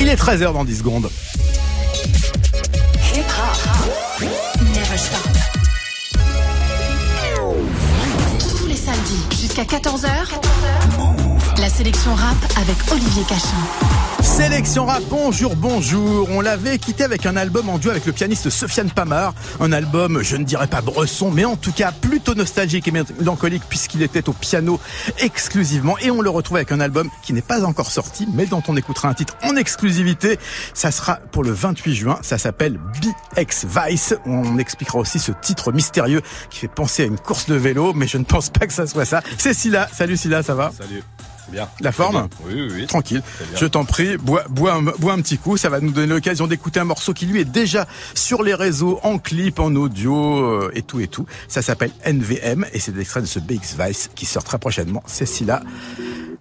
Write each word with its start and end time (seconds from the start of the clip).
Il 0.00 0.08
est 0.08 0.14
13h 0.14 0.52
dans 0.52 0.64
10 0.64 0.78
secondes. 0.78 1.10
Tous 8.58 8.66
les 8.66 8.76
samedis 8.76 9.24
jusqu'à 9.40 9.64
14h. 9.64 10.08
La 11.60 11.68
sélection 11.68 12.14
rap 12.14 12.36
avec 12.56 12.76
Olivier 12.92 13.22
Cachin. 13.28 14.15
Sélection 14.36 14.84
rap, 14.84 15.02
bonjour, 15.08 15.56
bonjour. 15.56 16.28
On 16.30 16.42
l'avait 16.42 16.76
quitté 16.76 17.04
avec 17.04 17.24
un 17.24 17.38
album 17.38 17.70
en 17.70 17.78
duo 17.78 17.90
avec 17.90 18.04
le 18.04 18.12
pianiste 18.12 18.50
Sofiane 18.50 18.90
Pamar. 18.90 19.32
Un 19.60 19.72
album, 19.72 20.20
je 20.22 20.36
ne 20.36 20.44
dirais 20.44 20.66
pas 20.66 20.82
bresson, 20.82 21.30
mais 21.30 21.46
en 21.46 21.56
tout 21.56 21.72
cas 21.72 21.90
plutôt 21.90 22.34
nostalgique 22.34 22.86
et 22.86 22.90
mélancolique 22.90 23.62
puisqu'il 23.66 24.02
était 24.02 24.28
au 24.28 24.34
piano 24.34 24.78
exclusivement. 25.20 25.96
Et 26.00 26.10
on 26.10 26.20
le 26.20 26.28
retrouve 26.28 26.58
avec 26.58 26.70
un 26.70 26.80
album 26.80 27.08
qui 27.22 27.32
n'est 27.32 27.40
pas 27.40 27.64
encore 27.64 27.90
sorti, 27.90 28.28
mais 28.34 28.44
dont 28.44 28.62
on 28.68 28.76
écoutera 28.76 29.08
un 29.08 29.14
titre 29.14 29.38
en 29.42 29.56
exclusivité. 29.56 30.38
Ça 30.74 30.90
sera 30.90 31.16
pour 31.32 31.42
le 31.42 31.52
28 31.52 31.94
juin. 31.94 32.18
Ça 32.20 32.36
s'appelle 32.36 32.78
BX 33.00 33.64
Vice. 33.64 34.14
On 34.26 34.58
expliquera 34.58 34.98
aussi 34.98 35.18
ce 35.18 35.32
titre 35.32 35.72
mystérieux 35.72 36.20
qui 36.50 36.58
fait 36.58 36.68
penser 36.68 37.04
à 37.04 37.06
une 37.06 37.18
course 37.18 37.46
de 37.46 37.54
vélo, 37.54 37.94
mais 37.94 38.06
je 38.06 38.18
ne 38.18 38.24
pense 38.24 38.50
pas 38.50 38.66
que 38.66 38.74
ça 38.74 38.86
soit 38.86 39.06
ça. 39.06 39.22
C'est 39.38 39.54
Silla. 39.54 39.88
Salut 39.94 40.18
Silla, 40.18 40.42
ça 40.42 40.54
va? 40.54 40.72
Salut. 40.76 41.02
Bien. 41.50 41.68
La 41.80 41.92
forme 41.92 42.28
Oui, 42.46 42.54
oui, 42.54 42.68
oui. 42.72 42.86
Tranquille. 42.86 43.22
Je 43.54 43.66
t'en 43.66 43.84
prie, 43.84 44.16
bois, 44.16 44.44
bois, 44.48 44.74
un, 44.74 44.82
bois 44.82 45.12
un 45.12 45.20
petit 45.20 45.38
coup. 45.38 45.56
Ça 45.56 45.68
va 45.68 45.80
nous 45.80 45.92
donner 45.92 46.12
l'occasion 46.12 46.46
d'écouter 46.46 46.80
un 46.80 46.84
morceau 46.84 47.12
qui 47.12 47.26
lui 47.26 47.40
est 47.40 47.44
déjà 47.44 47.86
sur 48.14 48.42
les 48.42 48.54
réseaux, 48.54 49.00
en 49.02 49.18
clip, 49.18 49.58
en 49.58 49.74
audio 49.74 50.38
euh, 50.38 50.70
et 50.74 50.82
tout 50.82 51.00
et 51.00 51.08
tout. 51.08 51.26
Ça 51.48 51.62
s'appelle 51.62 51.92
NVM 52.04 52.66
et 52.72 52.80
c'est 52.80 52.94
l'extrait 52.94 53.20
de 53.20 53.26
ce 53.26 53.38
BX 53.38 53.76
Vice 53.78 54.10
qui 54.14 54.26
sort 54.26 54.44
très 54.44 54.58
prochainement. 54.58 55.02
C'est 55.06 55.26
là. 55.44 55.62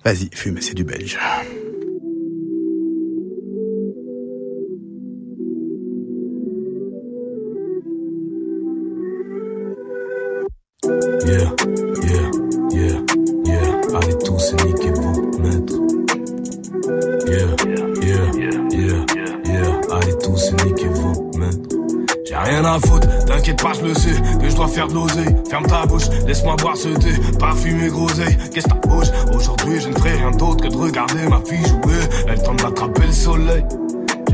Vas-y, 0.03 0.30
fume, 0.34 0.62
c'est 0.62 0.73
du 0.75 0.84
belge. 0.84 1.17
Yeah, 11.25 11.75
Allez 13.96 14.18
tous 14.26 14.54
niquer 14.66 14.92
vos 14.92 15.40
maîtres. 15.40 15.80
Yeah, 17.28 17.56
yeah, 18.02 18.32
yeah, 18.72 19.06
yeah. 19.46 19.96
Allez 19.96 20.18
tous 20.22 20.52
niquer 20.66 20.88
vos 20.88 21.32
maîtres. 21.38 21.70
J'ai 22.26 22.36
rien 22.36 22.66
à 22.66 22.80
foutre, 22.80 23.08
t'inquiète 23.26 23.62
pas, 23.62 23.72
je 23.74 23.86
le 23.86 23.94
sais, 23.94 24.16
que 24.42 24.50
je 24.50 24.56
dois 24.56 24.68
faire 24.68 24.88
de. 24.88 24.96
Ferme 25.50 25.66
ta 25.68 25.86
bouche, 25.86 26.10
laisse-moi 26.28 26.56
boire 26.58 26.76
ce 26.76 26.90
thé, 26.90 27.12
parfumer 27.40 27.88
groseille. 27.88 28.38
Qu'est-ce 28.54 28.68
ta 28.68 28.76
bouche 28.76 29.08
Aujourd'hui, 29.34 29.80
je 29.80 29.88
ne 29.90 29.94
ferai 29.96 30.16
rien 30.16 30.32
d'autre 30.32 30.64
que 30.64 30.68
de 30.70 30.78
regarder 30.78 31.28
ma 31.30 31.40
fille 31.46 31.66
jouer. 31.66 32.02
Elle 32.28 32.44
tente 32.44 32.64
d'attraper 32.64 33.06
le 33.08 33.14
soleil. 33.14 33.64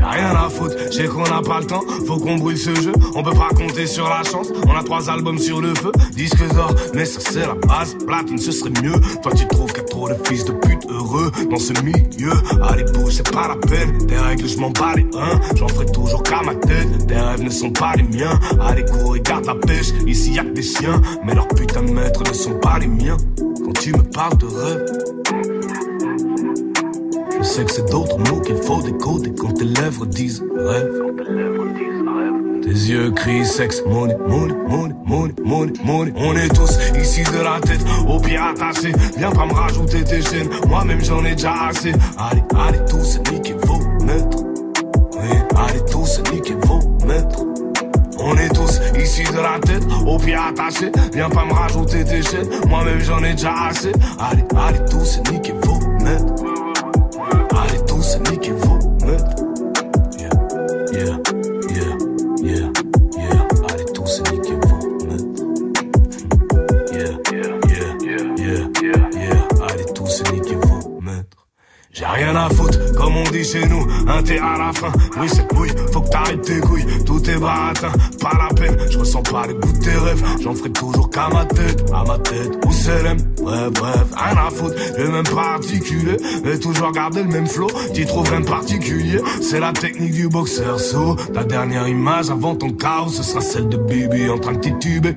J'ai 0.02 0.18
rien 0.18 0.34
à 0.34 0.50
foutre, 0.50 0.74
je 0.86 0.90
sais 0.90 1.06
qu'on 1.06 1.22
n'a 1.22 1.40
pas 1.42 1.60
le 1.60 1.66
temps, 1.66 1.82
faut 2.06 2.18
qu'on 2.18 2.36
brûle 2.36 2.58
ce 2.58 2.74
jeu, 2.74 2.92
on 3.14 3.22
peut 3.22 3.30
pas 3.30 3.50
compter 3.54 3.86
sur 3.86 4.08
la 4.08 4.24
chance, 4.24 4.48
on 4.66 4.76
a 4.76 4.82
trois 4.82 5.08
albums 5.08 5.38
sur 5.38 5.60
le 5.60 5.74
feu, 5.76 5.92
disques 6.12 6.44
d'or, 6.54 6.74
mais 6.92 7.04
ça 7.04 7.20
c'est 7.20 7.46
la 7.46 7.54
base, 7.54 7.96
platine 8.04 8.38
ce 8.38 8.50
serait 8.50 8.72
mieux, 8.82 8.94
toi 9.22 9.32
tu 9.32 9.46
trouves 9.46 9.72
qu'il 9.72 9.84
trop 9.84 10.08
de 10.08 10.16
fils 10.26 10.44
de 10.44 10.52
pute 10.52 10.84
heureux 10.88 11.30
dans 11.48 11.58
ce 11.58 11.72
milieu, 11.84 12.32
allez 12.68 12.84
bouge 12.92 13.12
c'est 13.12 13.30
pas 13.30 13.46
la 13.46 13.54
peine, 13.54 13.96
des 14.06 14.16
règles 14.16 14.48
je 14.48 14.58
m'en 14.58 14.70
bats 14.70 14.94
les 14.96 15.04
uns, 15.16 15.40
j'en 15.54 15.68
ferai 15.68 15.86
toujours 15.86 16.22
qu'à 16.24 16.42
ma 16.42 16.56
tête, 16.56 17.06
des 17.06 17.14
rêves 17.14 17.42
ne 17.42 17.50
sont 17.50 17.70
pas 17.70 17.94
les 17.96 18.02
miens, 18.02 18.40
allez 18.60 18.84
cours 18.84 19.14
et 19.14 19.20
garde 19.20 19.46
la 19.46 19.54
pêche, 19.54 19.92
ici 20.08 20.32
y 20.32 20.38
a 20.40 20.42
que 20.42 20.50
des 20.50 20.62
chiens, 20.62 21.00
mais 21.24 21.34
leurs 21.34 21.48
putains 21.48 21.84
de 21.84 21.92
maîtres 21.92 22.24
ne 22.28 22.34
sont 22.34 22.58
pas 22.58 22.80
les 22.80 22.88
miens, 22.88 23.16
quand 23.38 23.72
tu 23.80 23.92
me 23.92 24.02
parles 24.02 24.36
de 24.38 24.46
rêve. 24.46 25.61
Je 27.42 27.48
sais 27.48 27.64
que 27.64 27.72
c'est 27.72 27.90
d'autres 27.90 28.18
mots 28.18 28.40
qu'il 28.40 28.56
faut 28.56 28.80
décoder 28.80 29.32
quand 29.34 29.52
tes 29.52 29.64
lèvres 29.64 30.06
disent 30.06 30.44
rêve. 30.56 30.92
Tes 32.62 32.68
yeux 32.68 33.10
crient 33.10 33.44
sexe, 33.44 33.82
money, 33.84 34.16
money, 34.28 34.54
money, 34.68 34.94
money, 35.04 35.34
money, 35.44 35.72
money. 35.84 36.12
On 36.16 36.36
est 36.36 36.48
tous 36.54 36.78
ici 36.96 37.24
de 37.24 37.42
la 37.42 37.58
tête 37.60 37.84
aux 38.08 38.20
pieds 38.20 38.36
attachés. 38.36 38.92
Viens 39.18 39.32
pas 39.32 39.44
me 39.46 39.54
rajouter 39.54 40.04
tes 40.04 40.22
chaînes, 40.22 40.48
moi-même 40.68 41.04
j'en 41.04 41.24
ai 41.24 41.32
déjà 41.32 41.52
assez. 41.68 41.92
Allez, 42.16 42.44
allez 42.56 42.84
tous 42.88 43.18
niquez 43.32 43.56
vos 43.64 43.80
maîtres. 44.04 44.44
Oui, 45.20 45.36
allez 45.56 45.84
tous 45.90 46.22
niquez 46.32 46.54
vos 46.62 46.78
maîtres. 47.04 47.44
On 48.20 48.36
est 48.36 48.54
tous 48.54 48.80
ici 49.02 49.24
de 49.24 49.38
la 49.38 49.58
tête 49.58 49.82
aux 50.06 50.18
pieds 50.18 50.36
attachés. 50.36 50.92
Viens 51.12 51.28
pas 51.28 51.44
me 51.44 51.52
rajouter 51.52 52.04
tes 52.04 52.22
chaînes, 52.22 52.48
moi-même 52.68 53.00
j'en 53.00 53.18
ai 53.24 53.32
déjà 53.32 53.66
assez. 53.68 53.90
Allez, 54.20 54.44
allez 54.56 54.84
tous 54.88 55.20
niquez 55.32 55.54
vos 55.60 55.80
maîtres. 56.04 56.34
Allez 56.44 56.51
Comme 72.96 73.16
on 73.16 73.30
dit 73.30 73.44
chez 73.44 73.66
nous, 73.66 73.86
un 74.08 74.22
thé 74.22 74.38
à 74.38 74.58
la 74.58 74.72
fin. 74.72 74.92
Oui, 75.20 75.28
c'est 75.28 75.46
couille, 75.48 75.70
faut 75.92 76.00
que 76.00 76.08
t'arrêtes 76.08 76.42
tes 76.42 76.60
couilles, 76.60 76.86
tout 77.04 77.30
est 77.30 77.38
baratin, 77.38 77.92
pas 78.20 78.32
la 78.38 78.54
peine. 78.54 78.76
Je 78.90 78.98
ressens 78.98 79.22
pas 79.22 79.46
le 79.46 79.54
goût 79.54 79.72
de 79.72 79.78
tes 79.78 79.90
rêves, 79.90 80.22
j'en 80.42 80.54
ferai 80.54 80.70
toujours 80.70 81.10
qu'à 81.10 81.28
ma 81.28 81.44
tête, 81.44 81.84
à 81.92 82.04
ma 82.04 82.18
tête, 82.18 82.50
où 82.66 82.72
c'est 82.72 83.02
l'aime. 83.02 83.18
Bref, 83.42 83.70
bref, 83.72 84.06
rien 84.16 84.46
à 84.46 84.50
foutre, 84.50 84.74
le 84.98 85.08
même 85.08 85.24
particulier, 85.24 86.16
mais 86.44 86.58
toujours 86.58 86.92
garder 86.92 87.22
le 87.22 87.28
même 87.28 87.46
flow, 87.46 87.68
t'y 87.94 88.06
trouves 88.06 88.28
rien 88.28 88.42
particulier. 88.42 89.20
C'est 89.40 89.60
la 89.60 89.72
technique 89.72 90.12
du 90.12 90.28
boxeur, 90.28 90.80
so, 90.80 91.16
ta 91.32 91.44
dernière 91.44 91.86
image 91.88 92.30
avant 92.30 92.54
ton 92.54 92.70
chaos, 92.70 93.08
ce 93.08 93.22
sera 93.22 93.40
celle 93.40 93.68
de 93.68 93.76
Bibi 93.76 94.28
en 94.30 94.38
train 94.38 94.52
de 94.52 94.60
tituber. 94.60 95.16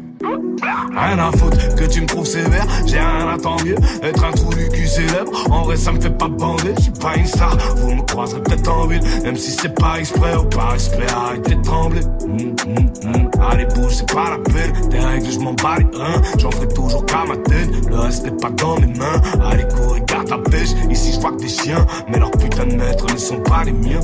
Rien 0.62 1.20
à 1.20 1.32
foutre 1.32 1.76
que 1.76 1.86
tu 1.86 2.02
me 2.02 2.06
trouves 2.06 2.26
sévère, 2.26 2.66
j'ai 2.86 3.00
rien 3.00 3.28
à 3.28 3.38
t'envier. 3.38 3.76
Être 4.02 4.24
un 4.24 4.32
trou 4.32 4.54
du 4.54 4.68
cul 4.70 4.88
célèbre, 4.88 5.32
en 5.52 5.64
vrai 5.64 5.76
ça 5.76 5.92
me 5.92 6.00
fait 6.00 6.18
pas 6.18 6.28
bander. 6.28 6.74
Je 6.78 6.84
suis 6.84 6.92
pas 6.92 7.16
une 7.16 7.26
star, 7.26 7.58
vous 7.78 7.94
me 7.94 8.02
croiserez 8.02 8.42
peut-être 8.42 8.72
en 8.72 8.88
ville, 8.88 9.02
même 9.24 9.36
si 9.36 9.52
c'est 9.52 9.74
pas 9.74 10.00
exprès 10.00 10.36
ou 10.36 10.44
pas 10.46 10.74
exprès. 10.74 11.08
Arrêtez 11.14 11.56
de 11.56 11.62
trembler. 11.62 12.02
Hum, 12.24 12.56
hum, 12.66 13.14
hum. 13.14 13.32
Allez 13.50 13.66
bouge, 13.66 13.94
c'est 13.94 14.14
pas 14.14 14.32
la 14.32 14.38
peine. 14.38 14.90
Des 14.90 15.00
règles, 15.00 15.32
je 15.32 15.40
m'en 15.40 15.54
bats 15.54 15.78
les 15.78 15.98
reins. 15.98 16.22
J'en 16.38 16.52
ferai 16.52 16.68
toujours 16.70 17.06
qu'à 17.06 17.26
ma 17.28 17.38
tête. 17.38 17.70
Le 17.90 18.00
reste 18.00 18.24
n'est 18.24 18.32
pas 18.32 18.50
dans 18.50 18.80
mes 18.80 18.88
mains. 18.88 19.22
Allez 19.50 19.68
cours 19.68 19.98
et 19.98 20.02
garde 20.06 20.30
la 20.30 20.38
pêche. 20.38 20.70
Ici 20.90 21.14
je 21.14 21.20
vois 21.20 21.32
que 21.32 21.42
des 21.42 21.50
chiens, 21.50 21.86
mais 22.10 22.20
leurs 22.20 22.32
putains 22.32 22.66
de 22.66 22.76
maîtres 22.76 23.12
ne 23.12 23.18
sont 23.18 23.40
pas 23.42 23.64
les 23.64 23.74
miens. 23.74 24.00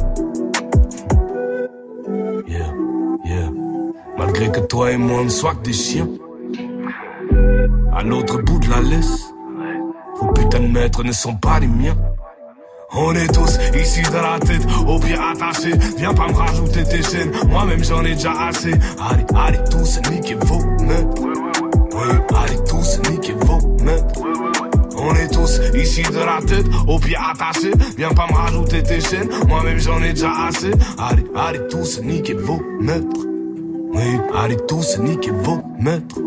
Yeah, 2.47 2.73
yeah. 3.25 3.49
Malgré 4.17 4.51
que 4.51 4.59
toi 4.59 4.91
et 4.91 4.97
moi 4.97 5.23
ne 5.23 5.29
soit 5.29 5.55
que 5.55 5.63
des 5.63 5.73
chiens. 5.73 6.07
À 7.93 8.03
l'autre 8.03 8.41
bout 8.41 8.59
de 8.59 8.69
la 8.69 8.79
laisse, 8.81 9.33
vos 10.19 10.27
putains 10.33 10.61
de 10.61 10.67
maîtres 10.67 11.03
ne 11.03 11.11
sont 11.11 11.35
pas 11.35 11.59
les 11.59 11.67
miens. 11.67 11.95
On 12.93 13.13
est 13.13 13.27
tous 13.33 13.57
ici 13.75 14.01
de 14.01 14.15
la 14.15 14.39
tête, 14.39 14.65
aux 14.87 14.99
pieds 14.99 15.15
attachés. 15.15 15.73
Viens 15.97 16.13
pas 16.13 16.27
me 16.27 16.33
rajouter 16.33 16.83
tes 16.83 17.03
chaînes, 17.03 17.31
moi-même 17.49 17.83
j'en 17.83 18.03
ai 18.03 18.13
déjà 18.13 18.31
assez. 18.47 18.73
Allez, 18.99 19.25
allez 19.35 19.63
tous 19.69 19.99
niquez 20.09 20.35
vos 20.35 20.63
maîtres. 20.83 21.21
Oui, 21.21 22.37
allez 22.43 22.63
tous 22.63 22.99
niquez 23.09 23.33
vos 23.33 23.59
maîtres. 23.83 24.21
On 24.97 25.15
est 25.15 25.33
tous 25.33 25.59
ici 25.75 26.03
de 26.03 26.17
la 26.17 26.41
tête, 26.45 26.65
aux 26.87 26.99
pieds 26.99 27.17
attachés. 27.17 27.71
Viens 27.97 28.13
pas 28.13 28.27
me 28.27 28.33
rajouter 28.33 28.83
tes 28.83 29.01
chaînes, 29.01 29.29
moi-même 29.47 29.79
j'en 29.79 30.01
ai 30.01 30.11
déjà 30.13 30.31
assez. 30.47 30.71
Allez, 30.97 31.25
allez 31.35 31.67
tous 31.69 32.01
niquez 32.01 32.35
vos 32.35 32.61
maîtres. 32.79 33.25
Oui, 33.93 34.19
allez 34.35 34.57
tous 34.67 34.97
niquez 34.99 35.31
vos 35.31 35.61
maîtres. 35.79 36.19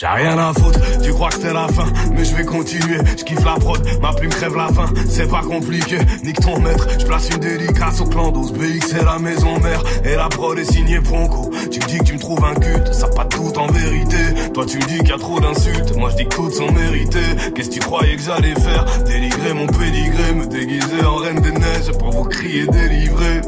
J'ai 0.00 0.06
rien 0.06 0.38
à 0.38 0.52
foutre, 0.52 0.78
tu 1.02 1.12
crois 1.12 1.28
que 1.28 1.34
c'était 1.34 1.52
la 1.52 1.66
fin, 1.66 1.86
mais 2.12 2.24
je 2.24 2.32
vais 2.36 2.44
continuer, 2.44 2.98
je 3.16 3.24
kiffe 3.24 3.44
la 3.44 3.54
prod, 3.54 3.84
ma 4.00 4.12
plume 4.12 4.30
crève 4.30 4.54
la 4.54 4.68
faim, 4.68 4.86
c'est 5.08 5.28
pas 5.28 5.42
compliqué, 5.42 5.98
nique 6.22 6.38
ton 6.38 6.60
maître, 6.60 6.86
je 7.00 7.04
place 7.04 7.28
une 7.30 7.38
dédicace 7.38 8.00
au 8.00 8.04
clan 8.04 8.30
d'Os, 8.30 8.52
BX 8.52 8.86
c'est 8.86 9.04
la 9.04 9.18
maison 9.18 9.58
mère, 9.58 9.82
et 10.04 10.14
la 10.14 10.28
prod 10.28 10.56
est 10.56 10.72
signée 10.72 11.00
Bronco, 11.00 11.50
tu 11.72 11.80
me 11.80 11.86
dis 11.86 11.98
que 11.98 12.04
tu 12.04 12.12
me 12.12 12.18
trouves 12.20 12.44
un 12.44 12.54
culte, 12.54 12.94
ça 12.94 13.08
pas 13.08 13.24
tout 13.24 13.58
en 13.58 13.66
vérité, 13.66 14.52
toi 14.54 14.64
tu 14.64 14.76
me 14.76 14.84
dis 14.84 14.98
qu'il 14.98 15.08
y 15.08 15.12
a 15.12 15.18
trop 15.18 15.40
d'insultes, 15.40 15.96
moi 15.96 16.10
je 16.10 16.16
dis 16.18 16.24
que 16.26 16.36
toutes 16.36 16.54
sont 16.54 16.70
méritées, 16.70 17.52
qu'est-ce 17.56 17.68
que 17.68 17.74
tu 17.74 17.80
croyais 17.80 18.14
que 18.14 18.22
j'allais 18.22 18.54
faire, 18.54 18.84
délivrer 19.04 19.52
mon 19.52 19.66
pédigré, 19.66 20.32
me 20.32 20.46
déguiser 20.46 21.04
en 21.04 21.16
reine 21.16 21.40
des 21.40 21.50
neiges, 21.50 21.90
pour 21.98 22.12
vous 22.12 22.24
crier 22.24 22.68
délivrer 22.68 23.40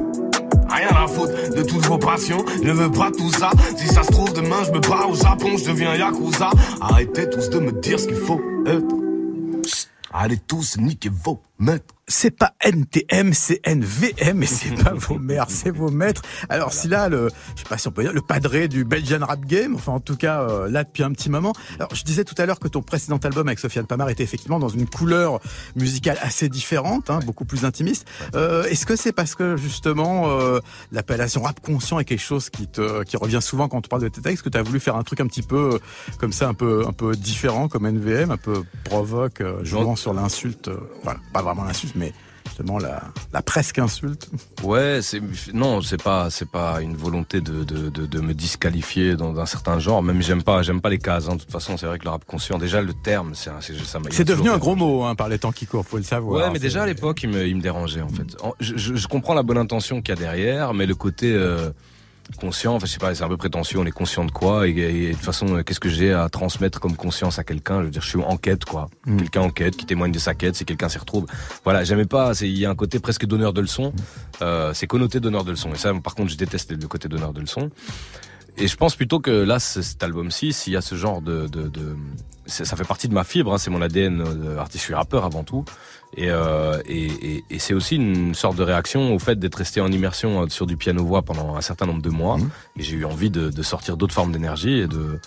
Rien 0.70 0.88
à 0.96 1.06
foutre 1.06 1.54
de 1.54 1.62
toutes 1.62 1.84
vos 1.86 1.98
passions, 1.98 2.44
ne 2.62 2.72
veux 2.72 2.90
pas 2.90 3.10
tout 3.10 3.30
ça. 3.30 3.50
Si 3.76 3.86
ça 3.88 4.02
se 4.02 4.12
trouve 4.12 4.32
demain, 4.32 4.62
je 4.64 4.70
me 4.70 4.80
bats 4.80 5.06
au 5.06 5.14
Japon, 5.14 5.56
je 5.56 5.70
deviens 5.70 5.94
Yakuza. 5.96 6.50
Arrêtez 6.80 7.28
tous 7.28 7.50
de 7.50 7.58
me 7.58 7.72
dire 7.72 7.98
ce 7.98 8.06
qu'il 8.06 8.16
faut 8.16 8.40
être. 8.66 8.94
Allez 10.12 10.38
tous 10.38 10.76
niquer 10.78 11.10
vos 11.12 11.40
maîtres. 11.58 11.94
C'est 12.10 12.30
pas 12.30 12.54
NTM, 12.60 13.32
c'est 13.32 13.60
NVM, 13.66 14.42
et 14.42 14.46
c'est 14.46 14.74
pas 14.82 14.92
vos 14.94 15.18
mères, 15.18 15.46
c'est 15.48 15.70
vos 15.70 15.90
maîtres. 15.90 16.22
Alors 16.48 16.72
si 16.72 16.88
là, 16.88 17.08
le, 17.08 17.30
je 17.54 17.62
sais 17.62 17.68
pas 17.68 17.78
si 17.78 17.88
on 17.88 17.92
peut 17.92 18.02
dire, 18.02 18.12
le 18.12 18.20
padré 18.20 18.68
du 18.68 18.84
Belgian 18.84 19.24
Rap 19.24 19.44
Game, 19.46 19.74
enfin 19.74 19.92
en 19.92 20.00
tout 20.00 20.16
cas 20.16 20.42
euh, 20.42 20.68
là 20.68 20.84
depuis 20.84 21.02
un 21.02 21.12
petit 21.12 21.30
moment. 21.30 21.52
Alors 21.76 21.94
je 21.94 22.02
disais 22.04 22.24
tout 22.24 22.34
à 22.38 22.46
l'heure 22.46 22.58
que 22.58 22.68
ton 22.68 22.82
précédent 22.82 23.18
album 23.18 23.48
avec 23.48 23.58
Sofiane 23.58 23.86
Pamar 23.86 24.10
était 24.10 24.22
effectivement 24.22 24.58
dans 24.58 24.68
une 24.68 24.88
couleur 24.88 25.40
musicale 25.76 26.18
assez 26.20 26.48
différente, 26.48 27.10
hein, 27.10 27.20
beaucoup 27.24 27.44
plus 27.44 27.64
intimiste. 27.64 28.06
Euh, 28.34 28.64
Est-ce 28.64 28.86
que 28.86 28.96
c'est 28.96 29.12
parce 29.12 29.34
que 29.34 29.56
justement 29.56 30.30
euh, 30.30 30.60
l'appellation 30.92 31.42
rap 31.42 31.60
conscient 31.60 31.98
est 31.98 32.04
quelque 32.04 32.18
chose 32.18 32.50
qui 32.50 32.66
te 32.66 33.02
qui 33.04 33.16
revient 33.16 33.40
souvent 33.40 33.68
quand 33.68 33.78
on 33.78 33.88
parle 33.88 34.02
de 34.02 34.08
tes 34.08 34.20
textes, 34.20 34.42
que 34.42 34.48
tu 34.48 34.58
as 34.58 34.62
voulu 34.62 34.80
faire 34.80 34.96
un 34.96 35.02
truc 35.02 35.20
un 35.20 35.26
petit 35.26 35.42
peu 35.42 35.78
comme 36.18 36.32
ça, 36.32 36.48
un 36.48 36.54
peu 36.54 36.84
un 36.86 36.92
peu 36.92 37.14
différent 37.14 37.68
comme 37.68 37.86
NVM, 37.86 38.30
un 38.30 38.36
peu 38.36 38.64
provoque, 38.84 39.40
euh, 39.40 39.64
jouant 39.64 39.96
sur 39.96 40.12
l'insulte, 40.12 40.68
euh, 40.68 40.78
voilà, 41.02 41.20
pas 41.32 41.42
vraiment 41.42 41.64
l'insulte 41.64 41.94
mais 42.00 42.12
justement 42.46 42.78
la, 42.78 43.02
la 43.32 43.42
presque 43.42 43.78
insulte. 43.78 44.28
Ouais, 44.64 45.00
c'est 45.02 45.20
non, 45.54 45.82
c'est 45.82 46.02
pas 46.02 46.30
c'est 46.30 46.50
pas 46.50 46.80
une 46.80 46.96
volonté 46.96 47.40
de, 47.40 47.62
de, 47.64 47.90
de, 47.90 48.06
de 48.06 48.20
me 48.20 48.34
disqualifier 48.34 49.14
dans 49.14 49.38
un 49.38 49.46
certain 49.46 49.78
genre. 49.78 50.02
Même 50.02 50.20
j'aime 50.22 50.42
pas 50.42 50.62
j'aime 50.62 50.80
pas 50.80 50.88
les 50.90 50.98
cases. 50.98 51.28
Hein. 51.28 51.36
De 51.36 51.40
toute 51.42 51.52
façon, 51.52 51.76
c'est 51.76 51.86
vrai 51.86 51.98
que 51.98 52.04
le 52.04 52.10
rap 52.10 52.24
conscient, 52.24 52.58
déjà 52.58 52.80
le 52.82 52.94
terme, 52.94 53.32
c'est 53.34 53.50
c'est 53.60 53.74
ça. 53.84 53.98
C'est 54.10 54.24
devenu 54.24 54.50
un 54.50 54.58
gros 54.58 54.74
mot 54.74 55.04
hein, 55.04 55.14
par 55.14 55.28
les 55.28 55.38
temps 55.38 55.52
qui 55.52 55.66
courent, 55.66 55.86
faut 55.86 55.98
le 55.98 56.02
savoir. 56.02 56.40
Ouais, 56.42 56.50
mais 56.50 56.58
déjà 56.58 56.82
à 56.82 56.86
l'époque, 56.86 57.22
il 57.22 57.28
me, 57.28 57.46
il 57.46 57.54
me 57.56 57.60
dérangeait 57.62 58.02
en 58.02 58.08
fait. 58.08 58.36
En- 58.42 58.54
Je, 58.58 58.76
je, 58.76 58.96
je 58.96 59.06
comprends 59.06 59.34
la 59.34 59.42
bonne 59.44 59.58
intention 59.58 60.00
qu'il 60.02 60.14
y 60.14 60.18
a 60.18 60.20
derrière, 60.20 60.74
mais 60.74 60.86
le 60.86 60.94
côté 60.96 61.32
euh, 61.32 61.70
conscient, 62.36 62.74
enfin 62.74 62.86
je 62.86 62.92
sais 62.92 62.98
pas, 62.98 63.14
c'est 63.14 63.22
un 63.24 63.28
peu 63.28 63.36
prétentieux. 63.36 63.78
On 63.78 63.84
est 63.86 63.90
conscient 63.90 64.24
de 64.24 64.30
quoi 64.30 64.66
et, 64.68 64.70
et 64.72 65.08
de 65.08 65.12
toute 65.14 65.22
façon, 65.24 65.56
euh, 65.56 65.62
qu'est-ce 65.62 65.80
que 65.80 65.88
j'ai 65.88 66.12
à 66.12 66.28
transmettre 66.28 66.80
comme 66.80 66.96
conscience 66.96 67.38
à 67.38 67.44
quelqu'un? 67.44 67.80
Je 67.80 67.84
veux 67.86 67.90
dire, 67.90 68.02
je 68.02 68.08
suis 68.08 68.18
en 68.22 68.36
quête 68.36 68.64
quoi. 68.64 68.88
Mm. 69.06 69.16
Quelqu'un 69.18 69.40
en 69.42 69.50
quête 69.50 69.76
qui 69.76 69.86
témoigne 69.86 70.12
de 70.12 70.18
sa 70.18 70.34
quête, 70.34 70.56
si 70.56 70.64
quelqu'un 70.64 70.88
s'y 70.88 70.98
retrouve. 70.98 71.26
Voilà, 71.64 71.84
j'aimais 71.84 72.06
pas. 72.06 72.34
c'est- 72.34 72.48
Il 72.48 72.58
y 72.58 72.66
a 72.66 72.70
un 72.70 72.74
côté 72.74 72.98
presque 73.00 73.26
donneur 73.26 73.52
de 73.52 73.60
leçons. 73.60 73.92
Euh, 74.42 74.72
c'est 74.74 74.86
connoté 74.86 75.20
donneur 75.20 75.44
de 75.44 75.50
leçons. 75.50 75.72
Et 75.72 75.78
ça, 75.78 75.92
par 75.94 76.14
contre, 76.14 76.30
je 76.30 76.36
déteste 76.36 76.70
le 76.72 76.88
côté 76.88 77.08
donneur 77.08 77.32
de 77.32 77.40
leçons. 77.40 77.70
Et 78.56 78.66
je 78.66 78.76
pense 78.76 78.96
plutôt 78.96 79.20
que 79.20 79.30
là, 79.30 79.58
cet 79.58 80.02
album-ci, 80.02 80.52
s'il 80.52 80.72
y 80.72 80.76
a 80.76 80.80
ce 80.82 80.94
genre 80.94 81.22
de, 81.22 81.46
de, 81.46 81.68
de 81.68 81.96
c'est- 82.46 82.64
ça 82.64 82.76
fait 82.76 82.84
partie 82.84 83.08
de 83.08 83.14
ma 83.14 83.22
fibre, 83.24 83.52
hein, 83.54 83.58
c'est 83.58 83.70
mon 83.70 83.80
ADN 83.80 84.20
euh, 84.26 84.58
artiste, 84.58 84.80
je 84.82 84.86
suis 84.86 84.94
rappeur 84.94 85.24
avant 85.24 85.44
tout. 85.44 85.64
Et, 86.16 86.28
euh, 86.28 86.80
et, 86.86 87.06
et, 87.06 87.44
et 87.50 87.58
c'est 87.58 87.74
aussi 87.74 87.96
une 87.96 88.34
sorte 88.34 88.56
de 88.56 88.62
réaction 88.64 89.14
au 89.14 89.18
fait 89.18 89.38
d'être 89.38 89.54
resté 89.54 89.80
en 89.80 89.92
immersion 89.92 90.42
euh, 90.42 90.48
sur 90.48 90.66
du 90.66 90.76
piano-voix 90.76 91.22
pendant 91.22 91.56
un 91.56 91.60
certain 91.60 91.86
nombre 91.86 92.02
de 92.02 92.10
mois. 92.10 92.38
Et 92.76 92.82
j'ai 92.82 92.96
eu 92.96 93.04
envie 93.04 93.30
de, 93.30 93.50
de 93.50 93.62
sortir 93.62 93.96
d'autres 93.96 94.14
formes 94.14 94.32
d'énergie 94.32 94.80
et 94.80 94.86
de... 94.86 95.20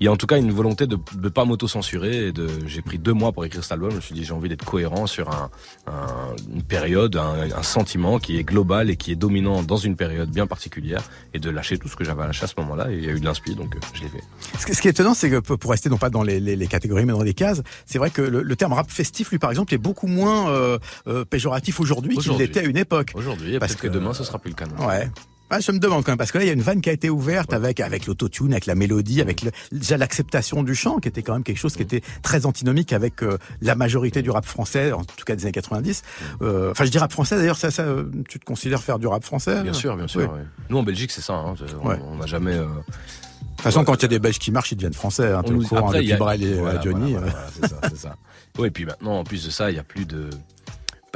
Il 0.00 0.04
y 0.04 0.08
a 0.08 0.12
en 0.12 0.16
tout 0.16 0.26
cas 0.26 0.36
une 0.36 0.52
volonté 0.52 0.86
de 0.86 0.98
ne 1.22 1.28
pas 1.30 1.44
m'auto-censurer. 1.46 2.32
J'ai 2.66 2.82
pris 2.82 2.98
deux 2.98 3.14
mois 3.14 3.32
pour 3.32 3.44
écrire 3.46 3.62
cet 3.62 3.72
album. 3.72 3.90
Je 3.92 3.96
me 3.96 4.00
suis 4.02 4.14
dit 4.14 4.24
j'ai 4.24 4.32
envie 4.34 4.48
d'être 4.50 4.64
cohérent 4.64 5.06
sur 5.06 5.30
un, 5.30 5.50
un- 5.86 6.36
une 6.54 6.62
période, 6.62 7.16
un, 7.16 7.50
un 7.56 7.62
sentiment 7.62 8.18
qui 8.18 8.36
est 8.38 8.44
global 8.44 8.90
et 8.90 8.96
qui 8.96 9.12
est 9.12 9.16
dominant 9.16 9.62
dans 9.62 9.78
une 9.78 9.96
période 9.96 10.28
bien 10.30 10.46
particulière 10.46 11.02
et 11.32 11.38
de 11.38 11.48
lâcher 11.48 11.78
tout 11.78 11.88
ce 11.88 11.96
que 11.96 12.04
j'avais 12.04 12.22
à 12.22 12.26
lâcher 12.26 12.44
à 12.44 12.46
ce 12.46 12.54
moment-là. 12.58 12.90
Et 12.90 12.96
il 12.98 13.04
y 13.04 13.08
a 13.08 13.12
eu 13.12 13.20
de 13.20 13.24
l'inspi, 13.24 13.54
donc 13.54 13.74
euh, 13.74 13.78
je 13.94 14.02
l'ai 14.02 14.08
fait. 14.08 14.22
Ce 14.58 14.66
qui- 14.66 14.74
ce 14.74 14.82
qui 14.82 14.88
est 14.88 14.90
étonnant, 14.90 15.14
c'est 15.14 15.30
que 15.30 15.38
pour 15.38 15.70
rester 15.70 15.88
non 15.88 15.96
pas 15.98 16.10
dans 16.10 16.22
les, 16.22 16.40
les- 16.40 16.56
les 16.56 16.66
catégories 16.66 17.06
mais 17.06 17.12
dans 17.14 17.22
les 17.22 17.34
cases, 17.34 17.62
c'est 17.86 17.98
vrai 17.98 18.10
que 18.10 18.20
le, 18.22 18.42
le 18.42 18.56
terme 18.56 18.74
rap 18.74 18.90
festif, 18.90 19.30
lui 19.30 19.38
par 19.38 19.50
exemple, 19.50 19.72
est 19.72 19.78
beaucoup 19.78 20.08
moins 20.08 20.50
euh, 20.50 20.78
euh, 21.06 21.24
péjoratif 21.24 21.80
aujourd'hui 21.80 22.16
qu'il 22.18 22.32
l'était 22.36 22.60
à 22.60 22.64
une 22.64 22.76
époque. 22.76 23.12
Aujourd'hui, 23.14 23.58
Parce 23.58 23.72
peut-être 23.72 23.82
que, 23.82 23.86
que- 23.88 23.92
demain 23.94 24.12
ce 24.12 24.24
sera 24.24 24.38
plus 24.38 24.50
le 24.50 24.56
cas. 24.56 24.66
Ouais. 24.86 25.10
Ah, 25.48 25.60
je 25.60 25.70
me 25.70 25.78
demande 25.78 26.02
quand 26.04 26.10
même 26.10 26.18
parce 26.18 26.32
que 26.32 26.38
là 26.38 26.44
il 26.44 26.46
y 26.48 26.50
a 26.50 26.54
une 26.54 26.60
vanne 26.60 26.80
qui 26.80 26.90
a 26.90 26.92
été 26.92 27.08
ouverte 27.08 27.52
avec 27.52 27.78
avec 27.80 28.06
l'autotune, 28.06 28.52
avec 28.52 28.66
la 28.66 28.74
mélodie, 28.74 29.20
avec 29.20 29.42
le- 29.42 29.52
déjà 29.70 29.96
l'acceptation 29.96 30.62
du 30.64 30.74
chant 30.74 30.98
qui 30.98 31.08
était 31.08 31.22
quand 31.22 31.34
même 31.34 31.44
quelque 31.44 31.58
chose 31.58 31.74
qui 31.76 31.82
était 31.82 32.02
très 32.22 32.46
antinomique 32.46 32.92
avec 32.92 33.22
euh, 33.22 33.38
la 33.60 33.76
majorité 33.76 34.22
du 34.22 34.30
rap 34.30 34.44
français, 34.44 34.90
en 34.92 35.04
tout 35.04 35.24
cas 35.24 35.36
des 35.36 35.44
années 35.44 35.52
90. 35.52 36.02
Euh, 36.42 36.70
Enfin, 36.72 36.84
je 36.84 36.90
dis 36.90 36.98
rap 36.98 37.12
français 37.12 37.36
d'ailleurs, 37.36 37.56
ça, 37.58 37.70
ça, 37.70 37.82
euh, 37.82 38.04
tu 38.28 38.40
te 38.40 38.44
considères 38.44 38.82
faire 38.82 38.98
du 38.98 39.06
rap 39.06 39.22
français 39.22 39.62
Bien 39.62 39.72
sûr, 39.72 39.96
bien 39.96 40.08
sûr. 40.08 40.22
Oui. 40.22 40.26
ouais. 40.40 40.44
Nous 40.68 40.78
en 40.78 40.82
Belgique, 40.82 41.12
c'est 41.12 41.20
ça. 41.20 41.34
Hein. 41.34 41.54
On- 41.82 41.88
Ouais. 41.88 41.98
N'a 42.18 42.26
jamais. 42.26 42.54
euh, 42.54 42.64
De 42.66 43.62
toute 43.62 43.62
façon, 43.62 43.84
quand 43.84 43.94
il 43.94 44.02
y 44.02 44.04
a 44.06 44.08
des 44.08 44.18
Belges 44.18 44.38
qui 44.38 44.50
marchent, 44.50 44.72
ils 44.72 44.76
deviennent 44.76 44.92
français. 44.94 45.32
Hein, 45.32 45.42
on 45.46 45.50
nous- 45.52 45.62
courant 45.66 45.86
après, 45.88 46.04
y 46.04 46.12
a- 46.12 46.16
et 46.16 46.54
voilà, 46.54 46.80
Johnny. 46.82 47.12
voilà, 47.12 47.26
voilà, 47.30 47.46
c'est 47.54 47.68
ça, 47.68 47.80
c'est 47.88 47.96
ça. 47.96 48.16
Oui, 48.58 48.68
et 48.68 48.70
puis 48.70 48.84
maintenant, 48.84 49.20
en 49.20 49.24
plus 49.24 49.44
de 49.46 49.50
ça, 49.50 49.70
il 49.70 49.76
y 49.76 49.78
a 49.78 49.82
plus 49.84 50.04
de. 50.06 50.28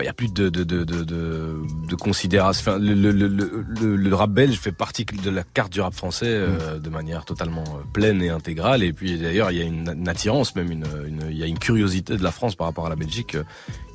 Il 0.02 0.06
y 0.06 0.08
a 0.08 0.12
plus 0.12 0.32
de 0.32 0.48
de 0.48 0.64
de 0.64 0.84
de 0.84 1.94
considération. 1.96 2.72
Enfin, 2.72 2.78
le, 2.78 2.94
le, 2.94 3.96
le, 3.96 4.14
rap 4.14 4.30
belge 4.30 4.56
fait 4.58 4.72
partie 4.72 5.04
de 5.04 5.30
la 5.30 5.42
carte 5.42 5.72
du 5.72 5.80
rap 5.80 5.94
français 5.94 6.26
euh, 6.26 6.50
Mm. 6.50 6.78
de 6.80 6.90
manière 6.90 7.24
totalement 7.24 7.64
euh, 7.64 7.82
pleine 7.92 8.22
et 8.22 8.28
intégrale. 8.30 8.82
Et 8.82 8.92
puis 8.92 9.18
d'ailleurs, 9.18 9.50
il 9.50 9.58
y 9.58 9.60
a 9.60 9.64
une, 9.64 9.88
une 9.88 10.08
attirance, 10.08 10.54
même 10.56 10.70
une, 10.70 10.86
une, 11.06 11.22
il 11.30 11.36
y 11.36 11.42
a 11.42 11.46
une 11.46 11.58
curiosité 11.58 12.16
de 12.16 12.22
la 12.22 12.30
France 12.30 12.54
par 12.54 12.66
rapport 12.66 12.86
à 12.86 12.88
la 12.88 12.96
Belgique 12.96 13.34
euh, 13.34 13.44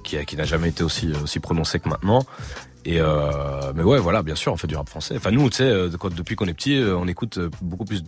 qui, 0.04 0.24
qui 0.26 0.36
n'a 0.36 0.46
jamais 0.46 0.70
été 0.70 0.84
aussi 0.84 1.12
aussi 1.24 1.40
prononcée 1.40 1.80
que 1.80 1.90
maintenant. 1.90 2.26
Et 2.86 3.00
euh, 3.00 3.74
mais 3.76 3.84
ouais, 3.84 4.00
voilà, 4.00 4.22
bien 4.22 4.36
sûr, 4.36 4.54
on 4.54 4.58
fait 4.58 4.68
du 4.68 4.76
rap 4.76 4.88
français. 4.88 5.16
Enfin, 5.18 5.32
nous, 5.32 5.50
tu 5.50 5.58
sais, 5.58 5.72
depuis 6.16 6.36
qu'on 6.36 6.46
est 6.46 6.54
petit, 6.54 6.80
on 6.86 7.08
écoute 7.08 7.40
beaucoup 7.62 7.86
plus. 7.86 8.04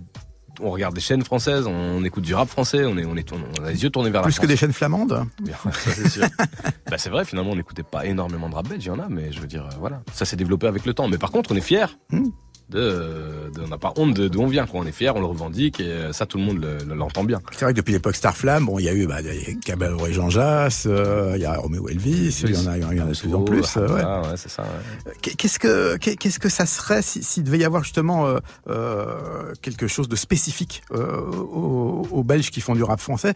On 0.59 0.71
regarde 0.71 0.95
des 0.95 1.01
chaînes 1.01 1.23
françaises, 1.23 1.67
on 1.67 2.03
écoute 2.03 2.23
du 2.23 2.33
rap 2.33 2.49
français, 2.49 2.85
on 2.85 2.97
est, 2.97 3.05
on 3.05 3.15
est, 3.15 3.31
on 3.31 3.63
a 3.63 3.71
les 3.71 3.83
yeux 3.83 3.89
tournés 3.89 4.09
vers 4.09 4.21
la 4.21 4.25
Plus 4.25 4.33
que 4.33 4.37
France. 4.37 4.49
des 4.49 4.57
chaînes 4.57 4.73
flamandes? 4.73 5.25
Bien, 5.41 5.55
ça, 5.63 5.91
c'est 5.91 6.09
sûr. 6.09 6.23
bah, 6.89 6.97
c'est 6.97 7.09
vrai, 7.09 7.25
finalement, 7.25 7.51
on 7.51 7.55
n'écoutait 7.55 7.83
pas 7.83 8.05
énormément 8.05 8.49
de 8.49 8.55
rap 8.55 8.67
belge, 8.67 8.83
il 8.83 8.87
y 8.87 8.91
en 8.91 8.99
a, 8.99 9.07
mais 9.07 9.31
je 9.31 9.39
veux 9.39 9.47
dire, 9.47 9.65
euh, 9.65 9.75
voilà, 9.79 10.01
ça 10.13 10.25
s'est 10.25 10.35
développé 10.35 10.67
avec 10.67 10.85
le 10.85 10.93
temps. 10.93 11.07
Mais 11.07 11.17
par 11.17 11.31
contre, 11.31 11.51
on 11.51 11.55
est 11.55 11.61
fiers. 11.61 11.85
Hmm. 12.11 12.29
De, 12.69 13.36
de- 13.53 13.61
on 13.63 13.67
n'a 13.67 13.77
pas 13.77 13.93
honte 13.97 14.13
d'où 14.13 14.41
on 14.41 14.47
vient, 14.47 14.65
quoi. 14.65 14.81
On 14.81 14.85
est 14.85 14.91
fiers, 14.91 15.11
on 15.15 15.19
le 15.19 15.25
revendique, 15.25 15.79
et 15.79 15.85
euh, 15.85 16.13
ça, 16.13 16.25
tout 16.25 16.37
le 16.37 16.43
monde 16.43 16.59
le- 16.61 16.77
le- 16.85 16.95
l'entend 16.95 17.23
bien. 17.23 17.41
C'est 17.51 17.65
vrai 17.65 17.73
que 17.73 17.77
depuis 17.77 17.93
l'époque 17.93 18.15
Starflame, 18.15 18.65
bon, 18.65 18.79
il 18.79 18.85
y 18.85 18.89
a 18.89 18.93
eu 18.93 19.07
bah, 19.07 19.17
Caballero 19.65 20.05
et 20.07 20.13
Jean 20.13 20.29
Jass, 20.29 20.85
euh, 20.87 21.33
il 21.35 21.41
y 21.41 21.45
a 21.45 21.57
Roméo 21.57 21.87
Elvis, 21.89 22.41
il 22.43 22.51
y 22.55 22.57
en 22.57 22.67
a, 22.67 22.77
y 22.77 22.83
en 22.83 22.89
a 22.89 22.93
de 23.11 23.17
plus 23.19 23.33
en 23.35 23.41
plus. 23.43 23.77
euh, 23.77 23.87
ouais. 23.87 24.27
Ouais, 24.29 24.35
c'est 24.37 24.49
ça. 24.49 24.63
ouais. 24.63 25.13
Qu'est-ce 25.21 25.59
que 25.59 25.97
qu'est-ce 25.97 26.39
que 26.39 26.49
ça 26.49 26.65
serait 26.65 27.01
si- 27.01 27.23
s'il 27.23 27.43
devait 27.43 27.59
y 27.59 27.63
avoir 27.65 27.83
justement 27.83 28.25
euh, 28.27 28.39
euh, 28.69 29.53
quelque 29.61 29.87
chose 29.87 30.07
de 30.09 30.15
spécifique 30.15 30.83
aux, 30.91 32.07
aux 32.11 32.23
Belges 32.23 32.49
qui 32.51 32.61
font 32.61 32.75
du 32.75 32.83
rap 32.83 32.99
français? 32.99 33.33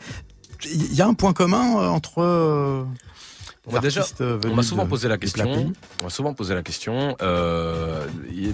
Il 0.65 0.93
y 0.93 1.01
a 1.01 1.07
un 1.07 1.13
point 1.15 1.33
commun 1.33 1.87
entre 1.89 2.85
On 3.67 3.79
déjà, 3.79 4.03
euh, 4.21 4.39
on 4.45 4.55
m'a 4.55 4.63
souvent 4.63 4.87
posé 4.87 5.07
la 5.07 5.19
question. 5.19 5.71
On 5.99 6.03
m'a 6.03 6.09
souvent 6.09 6.33
posé 6.33 6.55
la 6.55 6.63
question. 6.63 7.15
Euh, 7.21 8.07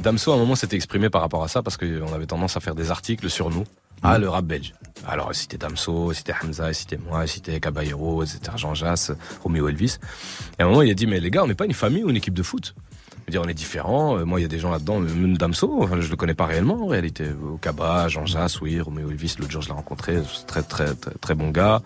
Damso, 0.04 0.32
à 0.34 0.36
un 0.36 0.38
moment, 0.38 0.56
s'était 0.56 0.76
exprimé 0.76 1.10
par 1.10 1.22
rapport 1.22 1.44
à 1.44 1.48
ça 1.48 1.64
parce 1.64 1.78
qu'on 1.78 2.14
avait 2.14 2.26
tendance 2.26 2.58
à 2.58 2.60
faire 2.60 2.76
des 2.76 2.92
articles 2.92 3.30
sur 3.30 3.50
nous. 3.50 3.64
Ah, 4.04 4.18
le 4.20 4.28
rap 4.30 4.46
belge. 4.46 4.74
Alors, 5.08 5.34
c'était 5.34 5.58
Damso, 5.58 6.12
c'était 6.14 6.34
Hamza, 6.34 6.74
c'était 6.74 6.98
moi, 6.98 7.26
c'était 7.26 7.60
Caballero, 7.60 8.26
c'était 8.26 8.52
Jean 8.58 8.74
Jass, 8.76 9.12
Romeo 9.44 9.70
Elvis. 9.70 9.98
Et 10.60 10.62
à 10.62 10.66
un 10.66 10.70
moment, 10.70 10.82
il 10.82 10.92
a 10.92 10.94
dit, 10.94 11.08
mais 11.08 11.20
les 11.20 11.32
gars, 11.32 11.44
on 11.44 11.48
n'est 11.48 11.56
pas 11.56 11.66
une 11.66 11.74
famille 11.74 12.04
ou 12.04 12.10
une 12.10 12.18
équipe 12.18 12.36
de 12.36 12.44
foot. 12.44 12.76
Je 13.22 13.24
veux 13.28 13.32
dire, 13.32 13.42
on 13.44 13.50
est 13.50 13.54
différents. 13.54 14.18
Euh, 14.18 14.26
Moi, 14.26 14.40
il 14.40 14.44
y 14.44 14.46
a 14.46 14.50
des 14.50 14.60
gens 14.60 14.72
là-dedans, 14.72 15.00
même 15.00 15.38
Damso, 15.38 15.82
enfin, 15.82 16.00
je 16.02 16.10
le 16.10 16.16
connais 16.18 16.36
pas 16.36 16.46
réellement, 16.46 16.84
en 16.84 16.88
réalité. 16.88 17.26
Kaba, 17.62 18.08
Jean 18.10 18.26
Jass, 18.26 18.62
oui, 18.62 18.80
Romeo 18.82 19.10
Elvis, 19.10 19.36
l'autre 19.40 19.52
jour, 19.52 19.62
je 19.62 19.70
l'ai 19.70 19.74
rencontré, 19.74 20.18
très, 20.46 20.64
très, 20.64 20.94
très, 20.94 21.12
très 21.20 21.34
bon 21.34 21.50
gars. 21.50 21.82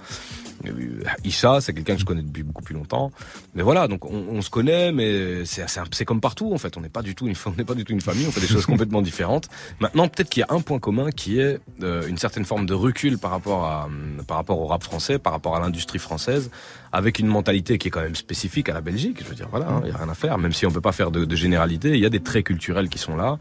Euh, 0.67 1.03
Isha, 1.23 1.61
c'est 1.61 1.73
quelqu'un 1.73 1.95
que 1.95 1.99
je 2.01 2.05
connais 2.05 2.21
depuis 2.21 2.43
beaucoup 2.43 2.61
plus 2.63 2.75
longtemps. 2.75 3.11
Mais 3.55 3.63
voilà, 3.63 3.87
donc 3.87 4.05
on, 4.05 4.25
on 4.31 4.41
se 4.41 4.49
connaît, 4.49 4.91
mais 4.91 5.43
c'est 5.45 6.05
comme 6.05 6.21
partout 6.21 6.53
en 6.53 6.57
fait. 6.57 6.77
On 6.77 6.81
n'est 6.81 6.89
pas 6.89 7.01
du 7.01 7.15
tout 7.15 7.27
une 7.27 7.35
fa- 7.35 7.49
on 7.49 7.53
n'est 7.57 7.63
pas 7.65 7.73
du 7.75 7.83
tout 7.83 7.93
une 7.93 8.01
famille. 8.01 8.25
On 8.27 8.31
fait 8.31 8.41
des 8.41 8.47
choses 8.47 8.65
complètement 8.73 9.01
différentes. 9.01 9.49
Maintenant, 9.79 10.07
peut-être 10.07 10.29
qu'il 10.29 10.41
y 10.41 10.43
a 10.43 10.53
un 10.53 10.61
point 10.61 10.79
commun 10.79 11.09
qui 11.11 11.39
est 11.39 11.59
euh, 11.83 12.05
une 12.07 12.17
certaine 12.17 12.45
forme 12.45 12.65
de 12.65 12.73
recul 12.73 13.17
par 13.17 13.31
rapport 13.31 13.65
à 13.65 13.85
hum, 13.85 14.23
par 14.27 14.37
rapport 14.37 14.59
au 14.59 14.67
rap 14.67 14.83
français, 14.83 15.19
par 15.19 15.33
rapport 15.33 15.55
à 15.55 15.59
l'industrie 15.59 15.99
française, 15.99 16.49
avec 16.91 17.19
une 17.19 17.27
mentalité 17.27 17.77
qui 17.77 17.87
est 17.87 17.91
quand 17.91 18.01
même 18.01 18.15
spécifique 18.15 18.69
à 18.69 18.73
la 18.73 18.81
Belgique. 18.81 19.17
Je 19.23 19.27
veux 19.29 19.35
dire, 19.35 19.47
voilà, 19.49 19.67
hein, 19.69 19.81
il 19.83 19.89
y 19.89 19.93
a 19.93 19.97
rien 19.97 20.09
à 20.09 20.13
faire. 20.15 20.37
Même 20.37 20.53
si 20.53 20.65
on 20.65 20.71
peut 20.71 20.81
pas 20.81 20.91
faire 20.91 21.11
de, 21.11 21.25
de 21.25 21.35
généralité, 21.35 21.89
il 21.89 21.99
y 21.99 22.05
a 22.05 22.09
des 22.09 22.21
traits 22.21 22.45
culturels 22.45 22.89
qui 22.89 22.97
sont 22.99 23.15
là. 23.15 23.37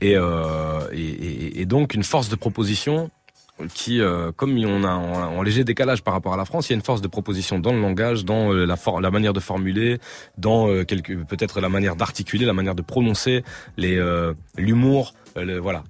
Et, 0.00 0.16
euh, 0.16 0.80
et, 0.92 1.00
et- 1.00 1.60
et 1.60 1.66
donc 1.66 1.94
une 1.94 2.04
force 2.04 2.28
de 2.28 2.36
proposition 2.36 3.10
qui, 3.74 4.00
euh, 4.00 4.30
comme 4.32 4.56
on 4.64 4.84
a 4.84 4.90
en, 4.92 5.42
léger 5.42 5.64
décalage 5.64 6.02
par 6.02 6.14
rapport 6.14 6.32
à 6.34 6.36
la 6.36 6.44
France, 6.44 6.68
il 6.68 6.72
y 6.72 6.74
a 6.74 6.76
une 6.76 6.82
force 6.84 7.00
de 7.02 7.08
proposition 7.08 7.58
dans 7.58 7.72
le 7.72 7.80
langage, 7.80 8.24
dans 8.24 8.52
euh, 8.52 8.64
la, 8.64 8.76
for- 8.76 9.00
la 9.00 9.10
manière 9.10 9.32
de 9.32 9.40
formuler, 9.40 9.98
dans 10.36 10.68
euh, 10.68 10.84
peut-être 10.84 11.60
la 11.60 11.68
manière 11.68 11.96
d'articuler, 11.96 12.44
la 12.46 12.52
manière 12.52 12.74
de 12.74 12.82
prononcer, 12.82 13.42
les 13.76 13.96
euh, 13.96 14.34
l'humour, 14.56 15.14
euh, 15.36 15.58
voilà. 15.60 15.84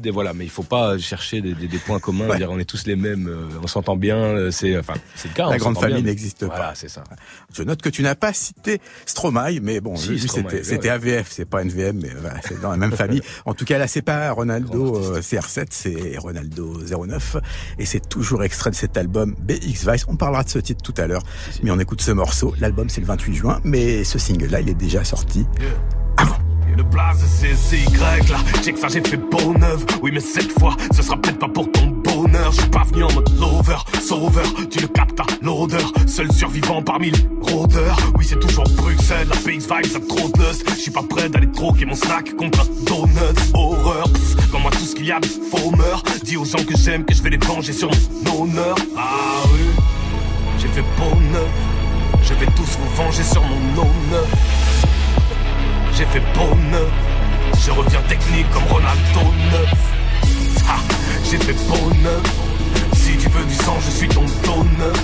Des, 0.00 0.10
voilà, 0.10 0.32
mais 0.34 0.44
il 0.44 0.50
faut 0.50 0.62
pas 0.62 0.98
chercher 0.98 1.40
des, 1.40 1.54
des- 1.54 1.68
des 1.68 1.78
points 1.78 1.98
communs, 1.98 2.28
Ouais. 2.28 2.36
dire 2.38 2.50
on 2.50 2.58
est 2.58 2.64
tous 2.64 2.86
les 2.86 2.96
mêmes, 2.96 3.28
euh, 3.28 3.46
on 3.62 3.66
s'entend 3.66 3.96
bien, 3.96 4.16
euh, 4.18 4.50
c'est 4.50 4.78
enfin 4.78 4.94
c'est 5.14 5.28
le 5.28 5.34
cas. 5.34 5.48
La 5.48 5.56
grande 5.58 5.78
famille 5.78 6.02
n'existe 6.02 6.40
pas. 6.46 6.54
Voilà, 6.56 6.72
c'est 6.74 6.88
ça. 6.88 7.04
Je 7.52 7.62
note 7.62 7.80
que 7.82 7.88
tu 7.88 8.02
n'as 8.02 8.14
pas 8.14 8.32
cité 8.32 8.80
Stromae, 9.06 9.60
mais 9.62 9.80
bon, 9.80 9.96
Si, 9.96 10.18
c'était 10.18 10.88
AVF, 10.88 11.30
c'est 11.30 11.44
pas 11.44 11.62
NVM, 11.62 12.00
mais 12.02 12.10
voilà, 12.20 12.36
c'est 12.46 12.60
dans 12.60 12.70
la 12.70 12.76
même 12.76 12.92
famille. 12.92 13.22
En 13.46 13.54
tout 13.54 13.64
cas, 13.64 13.78
là 13.78 13.86
c'est 13.86 14.02
pas 14.02 14.30
Ronaldo 14.32 14.96
euh, 14.96 15.20
CR7, 15.20 15.66
c'est 15.70 16.16
Ronaldo 16.18 16.80
09, 17.06 17.36
et 17.78 17.86
c'est 17.86 18.08
toujours 18.08 18.42
extrait 18.44 18.70
de 18.70 18.74
cet 18.76 18.96
album 18.96 19.34
BX 19.38 19.86
Vice. 19.90 20.04
On 20.08 20.16
parlera 20.16 20.44
de 20.44 20.48
ce 20.50 20.58
titre 20.58 20.82
tout 20.82 20.94
à 21.00 21.06
l'heure, 21.06 21.22
mais 21.62 21.70
on 21.70 21.78
écoute 21.78 22.00
ce 22.02 22.10
morceau. 22.10 22.54
L'album 22.60 22.88
c'est 22.88 23.00
le 23.00 23.06
28 23.06 23.34
juin, 23.34 23.60
mais 23.64 24.04
ce 24.04 24.18
single-là, 24.18 24.60
il 24.60 24.68
est 24.68 24.74
déjà 24.74 25.04
sorti. 25.04 25.46
Le 26.76 26.82
blaze 26.82 27.24
c'est 27.28 27.54
CY 27.54 27.86
là, 28.30 28.38
check 28.62 28.76
ça 28.78 28.88
j'ai 28.88 29.00
fait 29.00 29.16
beau 29.16 29.56
neuf 29.56 29.84
Oui 30.02 30.10
mais 30.12 30.20
cette 30.20 30.50
fois 30.58 30.76
ce 30.92 31.02
sera 31.02 31.16
peut-être 31.16 31.38
pas 31.38 31.48
pour 31.48 31.70
ton 31.70 31.86
bonheur. 31.86 32.52
Je 32.52 32.60
suis 32.60 32.70
pas 32.70 32.84
venu 32.84 33.04
en 33.04 33.12
mode 33.12 33.28
lover, 33.38 33.76
sauveur. 34.00 34.46
Tu 34.70 34.80
le 34.80 34.88
captes 34.88 35.20
à 35.20 35.24
l'odeur. 35.42 35.92
Seul 36.06 36.32
survivant 36.32 36.82
parmi 36.82 37.10
les 37.10 37.28
rôdeurs. 37.40 37.96
Oui, 38.16 38.24
c'est 38.28 38.38
toujours 38.38 38.64
Bruxelles, 38.76 39.28
la 39.28 39.36
PX 39.36 39.66
vibe, 39.66 39.86
ça 39.86 39.98
trop 40.08 40.30
Je 40.68 40.80
suis 40.80 40.90
pas 40.90 41.02
prêt 41.02 41.28
d'aller 41.28 41.50
troquer 41.50 41.84
mon 41.86 41.94
snack 41.94 42.34
contre 42.36 42.60
un 42.60 42.84
donut. 42.84 43.40
Horreur, 43.54 44.08
comme 44.50 44.62
moi 44.62 44.70
tout 44.70 44.84
ce 44.84 44.94
qu'il 44.94 45.06
y 45.06 45.12
a 45.12 45.20
de 45.20 45.26
faux. 45.26 45.72
Dis 46.24 46.36
aux 46.36 46.44
gens 46.44 46.64
que 46.64 46.76
j'aime 46.76 47.04
que 47.04 47.14
je 47.14 47.22
vais 47.22 47.30
les 47.30 47.38
venger 47.38 47.72
sur 47.72 47.90
mon 48.24 48.42
honneur. 48.42 48.76
Ah 48.96 49.42
oui, 49.52 49.82
j'ai 50.58 50.68
fait 50.68 50.84
bonheur. 50.98 51.48
Je 52.22 52.34
vais 52.34 52.46
tous 52.46 52.78
vous 52.78 52.96
venger 52.96 53.22
sur 53.22 53.42
mon 53.42 53.82
honneur. 53.82 54.26
J'ai 55.96 56.06
fait 56.06 56.22
bonheur. 56.34 56.90
Je 57.56 57.70
reviens 57.70 58.02
technique 58.08 58.50
comme 58.50 58.64
Ronaldo 58.64 59.20
9. 59.52 59.74
Ah, 60.68 60.80
j'ai 61.22 61.38
fait 61.38 61.54
bonheur. 61.68 62.20
Si 62.94 63.16
tu 63.16 63.28
veux 63.28 63.44
du 63.44 63.54
sang, 63.54 63.76
je 63.80 63.90
suis 63.90 64.08
ton 64.08 64.24
donneur. 64.42 64.96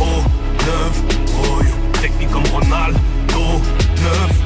Oh, 0.00 0.22
neuf, 0.64 1.02
oh, 1.42 1.60
technique 2.00 2.30
comme 2.30 2.46
Ronaldo 2.46 2.98
9. 3.28 4.44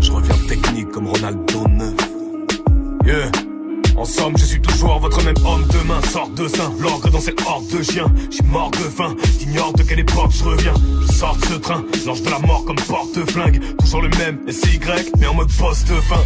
Je 0.00 0.12
reviens 0.12 0.36
technique 0.48 0.90
comme 0.92 1.08
Ronaldo 1.08 1.40
9. 1.44 1.49
Yeah. 1.49 1.49
En 4.00 4.04
somme, 4.06 4.34
je 4.38 4.46
suis 4.46 4.60
toujours 4.62 4.98
votre 4.98 5.22
même 5.22 5.36
homme. 5.44 5.66
Demain 5.74 6.00
Sort 6.10 6.30
de 6.30 6.48
sein, 6.48 6.72
l'orgue 6.80 7.10
dans 7.10 7.20
cette 7.20 7.38
horde 7.42 7.66
de 7.68 7.82
chiens 7.82 8.10
J'suis 8.30 8.42
mort 8.44 8.70
de 8.70 8.78
faim, 8.78 9.14
t'ignores 9.38 9.74
de 9.74 9.82
quelle 9.82 9.98
époque 9.98 10.30
je 10.32 10.42
reviens. 10.42 10.72
Je 11.06 11.12
sors 11.12 11.36
de 11.36 11.44
ce 11.44 11.54
train, 11.54 11.84
l'ange 12.06 12.22
de 12.22 12.30
la 12.30 12.38
mort 12.38 12.64
comme 12.64 12.76
porte-flingue 12.76 13.60
Toujours 13.78 14.00
le 14.00 14.08
même, 14.16 14.40
SY, 14.50 14.80
mais 15.18 15.26
en 15.26 15.34
mode 15.34 15.52
poste 15.52 15.88
fin 15.88 16.22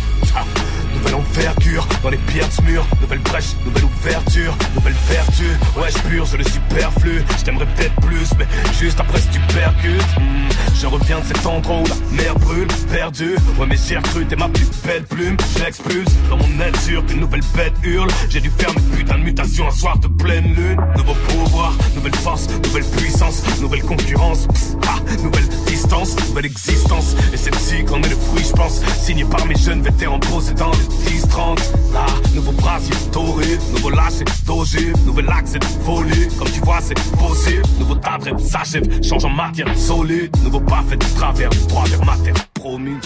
Nouvelle 1.05 1.21
envergure, 1.21 1.87
dans 2.03 2.09
les 2.09 2.17
pierres 2.17 2.49
de 2.59 2.65
mur. 2.65 2.87
Nouvelle 3.03 3.19
brèche, 3.19 3.55
nouvelle 3.67 3.85
ouverture 3.85 4.57
Nouvelle 4.75 4.95
vertu, 5.09 5.45
ouais 5.77 5.89
je 5.91 6.09
purge 6.09 6.35
le 6.35 6.45
superflu. 6.45 7.23
Je 7.39 7.45
t'aimerais 7.45 7.67
peut-être 7.67 7.95
plus, 7.97 8.31
mais 8.39 8.47
juste 8.81 8.99
après 9.01 9.21
si 9.21 9.29
tu 9.29 9.41
percutes 9.55 10.01
hmm, 10.19 10.49
Je 10.75 10.87
reviens 10.87 11.21
de 11.21 11.25
cet 11.27 11.45
endroit 11.45 11.81
où 11.81 11.85
la 11.87 12.23
mer 12.23 12.35
brûle 12.39 12.69
Perdu, 12.91 13.37
ouais 13.59 13.67
mais 13.69 13.77
j'ai 13.87 13.99
recru 13.99 14.25
t'es 14.25 14.37
ma 14.37 14.49
plus 14.49 14.67
belle 14.87 15.05
plume. 15.05 15.37
J'expulse 15.59 16.11
dans 16.31 16.39
mon 16.39 16.49
nature 16.49 17.05
qu'une 17.05 17.21
nouvelle 17.21 17.45
bête 17.55 17.75
hurle 17.83 18.09
J'ai 18.31 18.41
dû 18.41 18.51
faire 18.51 18.71
mes 18.75 18.97
putains 18.97 19.19
de 19.19 19.25
mutations 19.25 19.69
un 19.69 19.73
soir 19.73 19.99
de 19.99 20.09
pleine 20.09 20.55
lune. 20.55 20.81
Nouveau 20.97 21.15
pouvoir, 21.29 21.75
nouvelle 21.95 22.17
force, 22.17 22.49
nouvelle 22.65 22.85
puissance 22.97 23.43
Nouvelle 23.61 23.83
concurrence, 23.83 24.49
ah, 24.89 25.01
nouvelle 25.23 25.49
distance, 25.67 26.17
nouvelle 26.29 26.47
existence. 26.47 27.15
Et 27.33 27.37
c'est 27.37 27.55
ici 27.55 27.85
qu'on 27.85 28.03
est 28.03 28.09
le 28.09 28.17
fruit 28.17 28.45
je 28.45 28.53
pense 28.53 28.81
Signé 29.03 29.25
par 29.25 29.45
mes 29.47 29.57
jeunes 29.57 29.83
vétérans 29.83 30.19
posés 30.19 30.55
dans 30.55 30.71
10-30 30.95 31.59
Ah, 31.95 32.07
nouveau 32.35 32.53
brasier 32.53 32.95
doré, 33.13 33.59
nouveau 33.73 33.91
lâché 33.91 34.25
d'ogive. 34.47 34.95
Nouvel 35.07 35.29
accès 35.29 35.59
folie, 35.85 36.29
comme 36.39 36.51
tu 36.51 36.61
vois 36.61 36.81
c'est 36.81 36.99
possible. 37.19 37.63
Nouveau 37.79 37.95
tas 37.97 38.19
s'achève, 38.39 39.03
change 39.03 39.25
en 39.25 39.31
matière 39.31 39.67
solide. 39.77 40.35
Nouveau 40.43 40.61
pas 40.61 40.85
fait 40.89 40.97
de 40.97 41.07
travers, 41.17 41.51
droit 41.69 41.85
vers 41.85 42.05
ma 42.05 42.17
terre. 42.19 42.35
Promis. 42.55 42.97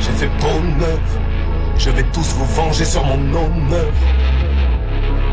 J'ai 0.00 0.12
fait 0.12 0.30
bonheur 0.40 0.98
je 1.84 1.90
vais 1.90 2.04
tous 2.12 2.34
vous 2.34 2.44
venger 2.54 2.84
sur 2.84 3.04
mon 3.04 3.18
honneur. 3.34 3.92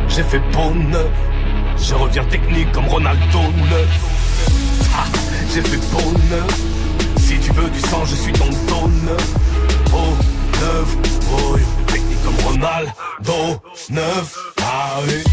J'ai 0.08 0.24
fait 0.24 0.42
bonheur. 0.52 1.12
Je 1.78 1.94
reviens 1.94 2.24
technique 2.24 2.72
comme 2.72 2.88
Ronaldo 2.88 3.40
9. 3.70 4.90
Ah, 4.98 5.06
j'ai 5.54 5.62
fait 5.62 5.78
bonheur. 5.92 6.48
Si 7.18 7.38
tu 7.38 7.52
veux 7.52 7.70
du 7.70 7.80
sang, 7.80 8.04
je 8.06 8.16
suis 8.16 8.34
ton 8.34 8.50
donneur. 8.68 9.20
Oh, 9.94 10.16
neuf, 10.60 10.98
oh, 11.32 11.58
technique 11.88 12.24
comme 12.24 12.40
Ronaldo 12.46 13.62
9. 13.90 14.38
Ah 14.62 15.00
oui. 15.06 15.24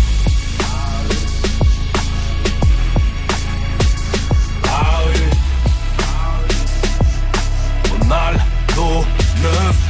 Ah 4.68 5.00
oui. 5.06 5.20
Ronaldo 7.90 9.04
9. 9.42 9.85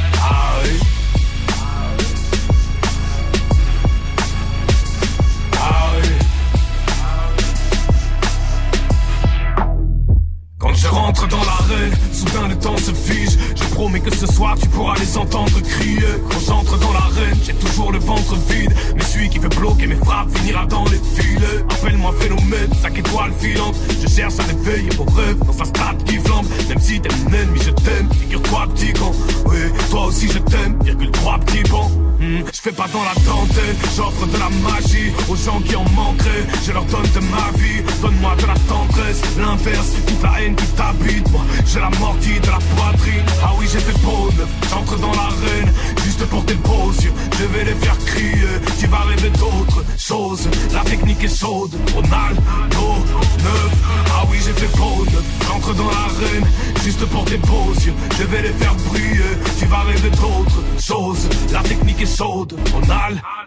Je 11.06 11.08
rentre 11.08 11.28
dans 11.28 11.44
l'arène, 11.44 11.92
soudain 12.12 12.48
le 12.48 12.58
temps 12.58 12.76
se 12.76 12.92
fige. 12.92 13.38
Je 13.54 13.62
promets 13.74 14.00
que 14.00 14.12
ce 14.12 14.26
soir 14.26 14.56
tu 14.60 14.66
pourras 14.66 14.96
les 14.98 15.16
entendre 15.16 15.60
crier. 15.60 16.00
Quand 16.28 16.40
j'entre 16.44 16.76
dans 16.80 16.92
l'arène, 16.92 17.38
j'ai 17.44 17.54
toujours 17.54 17.92
le 17.92 18.00
ventre 18.00 18.34
vide. 18.50 18.74
Mais 18.96 19.04
celui 19.04 19.28
qui 19.28 19.38
veut 19.38 19.48
bloquer 19.50 19.86
mes 19.86 19.94
frappes 19.94 20.36
finira 20.36 20.66
dans 20.66 20.84
les 20.86 20.98
filets. 21.14 21.64
Appelle-moi 21.70 22.12
phénomène, 22.18 22.74
5 22.82 22.98
étoiles 22.98 23.32
filantes. 23.38 23.76
Je 24.02 24.08
cherche 24.08 24.34
à 24.40 24.42
réveiller 24.42 24.90
vos 24.96 25.04
rêves 25.04 25.38
dans 25.46 25.52
sa 25.52 25.64
stade 25.66 26.02
qui 26.02 26.16
flambe. 26.16 26.46
Même 26.68 26.80
si 26.80 27.00
t'es 27.00 27.08
mon 27.22 27.32
ennemi, 27.32 27.60
je 27.64 27.70
t'aime. 27.70 28.08
Figure-toi, 28.22 28.66
petit 28.74 28.92
con. 28.92 29.12
Oui, 29.46 29.58
toi 29.90 30.06
aussi 30.06 30.26
je 30.26 30.40
t'aime. 30.40 30.76
Virgule 30.82 31.12
3 31.12 31.38
petits 31.38 31.62
bons. 31.70 32.05
Hmm, 32.18 32.40
je 32.50 32.60
fais 32.62 32.72
pas 32.72 32.86
dans 32.94 33.02
la 33.02 33.14
dentelle, 33.26 33.76
j'offre 33.94 34.26
de 34.26 34.38
la 34.38 34.48
magie 34.48 35.12
aux 35.28 35.36
gens 35.36 35.60
qui 35.60 35.76
en 35.76 35.84
manqueraient. 35.90 36.46
Je 36.64 36.72
leur 36.72 36.84
donne 36.86 37.10
de 37.14 37.20
ma 37.20 37.50
vie, 37.58 37.82
donne-moi 38.00 38.34
de 38.36 38.46
la 38.46 38.54
tendresse. 38.68 39.20
L'inverse, 39.38 39.92
toute 40.06 40.22
la 40.22 40.40
haine 40.40 40.56
qui 40.56 40.66
t'habite, 40.68 41.30
moi 41.30 41.42
j'ai 41.66 41.80
la 41.80 41.90
mordie 41.98 42.40
de 42.40 42.46
la 42.46 42.58
poitrine. 42.74 43.24
Ah 43.42 43.52
oui, 43.58 43.66
j'ai 43.70 43.80
fait 43.80 44.00
beau 44.00 44.30
neuf, 44.38 44.48
j'entre 44.70 44.98
dans 44.98 45.12
l'arène, 45.12 45.70
juste 46.04 46.24
pour 46.26 46.44
tes 46.46 46.54
beaux 46.54 46.90
yeux. 47.02 47.12
Je 47.38 47.44
vais 47.44 47.64
les 47.64 47.74
faire 47.74 47.98
crier, 48.06 48.60
tu 48.80 48.86
vas 48.86 49.00
rêver 49.00 49.30
d'autres 49.30 49.84
choses. 49.98 50.48
La 50.72 50.80
technique 50.80 51.22
est 51.22 51.38
chaude, 51.38 51.72
Ronaldo 51.94 53.04
neuf. 53.44 53.72
Ah 54.14 54.24
oui, 54.30 54.38
j'ai 54.44 54.52
fait 54.52 54.74
beau 54.76 55.04
neuf, 55.04 55.24
j'entre 55.46 55.74
dans 55.74 55.90
l'arène, 55.90 56.46
juste 56.82 57.04
pour 57.06 57.24
tes 57.26 57.38
beaux 57.38 57.72
yeux. 57.84 57.94
Je 58.18 58.24
vais 58.24 58.42
les 58.42 58.54
faire 58.54 58.74
briller, 58.88 59.36
tu 59.58 59.66
vas 59.66 59.82
rêver 59.82 60.10
d'autres 60.10 60.62
choses. 60.80 61.28
La 61.52 61.60
technique 61.60 62.00
est 62.00 62.05
chaude. 62.06 62.56
Ah 62.88 63.08
oui. 63.12 63.40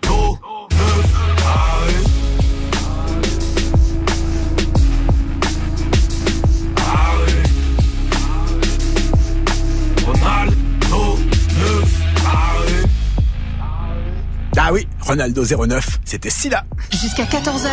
Ah 14.62 14.72
oui, 14.72 14.88
Ronaldo 15.01 15.44
09, 15.44 16.00
c'était 16.06 16.30
Silla. 16.30 16.63
Jusqu'à 16.92 17.24
14h, 17.24 17.70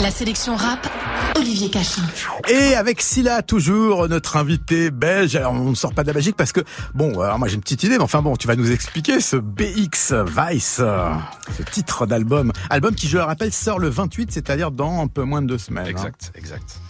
la 0.00 0.10
sélection 0.10 0.56
rap, 0.56 0.88
Olivier 1.36 1.70
Cachin. 1.70 2.02
Et 2.48 2.74
avec 2.74 3.00
Silla, 3.00 3.42
toujours 3.42 4.08
notre 4.08 4.36
invité 4.36 4.90
belge. 4.90 5.36
Alors, 5.36 5.52
on 5.52 5.70
ne 5.70 5.74
sort 5.74 5.94
pas 5.94 6.02
de 6.02 6.08
la 6.08 6.14
magique 6.14 6.36
parce 6.36 6.52
que, 6.52 6.60
bon, 6.94 7.20
alors 7.20 7.38
moi 7.38 7.48
j'ai 7.48 7.54
une 7.54 7.60
petite 7.60 7.82
idée, 7.82 7.96
mais 7.96 8.04
enfin 8.04 8.22
bon, 8.22 8.36
tu 8.36 8.46
vas 8.46 8.56
nous 8.56 8.70
expliquer 8.70 9.20
ce 9.20 9.36
BX 9.36 10.14
Vice, 10.24 10.80
ce 11.56 11.62
titre 11.70 12.06
d'album. 12.06 12.52
Album 12.70 12.94
qui, 12.94 13.08
je 13.08 13.16
le 13.16 13.24
rappelle, 13.24 13.52
sort 13.52 13.78
le 13.78 13.88
28, 13.88 14.32
c'est-à-dire 14.32 14.70
dans 14.70 15.02
un 15.02 15.06
peu 15.06 15.22
moins 15.22 15.42
de 15.42 15.48
deux 15.48 15.58
semaines. 15.58 15.86
Exact, 15.86 16.32
exact. 16.34 16.80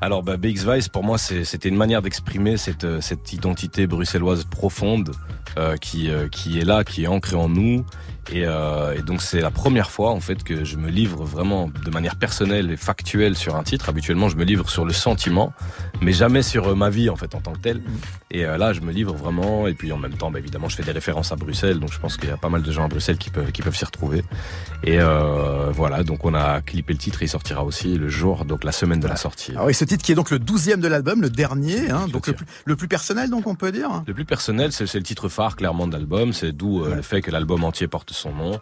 Alors, 0.00 0.22
bah, 0.22 0.36
BX 0.36 0.64
Vice, 0.64 0.88
pour 0.88 1.02
moi, 1.02 1.18
c'était 1.18 1.68
une 1.68 1.76
manière 1.76 2.02
d'exprimer 2.02 2.56
cette, 2.56 2.84
euh, 2.84 3.00
cette 3.00 3.32
identité 3.32 3.86
bruxelloise 3.86 4.44
profonde 4.44 5.10
euh, 5.56 5.76
qui, 5.76 6.08
euh, 6.10 6.28
qui 6.28 6.60
est 6.60 6.64
là, 6.64 6.84
qui 6.84 7.04
est 7.04 7.08
ancrée 7.08 7.36
en 7.36 7.48
nous 7.48 7.84
et, 8.32 8.44
euh, 8.44 8.94
et, 8.94 9.02
donc 9.02 9.22
c'est 9.22 9.40
la 9.40 9.50
première 9.50 9.90
fois 9.90 10.10
en 10.10 10.20
fait 10.20 10.42
que 10.44 10.64
je 10.64 10.76
me 10.76 10.90
livre 10.90 11.24
vraiment 11.24 11.68
de 11.68 11.90
manière 11.90 12.16
personnelle 12.16 12.70
et 12.70 12.76
factuelle 12.76 13.36
sur 13.36 13.56
un 13.56 13.62
titre. 13.62 13.88
Habituellement, 13.88 14.28
je 14.28 14.36
me 14.36 14.44
livre 14.44 14.68
sur 14.68 14.84
le 14.84 14.92
sentiment, 14.92 15.52
mais 16.02 16.12
jamais 16.12 16.42
sur 16.42 16.68
euh, 16.68 16.74
ma 16.74 16.90
vie 16.90 17.08
en 17.08 17.16
fait 17.16 17.34
en 17.34 17.40
tant 17.40 17.52
que 17.52 17.58
tel. 17.58 17.82
Et 18.30 18.44
euh, 18.44 18.58
là, 18.58 18.72
je 18.72 18.80
me 18.80 18.92
livre 18.92 19.14
vraiment. 19.14 19.66
Et 19.66 19.74
puis 19.74 19.92
en 19.92 19.96
même 19.96 20.12
temps, 20.12 20.30
bah, 20.30 20.38
évidemment, 20.38 20.68
je 20.68 20.76
fais 20.76 20.82
des 20.82 20.92
références 20.92 21.32
à 21.32 21.36
Bruxelles, 21.36 21.80
donc 21.80 21.92
je 21.92 21.98
pense 21.98 22.16
qu'il 22.16 22.28
y 22.28 22.32
a 22.32 22.36
pas 22.36 22.50
mal 22.50 22.62
de 22.62 22.70
gens 22.70 22.84
à 22.84 22.88
Bruxelles 22.88 23.18
qui 23.18 23.30
peuvent 23.30 23.50
qui 23.50 23.62
peuvent 23.62 23.76
s'y 23.76 23.84
retrouver. 23.84 24.22
Et 24.84 25.00
euh, 25.00 25.70
voilà, 25.72 26.02
donc 26.04 26.24
on 26.24 26.34
a 26.34 26.60
clippé 26.60 26.92
le 26.92 26.98
titre. 26.98 27.22
Et 27.22 27.26
il 27.26 27.28
sortira 27.28 27.64
aussi 27.64 27.96
le 27.96 28.08
jour, 28.08 28.44
donc 28.44 28.64
la 28.64 28.72
semaine 28.72 29.00
de 29.00 29.08
la 29.08 29.16
sortie. 29.16 29.52
Ah 29.56 29.64
oui, 29.64 29.74
ce 29.74 29.84
titre 29.84 30.04
qui 30.04 30.12
est 30.12 30.14
donc 30.14 30.30
le 30.30 30.38
douzième 30.38 30.80
de 30.80 30.88
l'album, 30.88 31.22
le 31.22 31.30
dernier, 31.30 31.90
hein, 31.90 32.06
donc 32.12 32.26
le 32.26 32.34
plus, 32.34 32.46
le 32.64 32.76
plus, 32.76 32.88
personnel, 32.88 33.30
donc 33.30 33.46
on 33.46 33.54
peut 33.54 33.72
dire. 33.72 34.02
Le 34.06 34.14
plus 34.14 34.24
personnel, 34.24 34.72
c'est 34.72 34.92
le 34.94 35.02
titre 35.02 35.28
phare 35.28 35.56
clairement 35.56 35.86
de 35.86 35.92
l'album. 35.92 36.32
C'est 36.32 36.52
d'où 36.52 36.84
euh, 36.84 36.96
le 36.96 37.02
fait 37.02 37.22
que 37.22 37.30
l'album 37.30 37.64
entier 37.64 37.88
porte 37.88 38.12
son 38.18 38.32
nom 38.32 38.58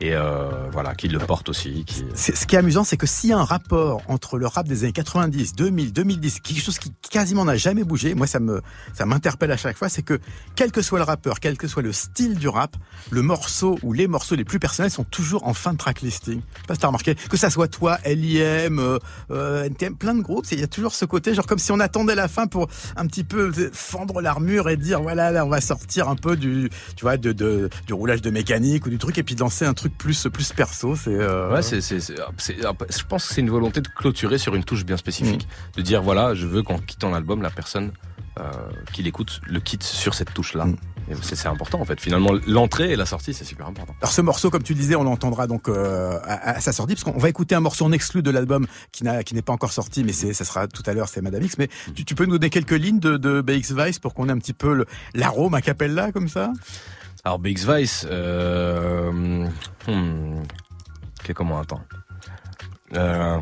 et 0.00 0.14
euh, 0.14 0.68
voilà, 0.72 0.94
qui 0.94 1.08
le 1.08 1.18
porte 1.18 1.48
aussi. 1.48 1.84
Ce 2.14 2.46
qui 2.46 2.56
est 2.56 2.58
amusant, 2.58 2.82
c'est 2.82 2.96
que 2.96 3.06
s'il 3.06 3.30
y 3.30 3.32
a 3.32 3.38
un 3.38 3.44
rapport 3.44 4.02
entre 4.08 4.36
le 4.36 4.46
rap 4.46 4.66
des 4.66 4.82
années 4.82 4.92
90, 4.92 5.54
2000, 5.54 5.92
2010, 5.92 6.40
quelque 6.40 6.60
chose 6.60 6.78
qui 6.78 6.92
quasiment 7.10 7.44
n'a 7.44 7.56
jamais 7.56 7.84
bougé, 7.84 8.14
moi 8.14 8.26
ça 8.26 8.40
me 8.40 8.62
ça 8.94 9.06
m'interpelle 9.06 9.52
à 9.52 9.56
chaque 9.56 9.76
fois, 9.76 9.88
c'est 9.88 10.02
que 10.02 10.18
quel 10.56 10.72
que 10.72 10.82
soit 10.82 10.98
le 10.98 11.04
rappeur, 11.04 11.38
quel 11.38 11.56
que 11.56 11.68
soit 11.68 11.82
le 11.82 11.92
style 11.92 12.36
du 12.36 12.48
rap, 12.48 12.76
le 13.10 13.22
morceau 13.22 13.78
ou 13.82 13.92
les 13.92 14.08
morceaux 14.08 14.34
les 14.34 14.44
plus 14.44 14.58
personnels 14.58 14.90
sont 14.90 15.04
toujours 15.04 15.46
en 15.46 15.54
fin 15.54 15.72
de 15.72 15.78
track 15.78 16.00
listing. 16.00 16.40
Je 16.40 16.60
sais 16.60 16.66
pas 16.66 16.74
si 16.74 16.80
t'as 16.80 16.88
remarqué, 16.88 17.14
que 17.14 17.36
ça 17.36 17.50
soit 17.50 17.68
toi, 17.68 17.98
L.I.M., 18.02 18.98
euh, 19.30 19.64
NTM, 19.64 19.96
plein 19.96 20.14
de 20.14 20.22
groupes, 20.22 20.46
il 20.50 20.60
y 20.60 20.64
a 20.64 20.68
toujours 20.68 20.94
ce 20.94 21.04
côté, 21.04 21.34
genre 21.34 21.46
comme 21.46 21.58
si 21.58 21.70
on 21.70 21.80
attendait 21.80 22.14
la 22.14 22.28
fin 22.28 22.46
pour 22.46 22.68
un 22.96 23.06
petit 23.06 23.24
peu 23.24 23.52
fendre 23.72 24.20
l'armure 24.20 24.68
et 24.68 24.76
dire 24.76 25.00
voilà, 25.00 25.30
là, 25.30 25.46
on 25.46 25.48
va 25.48 25.60
sortir 25.60 26.08
un 26.08 26.16
peu 26.16 26.36
du, 26.36 26.70
tu 26.96 27.02
vois, 27.02 27.16
de 27.16 27.32
du 27.32 27.92
roulage 27.92 28.22
de 28.22 28.30
mécanique 28.30 28.86
ou 28.86 28.90
du 28.92 28.98
truc 28.98 29.16
et 29.16 29.22
puis 29.22 29.34
de 29.34 29.40
lancer 29.40 29.64
un 29.64 29.72
truc 29.72 29.96
plus 29.96 30.28
plus 30.30 30.52
perso. 30.52 30.94
C'est 30.96 31.10
euh... 31.14 31.50
ouais, 31.50 31.62
c'est 31.62 31.80
c'est 31.80 31.98
je 31.98 33.04
pense 33.08 33.26
que 33.26 33.34
c'est 33.34 33.40
une 33.40 33.50
volonté 33.50 33.80
de 33.80 33.88
clôturer 33.88 34.36
sur 34.36 34.54
une 34.54 34.64
touche 34.64 34.84
bien 34.84 34.98
spécifique, 34.98 35.46
mm. 35.46 35.76
de 35.78 35.82
dire 35.82 36.02
voilà, 36.02 36.34
je 36.34 36.46
veux 36.46 36.62
qu'en 36.62 36.78
quittant 36.78 37.10
l'album, 37.10 37.40
la 37.40 37.50
personne 37.50 37.92
euh, 38.38 38.50
qui 38.92 39.02
l'écoute 39.02 39.40
le 39.46 39.60
quitte 39.60 39.82
sur 39.82 40.14
cette 40.14 40.34
touche 40.34 40.54
là. 40.54 40.66
Mm. 40.66 40.76
C'est 41.22 41.48
important 41.48 41.80
en 41.80 41.84
fait. 41.84 42.00
Finalement, 42.00 42.32
l'entrée 42.46 42.92
et 42.92 42.96
la 42.96 43.06
sortie, 43.06 43.34
c'est 43.34 43.44
super 43.44 43.66
important. 43.66 43.94
Alors 44.00 44.12
ce 44.12 44.20
morceau, 44.20 44.50
comme 44.50 44.62
tu 44.62 44.74
disais, 44.74 44.94
on 44.94 45.02
l'entendra 45.02 45.46
donc 45.46 45.68
euh, 45.68 46.18
à, 46.24 46.60
sa 46.60 46.72
sortie, 46.72 46.94
parce 46.94 47.04
qu'on 47.04 47.18
va 47.18 47.28
écouter 47.28 47.54
un 47.54 47.60
morceau 47.60 47.84
en 47.84 47.92
exclu 47.92 48.22
de 48.22 48.30
l'album 48.30 48.66
qui 48.92 49.04
n'a 49.04 49.24
qui 49.24 49.34
n'est 49.34 49.42
pas 49.42 49.52
encore 49.52 49.72
sorti, 49.72 50.04
mais 50.04 50.12
c'est 50.12 50.32
ça 50.34 50.44
sera 50.44 50.68
tout 50.68 50.82
à 50.86 50.92
l'heure, 50.92 51.08
c'est 51.08 51.22
Madame 51.22 51.42
X. 51.42 51.56
Mais 51.58 51.68
tu, 51.94 52.14
peux 52.14 52.24
nous 52.26 52.38
donner 52.38 52.50
quelques 52.50 52.70
lignes 52.72 53.00
de, 53.00 53.16
de 53.16 53.40
BX 53.40 53.74
Vice 53.74 53.98
pour 53.98 54.12
qu'on 54.12 54.28
ait 54.28 54.32
un 54.32 54.38
petit 54.38 54.52
peu 54.52 54.84
l'arôme 55.14 55.54
à 55.54 55.62
capella 55.62 56.12
comme 56.12 56.28
ça? 56.28 56.52
Alors 57.24 57.38
BX 57.38 57.64
Vice, 57.68 58.06
euh, 58.10 59.12
hmm, 59.86 60.42
comment 61.36 61.60
attends 61.60 61.80
euh, 62.94 63.38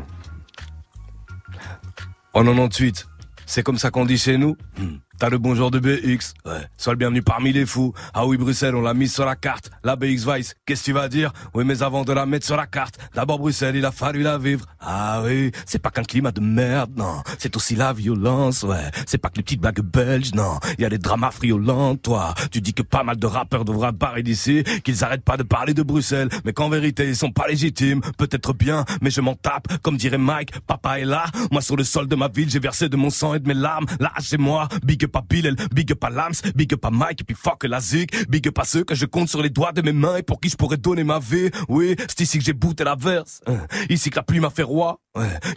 En 2.33 2.43
98, 2.43 3.07
c'est 3.47 3.63
comme 3.63 3.79
ça 3.79 3.89
qu'on 3.89 4.05
dit 4.05 4.19
chez 4.19 4.37
nous. 4.37 4.55
Hmm. 4.77 4.97
T'as 5.21 5.29
le 5.29 5.37
bonjour 5.37 5.69
de 5.69 5.77
BX. 5.77 6.33
Ouais. 6.47 6.65
Sois 6.77 6.93
le 6.93 6.97
bienvenu 6.97 7.21
parmi 7.21 7.53
les 7.53 7.67
fous. 7.67 7.93
Ah 8.11 8.25
oui, 8.25 8.37
Bruxelles, 8.37 8.73
on 8.73 8.81
l'a 8.81 8.95
mise 8.95 9.13
sur 9.13 9.23
la 9.23 9.35
carte. 9.35 9.69
La 9.83 9.95
BX 9.95 10.25
Vice, 10.25 10.55
qu'est-ce 10.65 10.81
que 10.81 10.85
tu 10.85 10.93
vas 10.93 11.09
dire? 11.09 11.31
Oui, 11.53 11.63
mais 11.63 11.83
avant 11.83 12.03
de 12.03 12.11
la 12.11 12.25
mettre 12.25 12.47
sur 12.47 12.57
la 12.57 12.65
carte, 12.65 12.97
d'abord 13.13 13.37
Bruxelles, 13.37 13.75
il 13.75 13.85
a 13.85 13.91
fallu 13.91 14.23
la 14.23 14.39
vivre. 14.39 14.65
Ah 14.79 15.21
oui, 15.23 15.51
c'est 15.67 15.77
pas 15.77 15.91
qu'un 15.91 16.01
climat 16.01 16.31
de 16.31 16.41
merde, 16.41 16.93
non. 16.95 17.21
C'est 17.37 17.55
aussi 17.55 17.75
la 17.75 17.93
violence, 17.93 18.63
ouais. 18.63 18.89
C'est 19.05 19.19
pas 19.19 19.29
que 19.29 19.35
les 19.35 19.43
petites 19.43 19.61
blagues 19.61 19.81
belges, 19.81 20.33
non. 20.33 20.57
Y 20.79 20.85
a 20.85 20.89
des 20.89 20.97
dramas 20.97 21.29
friolents, 21.29 21.97
toi. 21.97 22.33
Tu 22.49 22.59
dis 22.59 22.73
que 22.73 22.81
pas 22.81 23.03
mal 23.03 23.17
de 23.17 23.27
rappeurs 23.27 23.63
devraient 23.63 23.91
barrer 23.91 24.23
d'ici, 24.23 24.63
qu'ils 24.83 25.03
arrêtent 25.03 25.23
pas 25.23 25.37
de 25.37 25.43
parler 25.43 25.75
de 25.75 25.83
Bruxelles, 25.83 26.29
mais 26.45 26.53
qu'en 26.53 26.69
vérité, 26.69 27.07
ils 27.07 27.15
sont 27.15 27.31
pas 27.31 27.47
légitimes. 27.47 28.01
Peut-être 28.17 28.53
bien, 28.53 28.85
mais 29.03 29.11
je 29.11 29.21
m'en 29.21 29.35
tape. 29.35 29.67
Comme 29.83 29.97
dirait 29.97 30.17
Mike, 30.17 30.59
papa 30.61 30.97
est 30.97 31.05
là. 31.05 31.25
Moi, 31.51 31.61
sur 31.61 31.75
le 31.75 31.83
sol 31.83 32.07
de 32.07 32.15
ma 32.15 32.27
ville, 32.27 32.49
j'ai 32.49 32.57
versé 32.57 32.89
de 32.89 32.97
mon 32.97 33.11
sang 33.11 33.35
et 33.35 33.39
de 33.39 33.47
mes 33.47 33.53
larmes. 33.53 33.85
Là, 33.99 34.11
c'est 34.17 34.39
moi. 34.39 34.67
Big 34.83 35.10
up 35.11 35.15
à 35.17 35.21
Bill, 35.21 35.55
big 35.73 35.91
up 35.91 36.03
à 36.03 36.09
Lams, 36.09 36.41
big 36.55 36.73
up 36.73 36.85
à 36.85 36.89
Mike, 36.89 37.21
et 37.21 37.23
puis 37.23 37.35
fuck 37.35 37.63
la 37.63 37.79
zig, 37.79 38.09
big 38.29 38.47
up 38.47 38.59
à 38.59 38.63
ceux 38.63 38.83
que 38.83 38.95
je 38.95 39.05
compte 39.05 39.29
sur 39.29 39.41
les 39.41 39.49
doigts 39.49 39.71
de 39.71 39.81
mes 39.81 39.91
mains 39.91 40.17
et 40.17 40.23
pour 40.23 40.39
qui 40.39 40.49
je 40.49 40.55
pourrais 40.55 40.77
donner 40.77 41.03
ma 41.03 41.19
vie. 41.19 41.49
Oui, 41.67 41.95
c'est 41.99 42.21
ici 42.21 42.37
que 42.37 42.43
j'ai 42.43 42.53
bouté 42.53 42.83
la 42.83 42.95
verse, 42.95 43.41
hein. 43.47 43.59
ici 43.89 44.09
que 44.09 44.15
la 44.15 44.23
pluie 44.23 44.39
m'a 44.39 44.49
fait 44.49 44.63
roi, 44.63 44.99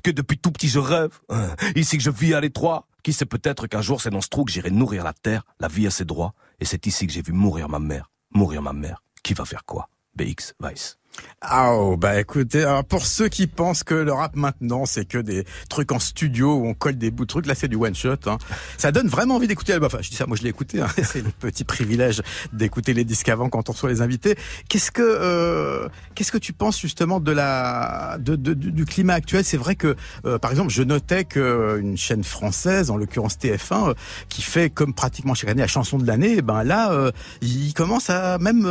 que 0.02 0.11
depuis 0.11 0.38
tout 0.38 0.50
petit 0.50 0.68
je 0.68 0.78
rêve, 0.78 1.18
hein. 1.28 1.54
ici 1.76 1.96
que 1.96 2.02
je 2.02 2.11
vis 2.11 2.34
à 2.34 2.40
l'étroit. 2.40 2.87
Qui 3.02 3.12
sait 3.12 3.26
peut-être 3.26 3.66
qu'un 3.66 3.82
jour 3.82 4.00
c'est 4.00 4.08
dans 4.08 4.23
ce 4.23 4.28
trou 4.30 4.46
que 4.46 4.52
j'irai 4.52 4.70
nourrir 4.70 5.04
la 5.04 5.12
terre, 5.12 5.44
la 5.61 5.68
vie 5.68 5.87
a 5.87 5.90
ses 5.90 6.06
droits, 6.06 6.32
et 6.58 6.64
c'est 6.64 6.87
ici 6.87 7.06
que 7.06 7.12
j'ai 7.12 7.20
vu 7.20 7.32
mourir 7.32 7.68
ma 7.68 7.78
mère. 7.78 8.11
Mourir 8.32 8.62
ma 8.62 8.73
mère. 8.73 9.02
Qui 9.23 9.34
va 9.34 9.44
faire 9.44 9.66
quoi? 9.66 9.90
BX 10.16 10.54
Vice. 10.62 10.96
Ah 11.40 11.75
oh, 11.75 11.97
bah 11.97 12.18
écoutez, 12.18 12.64
pour 12.88 13.04
ceux 13.04 13.28
qui 13.28 13.47
pensent 13.47 13.85
que 13.85 13.94
le 13.94 14.12
rap 14.12 14.35
maintenant 14.35 14.87
c'est 14.87 15.04
que 15.04 15.18
des 15.18 15.44
trucs 15.68 15.92
en 15.92 15.99
studio 15.99 16.54
où 16.54 16.66
on 16.66 16.73
colle 16.75 16.97
des 16.97 17.11
bouts 17.11 17.25
de 17.25 17.28
trucs, 17.28 17.47
là 17.47 17.54
c'est 17.54 17.68
du 17.68 17.76
one 17.76 17.94
shot. 17.94 18.16
Hein. 18.26 18.38
Ça 18.78 18.92
donne 18.92 19.09
vraiment 19.09 19.37
envie 19.37 19.47
d'écouter. 19.47 19.76
Enfin, 19.83 19.99
je 20.00 20.09
dis 20.09 20.16
ça, 20.16 20.26
moi 20.26 20.38
je 20.38 20.42
l'ai 20.42 20.49
écouté. 20.49 20.80
Hein. 20.80 20.88
c'est 21.02 21.23
le 21.23 21.30
petit 21.30 21.64
privilège 21.64 22.23
d'écouter 22.52 22.94
les 22.94 23.04
disques 23.04 23.28
avant 23.28 23.50
quand 23.50 23.68
on 23.68 23.73
reçoit 23.73 23.90
les 23.90 24.00
invités. 24.00 24.37
Qu'est-ce 24.68 24.90
que 24.90 25.02
euh, 25.02 25.88
qu'est-ce 26.14 26.33
que 26.33 26.38
tu 26.38 26.54
penses 26.54 26.80
justement 26.80 27.21
de 27.21 27.33
la 27.33 28.16
de, 28.18 28.37
du 28.37 28.85
climat 28.87 29.14
actuel? 29.14 29.44
C'est 29.44 29.59
vrai 29.59 29.76
que 29.76 29.97
euh, 30.25 30.38
par 30.38 30.50
exemple, 30.50 30.71
je 30.71 30.83
notais 30.83 31.25
qu'une 31.25 31.97
chaîne 31.97 32.25
française, 32.25 32.90
en 32.90 32.97
l'occurrence 32.97 33.37
TF1, 33.37 33.90
euh, 33.90 33.94
qui 34.28 34.42
fait 34.42 34.71
comme 34.71 34.94
pratiquement 34.94 35.35
chaque 35.35 35.50
année 35.50 35.61
la 35.61 35.66
chanson 35.66 35.99
de 35.99 36.06
l'année, 36.06 36.42
ben 36.42 36.64
là, 36.64 36.92
euh, 36.92 37.11
il 37.42 37.75
commence 37.75 38.11
à 38.11 38.38
même 38.38 38.64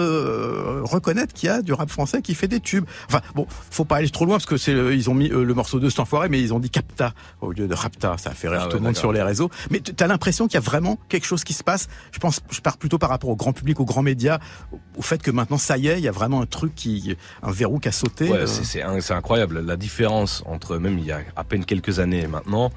reconnaître 0.83 1.33
qu'il 1.33 1.47
y 1.47 1.49
a 1.49 1.61
du 1.61 1.73
rap 1.73 1.89
français 1.89 2.21
qui 2.21 2.32
fait 2.33 2.47
des 2.47 2.59
tubes. 2.59 2.85
Enfin, 3.07 3.21
bon, 3.35 3.45
faut 3.49 3.85
pas 3.85 3.97
aller 3.97 4.09
trop 4.09 4.25
loin 4.25 4.35
parce 4.35 4.45
que 4.45 4.57
c'est 4.57 4.73
ils 4.73 5.09
ont 5.09 5.13
mis 5.13 5.29
euh, 5.29 5.43
le 5.43 5.53
morceau 5.53 5.79
de 5.79 5.89
cet 5.89 5.99
enfoiré, 5.99 6.29
mais 6.29 6.41
ils 6.41 6.53
ont 6.53 6.59
dit 6.59 6.69
Capta 6.69 7.13
au 7.41 7.51
lieu 7.51 7.67
de 7.67 7.73
Rapta. 7.73 8.15
Ça 8.17 8.31
a 8.31 8.33
fait 8.33 8.49
rire 8.49 8.63
ah 8.65 8.69
tout 8.69 8.77
le 8.77 8.83
monde 8.83 8.97
sur 8.97 9.11
les 9.11 9.21
réseaux. 9.21 9.49
Mais 9.69 9.79
tu 9.79 10.03
as 10.03 10.07
l'impression 10.07 10.47
qu'il 10.47 10.55
y 10.55 10.57
a 10.57 10.61
vraiment 10.61 10.97
quelque 11.09 11.25
chose 11.25 11.43
qui 11.43 11.53
se 11.53 11.63
passe. 11.63 11.87
Je 12.11 12.19
pense, 12.19 12.41
je 12.51 12.61
pars 12.61 12.77
plutôt 12.77 12.97
par 12.97 13.09
rapport 13.09 13.29
au 13.29 13.35
grand 13.35 13.53
public, 13.53 13.79
aux 13.79 13.85
grands 13.85 14.01
médias, 14.01 14.39
au 14.97 15.01
fait 15.01 15.21
que 15.21 15.31
maintenant, 15.31 15.57
ça 15.57 15.77
y 15.77 15.87
est, 15.87 15.97
il 15.97 16.03
y 16.03 16.07
a 16.07 16.11
vraiment 16.11 16.41
un 16.41 16.45
truc 16.45 16.75
qui, 16.75 17.15
un 17.41 17.51
verrou 17.51 17.79
qui 17.79 17.87
a 17.87 17.91
sauté. 17.91 18.29
Ouais, 18.29 18.39
euh. 18.39 18.47
c'est 18.47 19.13
incroyable. 19.13 19.59
La 19.59 19.77
différence 19.77 20.43
entre 20.45 20.77
même 20.77 20.99
il 20.99 21.05
y 21.05 21.11
a 21.11 21.21
à 21.35 21.43
peine 21.43 21.65
quelques 21.65 21.99
années 21.99 22.21
et 22.21 22.27
maintenant 22.27 22.71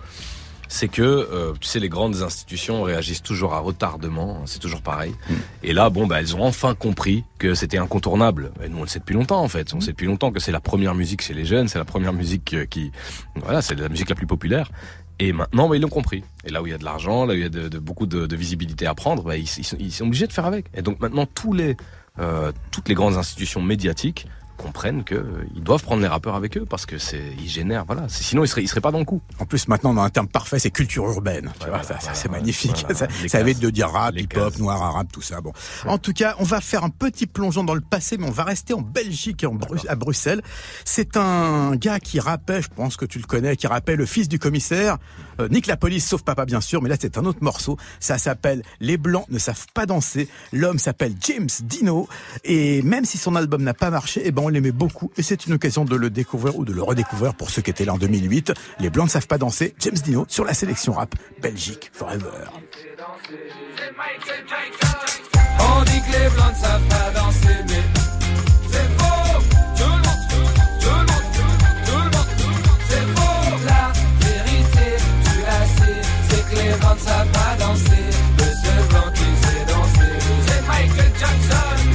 c'est 0.68 0.88
que 0.88 1.02
euh, 1.02 1.52
tu 1.60 1.68
sais 1.68 1.78
les 1.78 1.88
grandes 1.88 2.22
institutions 2.22 2.82
réagissent 2.82 3.22
toujours 3.22 3.54
à 3.54 3.60
retardement, 3.60 4.42
c'est 4.46 4.58
toujours 4.58 4.82
pareil. 4.82 5.14
Mm. 5.28 5.34
Et 5.62 5.72
là, 5.72 5.90
bon, 5.90 6.06
bah, 6.06 6.20
elles 6.20 6.36
ont 6.36 6.42
enfin 6.42 6.74
compris 6.74 7.24
que 7.38 7.54
c'était 7.54 7.78
incontournable. 7.78 8.52
Et 8.62 8.68
nous, 8.68 8.78
on 8.78 8.82
le 8.82 8.88
sait 8.88 8.98
depuis 8.98 9.14
longtemps 9.14 9.42
en 9.42 9.48
fait. 9.48 9.72
On 9.74 9.78
mm. 9.78 9.80
sait 9.80 9.90
depuis 9.92 10.06
longtemps 10.06 10.32
que 10.32 10.40
c'est 10.40 10.52
la 10.52 10.60
première 10.60 10.94
musique 10.94 11.22
chez 11.22 11.34
les 11.34 11.44
jeunes, 11.44 11.68
c'est 11.68 11.78
la 11.78 11.84
première 11.84 12.12
musique 12.12 12.54
euh, 12.54 12.66
qui, 12.66 12.92
voilà, 13.36 13.62
c'est 13.62 13.74
la 13.74 13.88
musique 13.88 14.08
la 14.08 14.16
plus 14.16 14.26
populaire. 14.26 14.70
Et 15.18 15.32
maintenant, 15.32 15.68
bah, 15.68 15.76
ils 15.76 15.82
l'ont 15.82 15.88
compris. 15.88 16.24
Et 16.44 16.50
là 16.50 16.62
où 16.62 16.66
il 16.66 16.70
y 16.70 16.74
a 16.74 16.78
de 16.78 16.84
l'argent, 16.84 17.24
là 17.24 17.32
où 17.32 17.36
il 17.36 17.42
y 17.42 17.46
a 17.46 17.48
de, 17.48 17.78
beaucoup 17.78 18.06
de, 18.06 18.26
de, 18.26 18.36
visibilité 18.36 18.86
à 18.86 18.94
prendre, 18.94 19.22
bah, 19.22 19.36
ils, 19.36 19.46
sont, 19.46 19.76
ils, 19.78 19.92
sont, 19.92 20.04
obligés 20.06 20.26
de 20.26 20.32
faire 20.32 20.44
avec. 20.44 20.66
Et 20.74 20.82
donc 20.82 21.00
maintenant, 21.00 21.26
tous 21.26 21.52
les, 21.52 21.76
euh, 22.18 22.52
toutes 22.70 22.88
les 22.88 22.94
grandes 22.94 23.16
institutions 23.16 23.62
médiatiques 23.62 24.26
comprennent 24.56 25.04
qu'ils 25.04 25.62
doivent 25.62 25.82
prendre 25.82 26.02
les 26.02 26.08
rappeurs 26.08 26.34
avec 26.34 26.56
eux 26.56 26.66
parce 26.68 26.86
que 26.86 26.98
c'est 26.98 27.22
ils 27.38 27.48
génèrent 27.48 27.84
voilà. 27.84 28.06
Sinon 28.08 28.44
ils 28.44 28.48
seraient 28.48 28.62
ils 28.62 28.68
seraient 28.68 28.80
pas 28.80 28.90
dans 28.90 28.98
le 28.98 29.04
coup. 29.04 29.20
En 29.38 29.46
plus 29.46 29.68
maintenant 29.68 29.96
a 29.96 30.02
un 30.02 30.10
terme 30.10 30.28
parfait 30.28 30.58
c'est 30.58 30.70
culture 30.70 31.04
urbaine. 31.04 31.52
Tu 31.60 31.68
vois, 31.68 31.82
ça, 31.82 31.98
c'est 32.12 32.30
magnifique. 32.30 32.86
ça, 32.92 33.06
ça 33.28 33.40
évite 33.40 33.58
de 33.60 33.70
dire 33.70 33.88
rap 33.88 34.18
hip 34.18 34.36
hop 34.36 34.58
noir 34.58 34.82
arabe 34.82 35.08
tout 35.12 35.22
ça. 35.22 35.40
Bon. 35.40 35.52
En 35.86 35.98
tout 35.98 36.12
cas 36.12 36.34
on 36.38 36.44
va 36.44 36.60
faire 36.60 36.84
un 36.84 36.90
petit 36.90 37.26
plongeon 37.26 37.64
dans 37.64 37.74
le 37.74 37.80
passé 37.80 38.16
mais 38.18 38.26
on 38.26 38.32
va 38.32 38.44
rester 38.44 38.74
en 38.74 38.80
Belgique 38.80 39.42
et 39.42 39.46
en 39.46 39.58
à 39.88 39.94
Bruxelles. 39.94 40.42
C'est 40.84 41.16
un 41.16 41.76
gars 41.76 42.00
qui 42.00 42.20
rappelle 42.20 42.62
je 42.62 42.68
pense 42.74 42.96
que 42.96 43.04
tu 43.04 43.18
le 43.18 43.24
connais 43.24 43.56
qui 43.56 43.66
rappelle 43.66 43.98
le 43.98 44.06
fils 44.06 44.28
du 44.28 44.38
commissaire 44.38 44.98
euh, 45.40 45.48
Nick 45.48 45.66
la 45.66 45.76
police 45.76 46.06
sauf 46.06 46.22
papa 46.22 46.46
bien 46.46 46.60
sûr 46.60 46.82
mais 46.82 46.88
là 46.88 46.96
c'est 46.98 47.18
un 47.18 47.24
autre 47.24 47.42
morceau. 47.42 47.76
Ça 48.00 48.18
s'appelle 48.18 48.62
les 48.80 48.96
blancs 48.96 49.26
ne 49.28 49.38
savent 49.38 49.66
pas 49.74 49.86
danser. 49.86 50.28
L'homme 50.52 50.78
s'appelle 50.78 51.14
James 51.20 51.48
Dino. 51.62 52.08
Et 52.44 52.82
même 52.82 53.04
si 53.04 53.18
son 53.18 53.36
album 53.36 53.62
n'a 53.62 53.74
pas 53.74 53.90
marché 53.90 54.20
et 54.20 54.28
eh 54.28 54.32
ben 54.32 54.42
on 54.46 54.48
l'aimait 54.48 54.72
beaucoup 54.72 55.10
et 55.16 55.22
c'est 55.22 55.46
une 55.46 55.54
occasion 55.54 55.84
de 55.84 55.96
le 55.96 56.08
découvrir 56.08 56.56
ou 56.56 56.64
de 56.64 56.72
le 56.72 56.82
redécouvrir 56.82 57.34
pour 57.34 57.50
ceux 57.50 57.62
qui 57.62 57.70
étaient 57.70 57.84
là 57.84 57.94
en 57.94 57.98
2008. 57.98 58.52
Les 58.78 58.90
Blancs 58.90 59.06
ne 59.06 59.10
savent 59.10 59.26
pas 59.26 59.38
danser. 59.38 59.74
James 59.80 59.94
Dino 59.94 60.24
sur 60.28 60.44
la 60.44 60.54
sélection 60.54 60.92
rap 60.92 61.14
Belgique 61.42 61.90
Forever. 61.92 62.22
On 65.58 65.82
dit 65.82 66.00
que 66.00 66.12
les 66.12 66.28
Blancs 66.30 66.52
ne 66.52 66.64
savent 66.64 66.88
pas 66.88 67.10
danser, 67.20 67.58
mais 67.68 67.82
c'est 68.70 68.88
faux. 68.98 69.40
Tout 69.76 69.82
le 69.82 69.90
monde, 69.90 70.24
tout 70.80 70.88
le 70.88 70.96
monde, 70.96 71.26
tout 71.84 71.92
le 71.92 72.04
monde, 72.04 72.26
c'est 72.88 73.06
faux. 73.16 73.56
La 73.66 73.92
vérité, 74.20 74.86
tu 75.24 75.40
la 75.42 75.60
sais, 75.76 76.00
c'est 76.28 76.44
que 76.50 76.56
les 76.56 76.76
Blancs 76.78 76.94
ne 76.94 77.00
savent 77.00 77.32
pas 77.32 77.56
danser. 77.58 77.95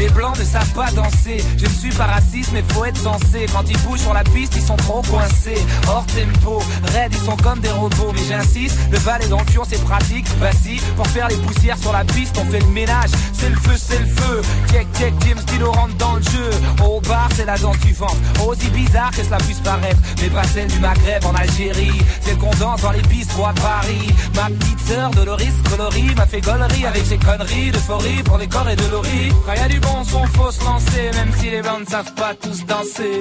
Les 0.02 0.10
blancs 0.10 0.36
ne 0.40 0.44
savent 0.44 0.74
pas 0.74 0.90
danser. 0.90 1.38
Je 1.58 1.66
ne 1.66 1.70
suis 1.70 1.92
pas 1.92 2.06
raciste, 2.06 2.50
mais 2.54 2.64
faut 2.70 2.84
être 2.86 2.98
sensé. 2.98 3.46
Quand 3.54 3.62
ils 3.70 3.78
bougent 3.84 4.00
sur 4.00 4.16
la 4.16 4.24
piste, 4.24 4.56
ils 4.56 4.64
sont 4.64 4.76
trop 4.76 5.04
coincés. 5.04 5.64
Hors 5.88 6.04
tempo, 6.08 6.60
raid, 6.92 7.14
ils 7.14 7.24
sont 7.24 7.38
comme 7.38 7.60
des 7.60 7.70
robots. 7.70 8.12
Mais 8.16 8.24
j'insiste, 8.28 8.80
le 8.92 8.98
balai 8.98 9.28
dans 9.28 9.38
le 9.38 9.46
fion, 9.46 9.62
c'est 9.64 9.80
pratique. 9.84 10.26
Bah 10.40 10.50
si, 10.60 10.78
pour 10.96 11.06
faire 11.06 11.28
les 11.28 11.36
poussières 11.36 11.78
sur 11.78 11.94
la 11.94 12.04
piste, 12.04 12.36
on 12.40 12.46
fait 12.46 12.62
le 12.62 12.68
ménage. 12.70 13.12
C'est 13.32 13.50
le 13.50 13.56
feu, 13.58 13.78
c'est 13.78 14.00
le 14.00 14.08
feu. 14.08 14.42
Check, 14.72 14.88
check, 14.98 15.14
James 15.28 15.44
Dino 15.46 15.72
rentre 15.72 15.94
dans 15.98 16.16
le 16.16 16.24
jeu. 16.24 16.50
Au 16.84 17.00
bar, 17.02 17.30
c'est 17.36 17.40
la 17.45 17.58
danse 17.58 17.80
du 17.80 17.93
ventre. 17.93 18.17
Aussi 18.47 18.69
bizarre 18.69 19.12
que 19.12 19.23
cela 19.23 19.38
puisse 19.38 19.60
paraître. 19.60 19.99
Mais 20.21 20.30
pas 20.30 20.43
celle 20.43 20.67
du 20.67 20.80
Maghreb 20.80 21.25
en 21.25 21.34
Algérie. 21.34 22.01
C'est 22.21 22.38
qu'on 22.38 22.51
danse 22.60 22.82
dans 22.82 22.91
les 22.91 23.01
bistrots 23.01 23.45
à 23.45 23.54
Paris. 23.54 24.08
Ma 24.36 24.45
petite 24.45 24.80
sœur 24.88 25.12
Doloris 25.12 25.54
coloris 25.69 26.15
m'a 26.15 26.25
fait 26.25 26.41
gollerie 26.41 26.86
avec 26.86 27.06
ses 27.06 27.17
conneries 27.17 27.71
de 27.71 27.77
forie 27.77 28.23
pour 28.23 28.38
les 28.38 28.47
corps 28.47 28.69
et 28.69 28.75
de 28.75 28.88
l'ori. 28.91 29.32
Quand 29.45 29.67
du 29.67 29.80
bon 29.80 30.04
son 30.04 30.25
faut 30.27 30.51
se 30.51 30.63
lancer, 30.63 31.12
même 31.13 31.32
si 31.38 31.49
les 31.49 31.62
blancs 31.62 31.82
ne 31.82 31.86
savent 31.86 32.13
pas 32.15 32.34
tous 32.34 32.65
danser. 32.65 33.19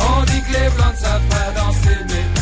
On 0.00 0.24
dit 0.24 0.42
que 0.42 0.52
les 0.52 0.70
blancs 0.70 0.94
ne 0.94 0.98
savent 0.98 1.28
pas 1.28 1.60
danser, 1.60 1.98
mais 2.08 2.37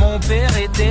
Mon 0.00 0.18
père 0.18 0.56
était 0.56 0.90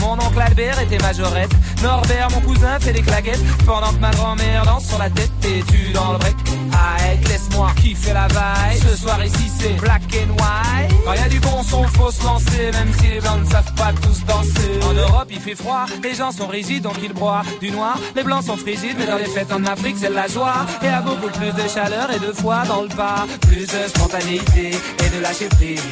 Mon 0.00 0.14
oncle 0.14 0.40
Albert 0.40 0.80
était 0.80 0.98
majorette. 0.98 1.50
Norbert, 1.82 2.28
mon 2.30 2.40
cousin, 2.40 2.78
fait 2.80 2.92
des 2.92 3.02
claquettes. 3.02 3.42
Pendant 3.66 3.92
que 3.92 4.00
ma 4.00 4.10
grand-mère 4.10 4.64
danse 4.64 4.86
sur 4.86 4.98
la 4.98 5.10
tête, 5.10 5.30
et 5.44 5.62
tu 5.70 5.92
dans 5.92 6.12
le 6.12 6.18
break? 6.18 6.36
Arrête, 6.72 7.28
laisse-moi 7.28 7.70
kiffer 7.80 8.12
la 8.12 8.28
vaille. 8.28 8.78
Ce 8.78 8.96
soir 8.96 9.22
ici, 9.24 9.50
c'est 9.58 9.74
black 9.80 10.02
and 10.14 10.30
white. 10.32 10.94
Quand 11.04 11.14
y 11.14 11.18
a 11.18 11.28
du 11.28 11.40
bon 11.40 11.62
son, 11.62 11.82
faut 11.84 12.10
se 12.10 12.22
lancer. 12.24 12.70
Même 12.72 12.92
si 12.98 13.08
les 13.08 13.20
blancs 13.20 13.40
ne 13.44 13.50
savent 13.50 13.74
pas 13.74 13.92
tous 14.00 14.24
danser. 14.24 14.80
En 14.88 14.94
Europe, 14.94 15.28
il 15.30 15.40
fait 15.40 15.54
froid. 15.54 15.86
Les 16.02 16.14
gens 16.14 16.32
sont 16.32 16.46
rigides, 16.46 16.84
donc 16.84 16.96
ils 17.02 17.12
broient 17.12 17.42
du 17.60 17.70
noir. 17.70 17.98
Les 18.14 18.22
blancs 18.22 18.44
sont 18.44 18.56
frigides, 18.56 18.96
mais 18.98 19.06
dans 19.06 19.18
les 19.18 19.26
fêtes 19.26 19.52
en 19.52 19.64
Afrique, 19.64 19.96
c'est 19.98 20.10
la 20.10 20.28
joie. 20.28 20.66
Et 20.82 20.88
a 20.88 21.00
beaucoup 21.00 21.28
plus 21.28 21.52
de 21.52 21.68
chaleur 21.68 22.10
et 22.12 22.18
de 22.18 22.32
foi 22.32 22.62
dans 22.66 22.82
le 22.82 22.88
pas. 22.88 23.26
Plus 23.42 23.66
de 23.66 23.88
spontanéité 23.88 24.70
et 24.70 25.16
de 25.16 25.20
lâcher 25.20 25.48
prise. 25.48 25.82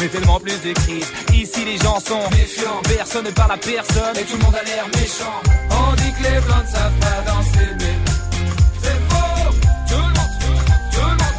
Mais 0.00 0.08
tellement 0.08 0.40
plus 0.40 0.60
de 0.62 0.72
crise. 0.72 1.06
Ici, 1.34 1.64
les 1.64 1.76
gens 1.76 2.00
sont 2.00 2.30
méfiants. 2.30 2.80
Personne 2.84 3.24
ne 3.24 3.30
parle 3.30 3.52
à 3.52 3.56
personne 3.56 4.16
et 4.16 4.22
tout 4.22 4.36
le 4.36 4.44
monde 4.44 4.54
a 4.54 4.64
l'air 4.64 4.86
méchant. 4.94 5.39
On 5.88 5.94
dit 5.94 6.12
que 6.12 6.22
les 6.22 6.40
blancs 6.40 6.66
savent 6.66 6.98
pas 7.00 7.20
danser, 7.26 7.70
mais 7.78 7.96
c'est 8.82 9.00
faux. 9.08 9.50
Tout 9.88 9.94
le 9.96 10.12
monde, 10.16 10.34
tout 10.92 11.08
le 11.10 11.16
monde, 11.20 11.38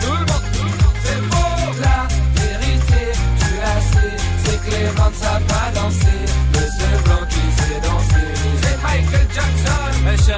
tout 0.00 0.12
le 0.12 0.24
monde, 0.30 0.46
tout 0.52 0.72
c'est 1.04 1.22
faux. 1.30 1.56
La 1.80 1.98
vérité, 2.40 3.02
tu 3.40 3.50
la 3.62 3.74
c'est 4.44 4.60
que 4.64 4.70
les 4.76 4.90
blancs 4.94 5.14
savent 5.20 5.42
pas 5.42 5.68
danser. 5.74 6.20
Le 6.52 6.64
seul 6.78 6.96
blanc 7.04 7.24
qui 7.28 7.44
sait 7.58 7.80
danser, 7.88 8.28
c'est 8.62 8.78
Michael 8.82 9.28
Jackson. 9.34 9.84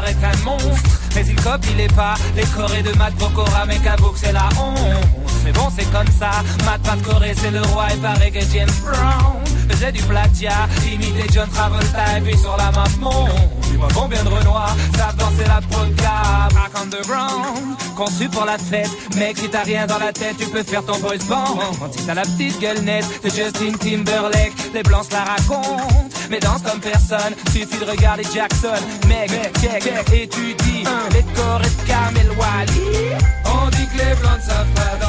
Est 0.06 0.24
un 0.24 0.44
monstre, 0.44 1.00
mais 1.14 1.24
il 1.26 1.36
copie 1.36 1.74
les 1.76 1.88
pas. 1.88 2.14
Les 2.34 2.44
chorés 2.46 2.82
de 2.82 2.92
Matt 2.98 3.14
Pokora, 3.14 3.66
mais 3.66 3.76
que 3.76 3.82
c'est 4.16 4.32
la 4.32 4.48
honte. 4.58 5.06
Mais 5.44 5.52
bon, 5.52 5.68
c'est 5.76 5.90
comme 5.92 6.10
ça. 6.18 6.30
Matt 6.64 6.80
Corée, 7.04 7.34
c'est 7.40 7.52
le 7.52 7.62
roi. 7.62 7.86
Il 7.94 8.00
paraît 8.00 8.32
que 8.32 8.40
James 8.40 8.68
Brown 8.82 9.45
faisait 9.68 9.92
du 9.92 10.02
plagiat. 10.02 10.68
Imité 10.92 11.26
John 11.32 11.48
Travolta 11.48 12.18
et 12.18 12.20
puis 12.20 12.36
sur 12.36 12.56
la 12.56 12.70
map, 12.72 12.84
mon. 13.00 13.26
Dis-moi 13.62 13.88
combien 13.94 14.22
de 14.22 14.28
Renoir 14.28 14.74
savent 14.96 15.16
danser 15.16 15.44
la 15.46 15.60
polka. 15.60 16.48
Back 16.54 16.82
underground, 16.82 17.76
conçu 17.96 18.28
pour 18.28 18.44
la 18.44 18.58
fête. 18.58 18.90
Mec, 19.16 19.38
si 19.38 19.48
t'as 19.48 19.62
rien 19.62 19.86
dans 19.86 19.98
la 19.98 20.12
tête, 20.12 20.36
tu 20.38 20.46
peux 20.46 20.62
faire 20.62 20.84
ton 20.84 20.98
boys 20.98 21.16
band. 21.28 21.58
Si 21.90 22.04
t'as 22.06 22.14
la 22.14 22.22
petite 22.22 22.60
gueule 22.60 22.80
nette 22.82 23.06
de 23.24 23.28
Justin 23.28 23.72
Timberlake, 23.78 24.52
les 24.74 24.82
blancs 24.82 25.10
la 25.12 25.24
racontent. 25.24 26.08
Mais 26.30 26.40
danse 26.40 26.62
comme 26.62 26.80
personne, 26.80 27.34
suffit 27.52 27.78
de 27.78 27.90
regarder 27.90 28.24
Jackson. 28.24 28.82
Mec, 29.08 29.30
check, 29.60 29.82
check, 29.82 30.12
étudie 30.12 30.84
les 31.12 31.22
corps 31.34 31.60
et 31.60 31.82
de 31.82 31.88
Kamel 31.88 32.30
Wally. 32.38 33.16
On 33.44 33.68
dit 33.70 33.86
que 33.86 33.98
les 33.98 34.14
blancs 34.16 34.40
savent 34.40 34.66
pas 34.74 35.05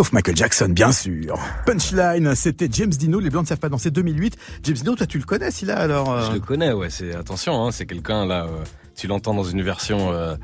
Sauf 0.00 0.14
Michael 0.14 0.34
Jackson, 0.34 0.68
bien 0.70 0.92
sûr. 0.92 1.38
Punchline, 1.66 2.34
c'était 2.34 2.70
James 2.72 2.88
Dino, 2.88 3.20
les 3.20 3.28
Blancs 3.28 3.42
ne 3.42 3.48
savent 3.48 3.58
pas 3.58 3.68
danser 3.68 3.90
2008. 3.90 4.34
James 4.62 4.76
Dino, 4.76 4.94
toi 4.94 5.06
tu 5.06 5.18
le 5.18 5.24
connais, 5.24 5.50
là 5.64 5.76
alors 5.76 6.10
euh? 6.10 6.26
Je 6.26 6.32
le 6.32 6.40
connais, 6.40 6.72
ouais. 6.72 6.88
C'est 6.88 7.14
attention, 7.14 7.62
hein, 7.62 7.70
c'est 7.70 7.84
quelqu'un 7.84 8.24
là. 8.24 8.46
euh, 8.46 8.64
tu 8.96 9.08
l'entends 9.08 9.34
dans 9.34 9.44
une 9.44 9.60
version, 9.60 10.10
euh, 10.10 10.36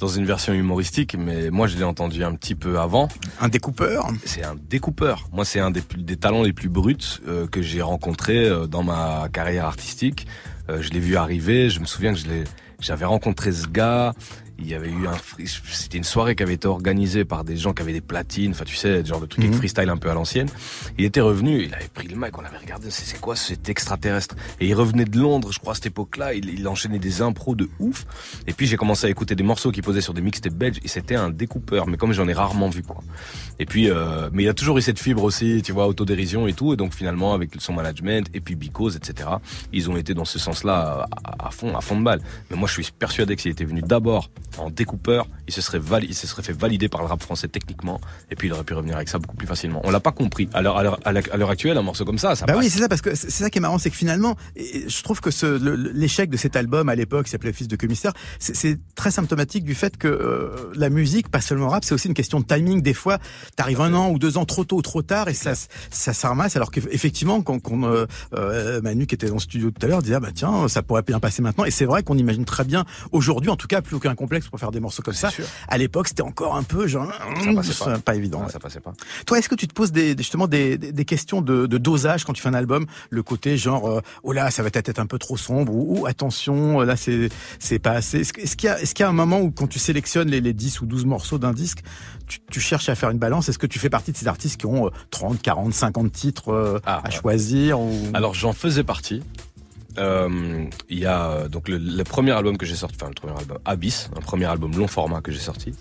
dans 0.00 0.08
une 0.08 0.24
version 0.24 0.52
humoristique, 0.52 1.16
mais 1.18 1.50
moi 1.50 1.66
je 1.66 1.76
l'ai 1.76 1.84
entendu 1.84 2.24
un 2.24 2.34
petit 2.34 2.54
peu 2.54 2.78
avant. 2.78 3.08
Un 3.40 3.48
découpeur? 3.48 4.08
C'est 4.24 4.44
un 4.44 4.56
découpeur. 4.68 5.28
Moi, 5.32 5.44
c'est 5.44 5.60
un 5.60 5.70
des, 5.70 5.82
talents 6.16 6.42
les 6.42 6.52
plus 6.52 6.68
bruts 6.68 6.96
euh, 7.28 7.46
que 7.46 7.62
j'ai 7.62 7.82
rencontré 7.82 8.48
euh, 8.48 8.66
dans 8.66 8.82
ma 8.82 9.28
carrière 9.32 9.66
artistique. 9.66 10.26
Euh, 10.68 10.80
je 10.80 10.90
l'ai 10.90 11.00
vu 11.00 11.16
arriver. 11.16 11.68
Je 11.68 11.80
me 11.80 11.84
souviens 11.84 12.14
que 12.14 12.20
j'avais 12.80 13.04
rencontré 13.04 13.52
ce 13.52 13.66
gars. 13.66 14.14
Il 14.60 14.68
y 14.68 14.74
avait 14.74 14.90
eu 14.90 15.06
un, 15.06 15.14
c'était 15.72 15.96
une 15.96 16.04
soirée 16.04 16.36
qui 16.36 16.42
avait 16.42 16.54
été 16.54 16.68
organisée 16.68 17.24
par 17.24 17.44
des 17.44 17.56
gens 17.56 17.72
qui 17.72 17.82
avaient 17.82 17.92
des 17.92 18.00
platines. 18.00 18.50
Enfin, 18.50 18.64
tu 18.64 18.76
sais, 18.76 19.04
genre 19.04 19.20
de 19.20 19.26
trucs 19.26 19.44
avec 19.44 19.56
freestyle 19.56 19.88
un 19.88 19.96
peu 19.96 20.10
à 20.10 20.14
l'ancienne. 20.14 20.48
Il 20.98 21.04
était 21.04 21.20
revenu. 21.20 21.64
Il 21.64 21.74
avait 21.74 21.88
pris 21.88 22.08
le 22.08 22.16
mic. 22.16 22.36
On 22.36 22.44
avait 22.44 22.58
regardé. 22.58 22.90
C'est, 22.90 23.20
quoi 23.20 23.36
cet 23.36 23.68
extraterrestre? 23.68 24.36
Et 24.60 24.68
il 24.68 24.74
revenait 24.74 25.06
de 25.06 25.18
Londres, 25.18 25.50
je 25.52 25.58
crois, 25.58 25.72
à 25.72 25.74
cette 25.74 25.86
époque-là. 25.86 26.34
Il, 26.34 26.50
il 26.50 26.68
enchaînait 26.68 26.98
des 26.98 27.22
impros 27.22 27.54
de 27.54 27.68
ouf. 27.78 28.06
Et 28.46 28.52
puis 28.52 28.66
j'ai 28.66 28.76
commencé 28.76 29.06
à 29.06 29.10
écouter 29.10 29.34
des 29.34 29.42
morceaux 29.42 29.70
qu'il 29.72 29.82
posait 29.82 30.02
sur 30.02 30.14
des 30.14 30.20
mixtapes 30.20 30.52
belges. 30.52 30.78
Et 30.84 30.88
c'était 30.88 31.16
un 31.16 31.30
découpeur. 31.30 31.86
Mais 31.86 31.96
comme 31.96 32.12
j'en 32.12 32.28
ai 32.28 32.34
rarement 32.34 32.68
vu, 32.68 32.82
quoi. 32.82 33.02
Et 33.58 33.66
puis, 33.66 33.90
euh, 33.90 34.28
mais 34.32 34.44
il 34.44 34.48
a 34.48 34.54
toujours 34.54 34.76
eu 34.78 34.82
cette 34.82 34.98
fibre 34.98 35.22
aussi, 35.22 35.62
tu 35.62 35.72
vois, 35.72 35.86
autodérision 35.86 36.46
et 36.46 36.52
tout. 36.52 36.74
Et 36.74 36.76
donc 36.76 36.94
finalement, 36.94 37.32
avec 37.32 37.50
son 37.58 37.72
management 37.72 38.28
et 38.34 38.40
puis 38.40 38.56
Bicose, 38.56 38.96
etc., 38.96 39.28
ils 39.72 39.90
ont 39.90 39.96
été 39.96 40.12
dans 40.12 40.24
ce 40.24 40.38
sens-là 40.38 41.06
à, 41.24 41.46
à 41.46 41.50
fond, 41.50 41.76
à 41.76 41.80
fond 41.80 41.98
de 41.98 42.04
balle. 42.04 42.20
Mais 42.50 42.56
moi, 42.56 42.68
je 42.68 42.74
suis 42.74 42.92
persuadé 42.92 43.36
que 43.36 43.42
s'il 43.42 43.50
était 43.50 43.64
venu 43.64 43.80
d'abord 43.82 44.30
en 44.58 44.70
découpeur, 44.70 45.26
il 45.46 45.52
se 45.52 45.60
serait 45.60 45.80
il 46.02 46.14
se 46.14 46.26
serait 46.26 46.42
fait 46.42 46.52
valider 46.52 46.88
par 46.88 47.00
le 47.00 47.06
rap 47.06 47.22
français 47.22 47.48
techniquement. 47.48 48.00
Et 48.30 48.36
puis 48.36 48.48
il 48.48 48.52
aurait 48.52 48.64
pu 48.64 48.74
revenir 48.74 48.96
avec 48.96 49.08
ça 49.08 49.18
beaucoup 49.18 49.36
plus 49.36 49.46
facilement. 49.46 49.80
On 49.84 49.90
l'a 49.90 50.00
pas 50.00 50.12
compris. 50.12 50.48
À 50.52 50.62
l'heure, 50.62 51.50
actuelle, 51.50 51.76
un 51.76 51.82
morceau 51.82 52.04
comme 52.04 52.18
ça, 52.18 52.34
ça 52.34 52.46
Bah 52.46 52.54
passe. 52.54 52.62
oui, 52.62 52.70
c'est 52.70 52.78
ça, 52.78 52.88
parce 52.88 53.00
que 53.00 53.14
c'est 53.14 53.30
ça 53.30 53.50
qui 53.50 53.58
est 53.58 53.60
marrant, 53.60 53.78
c'est 53.78 53.90
que 53.90 53.96
finalement, 53.96 54.36
je 54.56 55.02
trouve 55.02 55.20
que 55.20 55.30
l'échec 55.92 56.30
de 56.30 56.36
cet 56.36 56.56
album 56.56 56.88
à 56.88 56.94
l'époque, 56.94 57.26
qui 57.26 57.30
s'appelait 57.30 57.52
Fils 57.52 57.68
de 57.68 57.76
commissaire, 57.76 58.12
c'est, 58.38 58.78
très 58.94 59.10
symptomatique 59.10 59.64
du 59.64 59.74
fait 59.74 59.96
que 59.96 60.08
euh, 60.08 60.72
la 60.74 60.90
musique, 60.90 61.30
pas 61.30 61.40
seulement 61.40 61.66
le 61.66 61.70
rap, 61.70 61.84
c'est 61.84 61.94
aussi 61.94 62.08
une 62.08 62.14
question 62.14 62.38
de 62.40 62.44
timing. 62.44 62.82
Des 62.82 62.92
fois, 62.92 63.18
t'arrives 63.56 63.80
un 63.80 63.94
an 63.94 64.10
ou 64.10 64.18
deux 64.18 64.36
ans 64.36 64.44
trop 64.44 64.64
tôt 64.64 64.76
ou 64.76 64.82
trop 64.82 65.00
tard 65.00 65.28
et 65.28 65.34
ça, 65.34 65.54
ça. 65.54 66.12
Alors 66.54 66.70
qu'effectivement, 66.70 67.40
quand, 67.42 67.58
quand 67.60 67.82
euh, 67.84 68.06
euh, 68.34 68.80
Manu 68.82 69.06
qui 69.06 69.14
était 69.14 69.28
dans 69.28 69.34
le 69.34 69.40
studio 69.40 69.70
tout 69.70 69.84
à 69.84 69.88
l'heure 69.88 70.02
disait 70.02 70.14
ah 70.14 70.20
bah 70.20 70.30
tiens, 70.34 70.68
ça 70.68 70.82
pourrait 70.82 71.02
bien 71.02 71.18
passer 71.18 71.40
maintenant. 71.42 71.64
Et 71.64 71.70
c'est 71.70 71.86
vrai 71.86 72.02
qu'on 72.02 72.18
imagine 72.18 72.44
très 72.44 72.64
bien 72.64 72.84
aujourd'hui, 73.12 73.50
en 73.50 73.56
tout 73.56 73.66
cas, 73.66 73.80
plus 73.80 73.96
aucun 73.96 74.14
complexe 74.14 74.39
pour 74.48 74.58
faire 74.58 74.70
des 74.70 74.80
morceaux 74.80 75.02
comme 75.02 75.14
ça. 75.14 75.30
sûr. 75.30 75.44
À 75.68 75.78
l'époque, 75.78 76.08
c'était 76.08 76.22
encore 76.22 76.56
un 76.56 76.62
peu 76.62 76.86
genre, 76.86 77.12
Ça 77.44 77.52
passait 77.54 77.84
pas. 77.84 77.98
pas 77.98 78.14
évident. 78.14 78.42
Ouais. 78.44 78.50
ça 78.50 78.58
passait 78.58 78.80
pas. 78.80 78.92
Toi, 79.26 79.38
est-ce 79.38 79.48
que 79.48 79.54
tu 79.54 79.68
te 79.68 79.74
poses 79.74 79.92
des, 79.92 80.16
justement 80.16 80.46
des, 80.46 80.78
questions 81.06 81.42
de, 81.42 81.66
de 81.66 81.78
dosage 81.78 82.24
quand 82.24 82.32
tu 82.32 82.42
fais 82.42 82.48
un 82.48 82.54
album? 82.54 82.86
Le 83.10 83.22
côté 83.22 83.56
genre, 83.56 83.88
euh, 83.88 84.00
oh 84.22 84.32
là, 84.32 84.50
ça 84.50 84.62
va 84.62 84.70
peut-être 84.70 84.88
être 84.88 84.98
un 84.98 85.06
peu 85.06 85.18
trop 85.18 85.36
sombre, 85.36 85.74
ou, 85.74 86.00
ou, 86.00 86.06
attention, 86.06 86.80
là, 86.80 86.96
c'est 86.96 87.28
c'est 87.58 87.78
pas 87.78 87.92
assez. 87.92 88.20
Est-ce, 88.20 88.32
qu'il 88.56 88.66
y 88.66 88.68
a, 88.68 88.80
est-ce 88.80 88.94
qu'il 88.94 89.02
y 89.02 89.06
a 89.06 89.08
un 89.08 89.12
moment 89.12 89.40
où 89.40 89.50
quand 89.50 89.66
tu 89.66 89.78
sélectionnes 89.78 90.28
les, 90.28 90.40
les 90.40 90.52
10 90.52 90.80
ou 90.80 90.86
12 90.86 91.04
morceaux 91.06 91.38
d'un 91.38 91.52
disque, 91.52 91.80
tu, 92.26 92.38
tu 92.50 92.60
cherches 92.60 92.88
à 92.88 92.94
faire 92.94 93.10
une 93.10 93.18
balance? 93.18 93.48
Est-ce 93.48 93.58
que 93.58 93.66
tu 93.66 93.78
fais 93.78 93.90
partie 93.90 94.12
de 94.12 94.16
ces 94.16 94.28
artistes 94.28 94.58
qui 94.58 94.66
ont 94.66 94.86
euh, 94.86 94.90
30, 95.10 95.40
40, 95.42 95.72
50 95.72 96.12
titres 96.12 96.52
euh, 96.52 96.78
Ah, 96.86 97.00
à 97.04 97.10
choisir 97.10 97.80
ou... 97.80 97.92
Alors 98.14 98.34
j'en 98.34 98.52
faisais 98.52 98.84
partie. 98.84 99.22
Euh, 99.98 100.64
Il 100.88 100.98
y 100.98 101.06
a 101.06 101.30
euh, 101.30 101.48
donc 101.48 101.68
le, 101.68 101.78
le 101.78 102.04
premier 102.04 102.32
album 102.32 102.56
que 102.56 102.66
j'ai 102.66 102.76
sorti, 102.76 102.96
enfin 103.00 103.08
le 103.08 103.14
premier 103.14 103.36
album 103.38 103.58
Abyss, 103.64 104.10
un 104.16 104.20
premier 104.20 104.46
album 104.46 104.76
long 104.76 104.88
format 104.88 105.20
que 105.20 105.32
j'ai 105.32 105.40
sorti. 105.40 105.72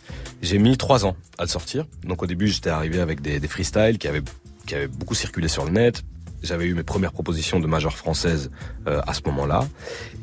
J'ai 0.42 0.58
mis 0.58 0.78
trois 0.78 1.06
ans 1.06 1.16
à 1.38 1.44
le 1.44 1.50
sortir. 1.50 1.86
Donc 2.04 2.24
au 2.24 2.26
début 2.26 2.48
j'étais 2.48 2.70
arrivé 2.70 3.00
avec 3.00 3.22
des, 3.22 3.40
des 3.40 3.48
freestyles 3.48 3.98
qui 3.98 4.08
avaient 4.08 4.24
qui 4.66 4.76
avaient 4.76 4.88
beaucoup 4.88 5.16
circulé 5.16 5.48
sur 5.48 5.66
le 5.66 5.72
net. 5.72 6.04
J'avais 6.42 6.66
eu 6.68 6.74
mes 6.74 6.84
premières 6.84 7.12
propositions 7.12 7.60
de 7.60 7.68
major 7.68 7.98
française 7.98 8.50
euh, 8.88 9.02
à 9.06 9.14
ce 9.14 9.22
moment-là. 9.26 9.68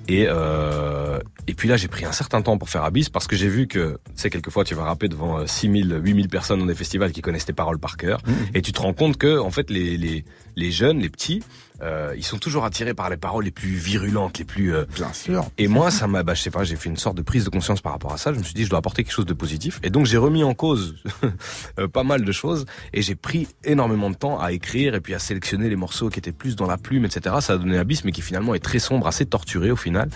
Et, 0.09 0.25
euh, 0.29 1.19
et 1.47 1.53
puis 1.53 1.69
là, 1.69 1.77
j'ai 1.77 1.89
pris 1.89 2.07
un 2.07 2.13
certain 2.13 2.41
temps 2.41 2.57
pour 2.57 2.71
faire 2.71 2.85
Abyss 2.85 3.11
parce 3.11 3.27
que 3.27 3.37
j'ai 3.37 3.49
vu 3.49 3.67
que, 3.67 3.99
tu 4.07 4.13
sais, 4.15 4.31
quelquefois, 4.31 4.65
tu 4.65 4.75
vas 4.75 4.85
rapper 4.85 5.09
devant 5.09 5.41
euh, 5.41 5.47
6000, 5.47 6.01
8000 6.03 6.29
personnes 6.29 6.61
dans 6.61 6.67
des 6.67 6.75
festivals 6.75 7.13
qui 7.13 7.21
connaissent 7.21 7.45
tes 7.45 7.53
paroles 7.53 7.79
par 7.79 7.99
cœur. 7.99 8.23
Et 8.55 8.63
tu 8.63 8.73
te 8.73 8.81
rends 8.81 8.95
compte 8.95 9.19
que, 9.19 9.39
en 9.39 9.51
fait, 9.51 9.69
les, 9.69 9.99
les, 9.99 10.25
les 10.55 10.71
jeunes, 10.71 11.01
les 11.01 11.11
petits, 11.11 11.43
euh, 11.83 12.15
ils 12.17 12.25
sont 12.25 12.39
toujours 12.39 12.65
attirés 12.65 12.95
par 12.95 13.11
les 13.11 13.17
paroles 13.17 13.45
les 13.45 13.51
plus 13.51 13.71
virulentes, 13.75 14.39
les 14.39 14.45
plus... 14.45 14.75
euh, 14.75 14.85
Bien 14.95 15.13
sûr. 15.13 15.45
et 15.59 15.69
moi, 15.69 15.91
ça 15.91 16.07
m'a, 16.07 16.23
bah, 16.23 16.35
je 16.35 16.43
sais 16.43 16.51
pas, 16.51 16.65
j'ai 16.65 16.77
fait 16.77 16.89
une 16.89 16.97
sorte 16.97 17.17
de 17.17 17.23
prise 17.23 17.45
de 17.45 17.51
conscience 17.51 17.81
par 17.81 17.93
rapport 17.93 18.13
à 18.13 18.17
ça. 18.19 18.33
Je 18.33 18.39
me 18.39 18.45
suis 18.45 18.55
dit, 18.55 18.65
je 18.65 18.71
dois 18.71 18.79
apporter 18.79 19.05
quelque 19.05 19.13
chose 19.13 19.27
de 19.27 19.35
positif. 19.35 19.81
Et 19.83 19.91
donc, 19.91 20.07
j'ai 20.07 20.17
remis 20.17 20.43
en 20.45 20.55
cause 20.55 20.97
euh, 21.79 21.89
pas 21.89 22.03
mal 22.05 22.25
de 22.25 22.33
choses. 22.33 22.65
Et 22.93 23.03
j'ai 23.03 23.15
pris 23.15 23.49
énormément 23.65 24.11
de 24.11 24.17
temps 24.17 24.39
à 24.41 24.53
écrire 24.53 24.95
et 24.95 25.01
puis 25.01 25.15
à 25.15 25.19
sélectionner 25.19 25.69
les 25.69 25.77
morceaux 25.77 26.09
qui 26.09 26.19
étaient 26.19 26.33
plus 26.33 26.57
dans 26.57 26.67
la 26.67 26.79
plume, 26.79 27.05
etc. 27.05 27.37
Ça 27.41 27.55
a 27.55 27.59
donné 27.59 27.79
Abyss, 27.79 28.05
mais 28.05 28.13
qui 28.13 28.23
finalement 28.23 28.55
est 28.55 28.61
très 28.65 28.79
sombre, 28.79 29.07
assez 29.07 29.27
torturé 29.27 29.71
au 29.71 29.77
final. 29.77 30.09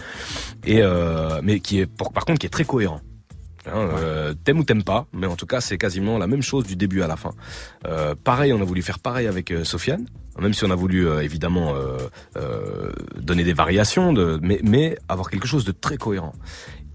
Et, 0.65 0.81
euh, 0.83 1.41
mais 1.43 1.61
qui 1.61 1.81
est, 1.81 1.87
par 1.87 2.25
contre, 2.25 2.39
qui 2.39 2.47
est 2.47 2.51
très 2.51 2.65
cohérent. 2.65 3.01
Hein, 3.67 3.73
euh, 3.77 4.33
t'aimes 4.45 4.61
ou 4.61 4.65
t'aimes 4.65 4.83
pas, 4.85 5.07
mais 5.13 5.27
en 5.27 5.37
tout 5.37 5.45
cas 5.45 5.61
c'est 5.61 5.77
quasiment 5.77 6.17
la 6.17 6.27
même 6.27 6.41
chose 6.43 6.65
du 6.65 6.77
début 6.77 7.03
à 7.03 7.07
la 7.07 7.17
fin. 7.17 7.33
Euh, 7.87 8.15
pareil, 8.15 8.55
on 8.55 8.61
a 8.61 8.65
voulu 8.65 8.81
faire 8.81 8.99
pareil 8.99 9.27
avec 9.27 9.51
euh, 9.51 9.65
Sofiane, 9.65 10.07
même 10.41 10.55
si 10.55 10.65
on 10.65 10.71
a 10.71 10.75
voulu 10.75 11.07
euh, 11.07 11.23
évidemment 11.23 11.75
euh, 11.75 11.97
euh, 12.37 12.93
donner 13.19 13.45
des 13.45 13.53
variations, 13.53 14.13
mais, 14.43 14.97
avoir 15.09 15.31
quelque 15.31 15.47
chose 15.47 15.65
de 15.65 15.73
très 15.73 15.97
cohérent. 15.97 16.33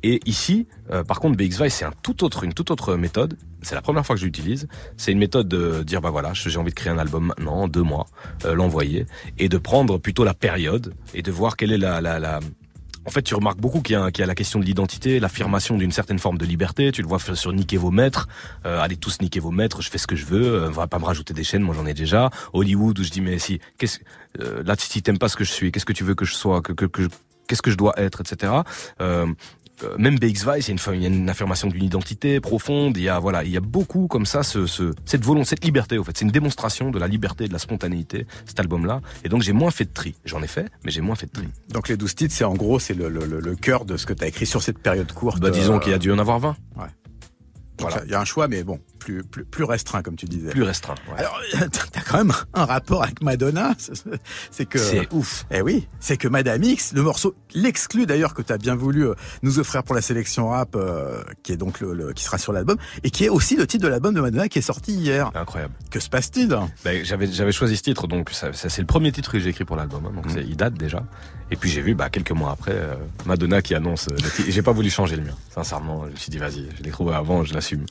Et 0.03 0.19
ici, 0.27 0.67
par 1.08 1.19
contre, 1.19 1.36
BX 1.36 1.63
Vice, 1.63 1.73
c'est 1.73 1.86
un 1.86 1.93
tout 2.03 2.23
autre, 2.23 2.43
une 2.43 2.53
toute 2.53 2.69
autre 2.69 2.95
méthode. 2.95 3.38
C'est 3.63 3.73
la 3.73 3.81
première 3.81 4.05
fois 4.05 4.15
que 4.15 4.19
je 4.19 4.25
l'utilise. 4.25 4.67
C'est 4.97 5.12
une 5.12 5.17
méthode 5.17 5.47
de 5.47 5.81
dire, 5.81 5.99
bah 5.99 6.12
voilà, 6.12 6.31
j'ai 6.34 6.60
envie 6.60 6.69
de 6.69 6.75
créer 6.75 6.93
un 6.93 6.99
album 6.99 7.27
maintenant, 7.27 7.67
deux 7.67 7.81
mois, 7.81 8.05
l'envoyer, 8.43 9.08
et 9.39 9.49
de 9.49 9.58
prendre 9.58 9.97
plutôt 9.97 10.23
la 10.23 10.36
période 10.36 10.93
et 11.15 11.23
de 11.23 11.31
voir 11.31 11.58
quelle 11.58 11.71
est 11.71 11.79
la 11.79 12.39
en 13.05 13.11
fait, 13.11 13.21
tu 13.21 13.35
remarques 13.35 13.59
beaucoup 13.59 13.81
qu'il 13.81 13.95
y, 13.95 14.19
y 14.19 14.23
a 14.23 14.25
la 14.25 14.35
question 14.35 14.59
de 14.59 14.65
l'identité, 14.65 15.19
l'affirmation 15.19 15.77
d'une 15.77 15.91
certaine 15.91 16.19
forme 16.19 16.37
de 16.37 16.45
liberté. 16.45 16.91
Tu 16.91 17.01
le 17.01 17.07
vois 17.07 17.19
sur 17.19 17.53
niquer 17.53 17.77
vos 17.77 17.91
maîtres. 17.91 18.27
Euh, 18.65 18.81
allez 18.81 18.97
tous 18.97 19.21
niquer 19.21 19.39
vos 19.39 19.51
maîtres. 19.51 19.81
Je 19.81 19.89
fais 19.89 19.97
ce 19.97 20.07
que 20.07 20.15
je 20.15 20.25
veux. 20.25 20.63
Euh, 20.63 20.69
va 20.69 20.87
pas 20.87 20.99
me 20.99 21.05
rajouter 21.05 21.33
des 21.33 21.43
chaînes. 21.43 21.61
Moi, 21.61 21.75
j'en 21.75 21.85
ai 21.85 21.93
déjà. 21.93 22.29
Hollywood 22.53 22.97
où 22.99 23.03
je 23.03 23.09
dis 23.09 23.21
mais 23.21 23.39
si, 23.39 23.59
qu'est-ce, 23.77 23.99
euh, 24.41 24.63
là 24.63 24.75
si 24.77 25.01
t'aimes 25.01 25.19
pas 25.19 25.29
ce 25.29 25.35
que 25.35 25.43
je 25.43 25.51
suis, 25.51 25.71
qu'est-ce 25.71 25.85
que 25.85 25.93
tu 25.93 26.03
veux 26.03 26.15
que 26.15 26.25
je 26.25 26.33
sois, 26.33 26.61
que, 26.61 26.73
que, 26.73 26.85
que 26.85 27.07
qu'est-ce 27.47 27.61
que 27.61 27.71
je 27.71 27.77
dois 27.77 27.93
être, 27.97 28.21
etc. 28.21 28.51
même 29.97 30.17
BX 30.17 30.45
Vice, 30.45 30.67
il 30.67 30.75
y, 30.75 30.79
a 30.79 30.93
une, 30.93 30.95
il 30.95 31.03
y 31.03 31.05
a 31.05 31.09
une 31.09 31.29
affirmation 31.29 31.67
d'une 31.67 31.83
identité 31.83 32.39
profonde. 32.39 32.97
Il 32.97 33.03
y 33.03 33.09
a 33.09 33.19
voilà, 33.19 33.43
il 33.43 33.51
y 33.51 33.57
a 33.57 33.61
beaucoup 33.61 34.07
comme 34.07 34.25
ça, 34.25 34.43
ce, 34.43 34.65
ce 34.65 34.93
cette 35.05 35.23
volonté, 35.23 35.49
cette 35.49 35.63
liberté. 35.63 35.97
Au 35.97 36.03
fait, 36.03 36.17
c'est 36.17 36.25
une 36.25 36.31
démonstration 36.31 36.91
de 36.91 36.99
la 36.99 37.07
liberté, 37.07 37.47
de 37.47 37.53
la 37.53 37.59
spontanéité. 37.59 38.25
Cet 38.45 38.59
album-là. 38.59 39.01
Et 39.23 39.29
donc 39.29 39.41
j'ai 39.41 39.53
moins 39.53 39.71
fait 39.71 39.85
de 39.85 39.93
tri. 39.93 40.15
J'en 40.25 40.41
ai 40.41 40.47
fait, 40.47 40.67
mais 40.83 40.91
j'ai 40.91 41.01
moins 41.01 41.15
fait 41.15 41.27
de 41.27 41.31
tri. 41.31 41.47
Donc 41.69 41.89
les 41.89 41.97
12 41.97 42.15
titres, 42.15 42.33
c'est 42.33 42.43
en 42.43 42.53
gros, 42.53 42.79
c'est 42.79 42.93
le, 42.93 43.09
le, 43.09 43.25
le 43.25 43.55
cœur 43.55 43.85
de 43.85 43.97
ce 43.97 44.05
que 44.05 44.13
tu 44.13 44.23
as 44.23 44.27
écrit 44.27 44.45
sur 44.45 44.61
cette 44.61 44.79
période 44.79 45.11
courte. 45.11 45.39
Bah, 45.39 45.49
disons 45.49 45.79
qu'il 45.79 45.91
y 45.91 45.95
a 45.95 45.99
dû 45.99 46.11
en 46.11 46.19
avoir 46.19 46.39
20. 46.39 46.55
Ouais. 46.77 46.83
Voilà. 47.79 48.01
Il 48.05 48.11
y 48.11 48.15
a 48.15 48.21
un 48.21 48.25
choix, 48.25 48.47
mais 48.47 48.63
bon, 48.63 48.79
plus, 49.05 49.23
plus, 49.23 49.45
plus 49.45 49.63
restreint, 49.63 50.01
comme 50.01 50.15
tu 50.15 50.25
disais. 50.25 50.49
Plus 50.49 50.63
restreint. 50.63 50.95
Ouais. 51.07 51.19
Alors, 51.19 51.39
t'as 51.91 52.01
quand 52.01 52.17
même 52.17 52.33
un 52.55 52.65
rapport 52.65 53.03
avec 53.03 53.21
Madonna. 53.21 53.75
C'est 54.51 54.65
que. 54.65 54.79
C'est 54.79 55.07
ouf. 55.13 55.45
Eh 55.51 55.61
oui. 55.61 55.87
C'est 55.99 56.17
que 56.17 56.27
Madame 56.27 56.63
X, 56.63 56.93
le 56.93 57.03
morceau, 57.03 57.35
l'exclut 57.53 58.07
d'ailleurs 58.07 58.33
que 58.33 58.41
t'as 58.41 58.57
bien 58.57 58.75
voulu 58.75 59.07
euh, 59.07 59.13
nous 59.43 59.59
offrir 59.59 59.83
pour 59.83 59.93
la 59.93 60.01
sélection 60.01 60.49
rap, 60.49 60.75
euh, 60.75 61.23
qui 61.43 61.51
est 61.51 61.57
donc 61.57 61.79
le, 61.81 61.93
le 61.93 62.13
qui 62.13 62.23
sera 62.23 62.39
sur 62.39 62.51
l'album, 62.51 62.77
et 63.03 63.11
qui 63.11 63.25
est 63.25 63.29
aussi 63.29 63.55
le 63.55 63.67
titre 63.67 63.83
de 63.83 63.89
l'album 63.89 64.13
de 64.13 64.21
Madonna 64.21 64.49
qui 64.49 64.57
est 64.57 64.63
sorti 64.63 64.93
hier. 64.93 65.29
Incroyable. 65.35 65.73
Que 65.91 65.99
se 65.99 66.09
passe-t-il? 66.09 66.57
Ben, 66.83 67.05
J'avais 67.05 67.27
j'avais 67.27 67.51
choisi 67.51 67.77
ce 67.77 67.83
titre, 67.83 68.07
donc 68.07 68.31
ça, 68.31 68.53
ça 68.53 68.69
c'est 68.69 68.81
le 68.81 68.87
premier 68.87 69.11
titre 69.11 69.31
que 69.31 69.39
j'ai 69.39 69.49
écrit 69.49 69.65
pour 69.65 69.75
l'album, 69.75 70.03
hein, 70.07 70.11
donc 70.15 70.33
mmh. 70.33 70.39
il 70.39 70.57
date 70.57 70.73
déjà. 70.73 71.03
Et 71.51 71.57
puis 71.57 71.69
j'ai 71.69 71.81
vu, 71.81 71.93
bah, 71.93 72.09
quelques 72.09 72.31
mois 72.31 72.51
après, 72.51 72.71
euh, 72.71 72.95
Madonna 73.25 73.61
qui 73.61 73.75
annonce. 73.75 74.07
Euh, 74.07 74.17
j'ai 74.47 74.63
pas 74.63 74.71
voulu 74.71 74.89
changer 74.89 75.15
le 75.15 75.21
mien. 75.21 75.35
Sincèrement, 75.53 76.05
je 76.05 76.11
me 76.11 76.15
suis 76.15 76.31
dit 76.31 76.39
vas-y, 76.39 76.67
je 76.77 76.83
l'ai 76.83 76.89
trouvé 76.89 77.13
avant, 77.13 77.43
je 77.43 77.53
l'assume. 77.53 77.85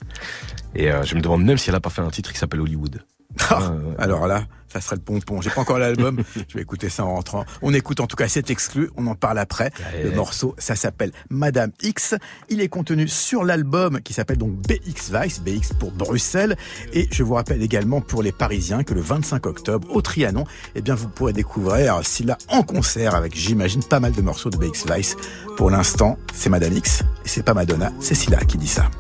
Et 0.74 0.90
euh, 0.90 1.04
je 1.05 1.14
me 1.14 1.21
demande 1.21 1.45
même 1.45 1.59
si 1.59 1.71
elle 1.71 1.77
a 1.77 1.81
pas 1.81 1.90
fait 1.90 2.03
un 2.03 2.11
titre 2.11 2.33
qui 2.33 2.38
s'appelle 2.38 2.61
Hollywood. 2.61 3.05
Ah, 3.51 3.73
alors 3.99 4.27
là, 4.27 4.45
ça 4.69 4.81
serait 4.81 4.97
le 4.97 5.03
pompon. 5.03 5.40
J'ai 5.40 5.51
pas 5.51 5.61
encore 5.61 5.79
l'album. 5.79 6.23
je 6.49 6.55
vais 6.55 6.62
écouter 6.62 6.88
ça 6.88 7.05
en 7.05 7.14
rentrant. 7.14 7.45
On 7.62 7.75
écoute 7.75 8.01
en 8.01 8.07
tout 8.07 8.17
cas 8.17 8.29
cet 8.29 8.51
exclu. 8.51 8.90
On 8.97 9.07
en 9.07 9.14
parle 9.14 9.38
après. 9.38 9.71
Le 10.03 10.11
morceau, 10.12 10.55
ça 10.59 10.77
s'appelle 10.77 11.12
Madame 11.31 11.71
X. 11.83 12.14
Il 12.49 12.61
est 12.61 12.69
contenu 12.69 13.09
sur 13.09 13.45
l'album 13.45 14.01
qui 14.01 14.12
s'appelle 14.12 14.38
donc 14.38 14.53
BX 14.53 15.12
Vice, 15.12 15.40
BX 15.40 15.75
pour 15.79 15.93
Bruxelles. 15.93 16.57
Et 16.93 17.09
je 17.11 17.23
vous 17.23 17.35
rappelle 17.35 17.62
également 17.62 18.01
pour 18.01 18.23
les 18.23 18.33
Parisiens 18.33 18.85
que 18.85 18.95
le 18.95 19.01
25 19.01 19.47
octobre 19.47 19.88
au 19.95 20.01
Trianon, 20.01 20.45
eh 20.75 20.83
bien 20.83 20.95
vous 20.95 21.09
pourrez 21.09 21.33
découvrir 21.33 22.01
Silla 22.05 22.38
en 22.49 22.62
concert 22.62 23.14
avec, 23.14 23.35
j'imagine, 23.37 23.83
pas 23.83 24.01
mal 24.01 24.12
de 24.12 24.23
morceaux 24.23 24.51
de 24.51 24.57
BX 24.57 24.93
Vice. 24.93 25.17
Pour 25.57 25.71
l'instant, 25.71 26.19
c'est 26.33 26.51
Madame 26.51 26.73
X 26.73 27.03
et 27.25 27.29
c'est 27.29 27.43
pas 27.43 27.55
Madonna, 27.55 27.93
c'est 28.01 28.14
Silla 28.14 28.38
qui 28.38 28.59
dit 28.59 28.69
ça. 28.69 28.90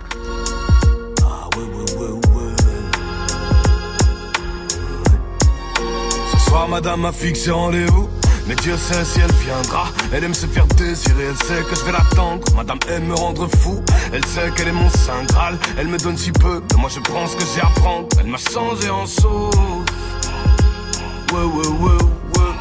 Madame 6.68 7.04
a 7.04 7.12
fixé 7.12 7.50
rendez-vous. 7.50 8.08
Mais 8.46 8.54
Dieu 8.56 8.76
sait 8.76 9.04
si 9.04 9.20
elle 9.20 9.32
viendra. 9.32 9.86
Elle 10.12 10.24
aime 10.24 10.34
se 10.34 10.46
faire 10.46 10.66
désirer, 10.66 11.24
elle 11.30 11.46
sait 11.46 11.62
que 11.68 11.74
je 11.74 11.84
vais 11.84 11.92
l'attendre. 11.92 12.44
Madame 12.54 12.78
aime 12.90 13.06
me 13.06 13.14
rendre 13.14 13.48
fou. 13.58 13.82
Elle 14.12 14.24
sait 14.26 14.50
qu'elle 14.54 14.68
est 14.68 14.72
mon 14.72 14.90
saint 14.90 15.24
Graal. 15.28 15.58
Elle 15.78 15.88
me 15.88 15.98
donne 15.98 16.16
si 16.16 16.30
peu, 16.30 16.62
mais 16.72 16.80
moi 16.80 16.90
je 16.94 17.00
prends 17.00 17.26
ce 17.26 17.36
que 17.36 17.44
j'ai 17.54 17.60
à 17.62 17.70
prendre. 17.80 18.06
Elle 18.20 18.26
m'a 18.26 18.38
changé 18.38 18.90
en 18.90 19.06
sauce. 19.06 19.54
Ouais, 21.32 21.42
ouais, 21.42 21.66
ouais, 21.66 22.02
ouais. 22.36 22.52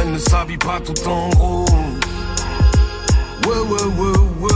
Elle 0.00 0.12
ne 0.12 0.18
s'habille 0.18 0.58
pas 0.58 0.80
tout 0.80 1.08
en 1.08 1.30
rose. 1.30 1.68
Ouais, 3.46 3.58
ouais, 3.58 3.84
ouais, 3.98 4.18
ouais. 4.40 4.53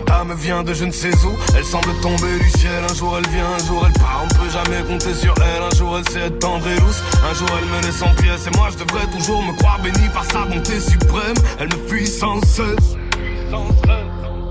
Madame 0.00 0.32
vient 0.34 0.62
de 0.62 0.72
je 0.72 0.84
ne 0.86 0.92
sais 0.92 1.14
où, 1.26 1.32
elle 1.56 1.64
semble 1.64 1.92
tomber 2.00 2.38
du 2.38 2.50
ciel. 2.58 2.82
Un 2.88 2.94
jour 2.94 3.18
elle 3.18 3.28
vient, 3.30 3.50
un 3.52 3.58
jour 3.66 3.84
elle 3.86 3.92
part, 4.00 4.24
on 4.24 4.28
peut 4.28 4.50
jamais 4.50 4.82
compter 4.88 5.14
sur 5.14 5.34
elle. 5.38 5.62
Un 5.62 5.76
jour 5.76 5.98
elle 5.98 6.08
sait 6.08 6.30
tendre 6.38 6.66
et 6.66 6.76
un 6.76 7.34
jour 7.34 7.48
elle 7.58 7.66
me 7.68 7.82
laisse 7.82 8.02
en 8.02 8.14
pièces. 8.14 8.46
Et 8.46 8.56
moi 8.56 8.68
je 8.70 8.78
devrais 8.82 9.06
toujours 9.08 9.42
me 9.42 9.52
croire 9.58 9.78
béni 9.80 10.08
par 10.12 10.24
sa 10.24 10.44
bonté 10.46 10.80
suprême. 10.80 11.34
Elle 11.58 11.68
me 11.68 11.88
fuit 11.88 12.06
sans 12.06 12.40
cesse. 12.42 12.96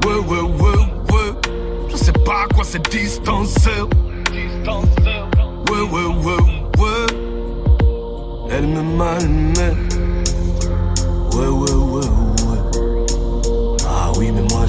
Ouais, 0.05 0.19
ouais, 0.27 0.41
ouais, 0.41 0.77
ouais. 1.12 1.33
Je 1.89 1.95
sais 1.97 2.13
pas 2.13 2.45
quoi 2.53 2.63
cette 2.63 2.89
distance. 2.91 3.55
Ouais, 5.71 5.81
ouais, 5.81 6.05
ouais, 6.05 6.41
ouais. 6.77 7.07
Elle 8.51 8.67
me 8.67 8.81
malmène. 8.81 9.89
Ouais, 11.33 11.47
ouais, 11.47 11.71
ouais, 11.71 12.05
ouais. 12.05 12.28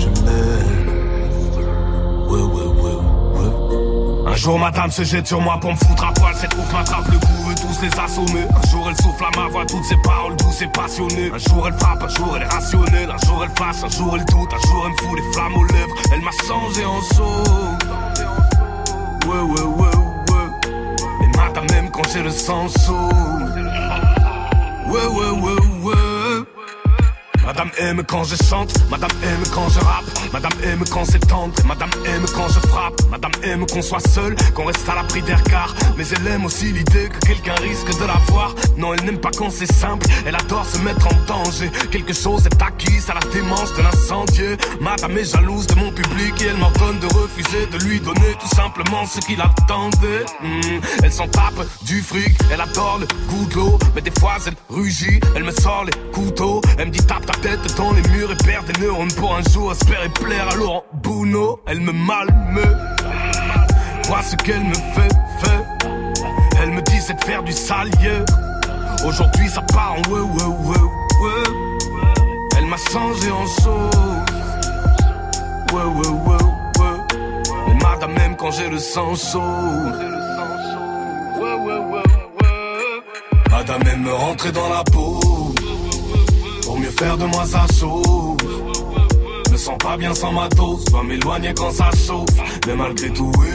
Mais 0.06 0.08
moi 0.08 0.12
je 0.12 0.24
l'aime. 0.24 1.00
Un 4.26 4.36
jour 4.36 4.58
madame 4.58 4.90
se 4.90 5.02
jette 5.02 5.26
sur 5.26 5.40
moi 5.40 5.58
pour 5.60 5.72
me 5.72 5.76
foutre 5.76 6.04
à 6.04 6.12
poil. 6.12 6.34
Cette 6.34 6.54
ouf 6.54 6.72
m'attrape 6.72 7.08
le 7.08 7.18
cou, 7.18 7.32
veut 7.48 7.54
tous 7.54 7.82
les 7.82 7.90
assommer 8.00 8.46
Un 8.50 8.68
jour 8.68 8.86
elle 8.88 8.96
souffle 8.96 9.24
à 9.24 9.30
ma 9.38 9.48
voix 9.48 9.66
toutes 9.66 9.84
ses 9.84 9.96
paroles 10.04 10.36
douces 10.36 10.62
et 10.62 10.68
passionnées. 10.68 11.30
Un 11.34 11.38
jour 11.38 11.66
elle 11.66 11.74
frappe, 11.74 12.02
un 12.02 12.08
jour 12.08 12.36
elle 12.36 12.42
est 12.42 12.46
rationnelle. 12.46 13.10
Un 13.10 13.26
jour 13.26 13.44
elle 13.44 13.50
flash, 13.56 13.82
un 13.84 13.88
jour 13.88 14.16
elle 14.16 14.24
doute. 14.26 14.52
Un 14.52 14.68
jour 14.68 14.86
elle 14.86 14.92
me 14.92 14.96
fout 14.98 15.18
les 15.18 15.32
flammes 15.32 15.56
aux 15.56 15.64
lèvres. 15.64 15.94
Elle 16.12 16.20
m'a 16.22 16.30
changé 16.46 16.84
en 16.84 17.00
saut. 17.02 17.44
Ouais 19.26 19.42
ouais 19.42 19.62
ouais 19.62 19.96
ouais. 20.30 20.48
Et 21.24 21.36
madame 21.36 21.66
même 21.70 21.90
quand 21.90 22.08
j'ai 22.12 22.22
le 22.22 22.30
sang 22.30 22.66
Ouais 24.86 25.06
ouais 25.06 25.30
ouais 25.30 25.60
ouais 25.60 25.69
Madame 27.50 27.70
aime 27.78 28.04
quand 28.06 28.22
je 28.22 28.36
chante, 28.36 28.72
Madame 28.88 29.10
aime 29.24 29.42
quand 29.52 29.68
je 29.70 29.80
rappe, 29.80 30.04
Madame 30.32 30.52
aime 30.62 30.84
quand 30.88 31.04
c'est 31.04 31.18
tendre, 31.18 31.52
Madame 31.66 31.90
aime 32.06 32.24
quand 32.32 32.46
je 32.46 32.60
frappe, 32.68 32.94
Madame 33.10 33.32
aime 33.42 33.66
qu'on 33.66 33.82
soit 33.82 34.06
seul, 34.08 34.36
qu'on 34.54 34.66
reste 34.66 34.88
à 34.88 34.94
l'abri 34.94 35.20
des 35.22 35.34
regards, 35.34 35.74
mais 35.96 36.04
elle 36.06 36.28
aime 36.28 36.44
aussi 36.44 36.66
l'idée 36.66 37.08
que 37.08 37.18
quelqu'un 37.26 37.56
risque 37.56 37.90
de 38.00 38.06
la 38.06 38.14
voir. 38.28 38.54
Non, 38.76 38.94
elle 38.94 39.04
n'aime 39.04 39.18
pas 39.18 39.32
quand 39.36 39.50
c'est 39.50 39.70
simple, 39.72 40.06
elle 40.24 40.36
adore 40.36 40.64
se 40.64 40.78
mettre 40.78 41.08
en 41.08 41.26
danger. 41.26 41.72
Quelque 41.90 42.12
chose 42.12 42.46
est 42.46 42.62
acquis 42.62 43.00
à 43.08 43.14
la 43.14 43.32
démence 43.32 43.74
de 43.74 43.82
l'incendier. 43.82 44.56
Madame 44.80 45.18
est 45.18 45.34
jalouse 45.34 45.66
de 45.66 45.74
mon 45.74 45.90
public 45.90 46.40
et 46.42 46.46
elle 46.46 46.56
m'ordonne 46.56 47.00
de 47.00 47.06
refuser 47.06 47.66
de 47.66 47.78
lui 47.84 47.98
donner 47.98 48.32
tout 48.40 48.54
simplement 48.54 49.04
ce 49.06 49.18
qu'il 49.26 49.40
attendait. 49.40 50.24
Hmm, 50.40 50.80
elle 51.02 51.12
s'en 51.12 51.26
tape 51.26 51.66
du 51.82 52.00
fric, 52.00 52.38
elle 52.52 52.60
adore 52.60 53.00
le 53.00 53.08
goût 53.28 53.46
de 53.46 53.54
l'eau, 53.56 53.78
mais 53.96 54.02
des 54.02 54.12
fois 54.20 54.34
elle 54.46 54.54
rugit, 54.68 55.18
elle 55.34 55.42
me 55.42 55.50
sort 55.50 55.84
les 55.84 56.12
couteaux, 56.12 56.60
elle 56.78 56.86
me 56.86 56.92
dit 56.92 57.04
tape 57.04 57.26
ta 57.26 57.39
tête 57.42 57.76
dans 57.76 57.92
les 57.92 58.02
murs 58.10 58.30
et 58.30 58.44
perd 58.44 58.70
des 58.70 58.80
neurones 58.80 59.12
pour 59.12 59.34
un 59.34 59.42
jour 59.42 59.72
espérer 59.72 60.08
plaire 60.08 60.48
à 60.50 60.56
Laurent 60.56 60.84
Bouno. 61.02 61.60
Elle 61.66 61.80
me 61.80 61.92
malme, 61.92 62.60
vois 64.04 64.22
ce 64.22 64.36
qu'elle 64.36 64.62
me 64.62 64.74
fait, 64.74 65.12
fait. 65.40 65.88
Elle 66.62 66.72
me 66.72 66.82
dit 66.82 67.00
c'est 67.00 67.14
de 67.14 67.24
faire 67.24 67.42
du 67.42 67.52
salier. 67.52 68.24
Aujourd'hui 69.06 69.48
ça 69.48 69.62
part 69.62 69.94
en 69.94 70.10
ouais, 70.10 70.20
ouais, 70.20 70.44
ouais, 70.44 70.78
ouais. 71.22 71.44
Elle 72.58 72.66
m'a 72.66 72.76
changé 72.76 73.30
en 73.30 73.46
sauce. 73.46 73.96
Ouais, 75.72 75.82
ouais, 75.82 76.08
ouais, 76.08 76.42
ouais. 76.78 77.16
Mais 77.68 77.74
madame 77.74 78.12
même 78.12 78.36
quand 78.36 78.50
j'ai 78.50 78.68
le 78.68 78.78
sang 78.78 79.14
chaud. 79.14 79.40
Madame 83.50 83.82
aime 83.88 84.02
me 84.02 84.12
rentrer 84.12 84.52
dans 84.52 84.68
la 84.68 84.82
peau 84.84 85.20
mieux 86.90 86.96
faire 86.96 87.16
de 87.16 87.24
moi 87.24 87.44
sa 87.44 87.66
chose. 87.78 88.36
Me 89.50 89.56
sens 89.56 89.78
pas 89.78 89.96
bien 89.96 90.14
sans 90.14 90.32
ma 90.32 90.48
dose, 90.48 90.84
dois 90.86 91.02
m'éloigner 91.02 91.52
quand 91.54 91.70
ça 91.70 91.90
chauffe. 92.06 92.26
Mais 92.66 92.76
malgré 92.76 93.10
tout, 93.10 93.32
oui, 93.38 93.48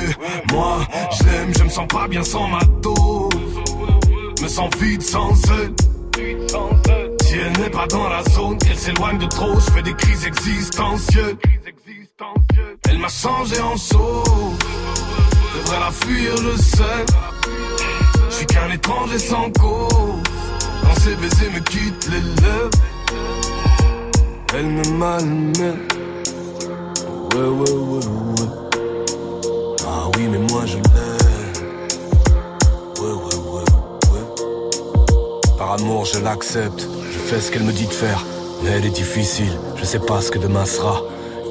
moi, 0.51 0.79
je 1.11 1.23
l'aime, 1.23 1.53
je 1.57 1.63
me 1.63 1.69
sens 1.69 1.87
pas 1.87 2.07
bien 2.07 2.23
sans 2.23 2.47
ma 2.47 2.63
dose. 2.81 3.29
Me 4.41 4.47
sens 4.47 4.69
vide 4.79 5.01
sans 5.01 5.31
elle. 5.51 5.73
Si 7.23 7.33
elle 7.33 7.63
n'est 7.63 7.69
pas 7.69 7.87
dans 7.87 8.09
la 8.09 8.23
zone, 8.23 8.57
qu'elle 8.57 8.77
s'éloigne 8.77 9.17
de 9.17 9.25
trop, 9.25 9.59
je 9.59 9.71
fais 9.71 9.81
des 9.81 9.93
crises 9.93 10.25
existentielles. 10.25 11.37
Elle 12.89 12.99
m'a 12.99 13.09
changé 13.09 13.59
en 13.59 13.77
sauce. 13.77 14.59
Devrais 15.55 15.79
la 15.79 15.91
fuir, 15.91 16.37
je 16.37 16.61
sais. 16.61 17.05
Je 18.29 18.35
suis 18.35 18.45
qu'un 18.45 18.71
étranger 18.71 19.19
sans 19.19 19.49
cause. 19.51 20.23
Quand 20.83 20.99
ses 21.01 21.15
baisers 21.15 21.51
me 21.53 21.59
quittent 21.59 22.09
les 22.09 22.21
lèvres 22.21 22.69
elle 24.57 24.67
me 24.67 24.87
malmène. 24.89 25.79
Ouais, 27.33 27.41
ouais, 27.41 27.71
ouais, 27.71 28.05
ouais. 28.05 28.49
Ah 29.85 30.09
oui, 30.15 30.27
mais 30.31 30.37
moi 30.37 30.65
je 30.65 30.75
l'aime. 30.75 30.83
Ouais, 32.99 33.11
ouais, 33.11 33.35
ouais, 33.51 33.63
ouais. 34.13 35.57
Par 35.57 35.73
amour, 35.73 36.05
je 36.05 36.19
l'accepte. 36.19 36.87
Je 37.11 37.17
fais 37.17 37.41
ce 37.41 37.51
qu'elle 37.51 37.63
me 37.63 37.73
dit 37.73 37.87
de 37.87 37.93
faire. 37.93 38.23
Mais 38.63 38.71
elle 38.71 38.85
est 38.85 38.89
difficile, 38.89 39.51
je 39.75 39.83
sais 39.83 39.99
pas 39.99 40.21
ce 40.21 40.31
que 40.31 40.39
demain 40.39 40.65
sera. 40.65 41.01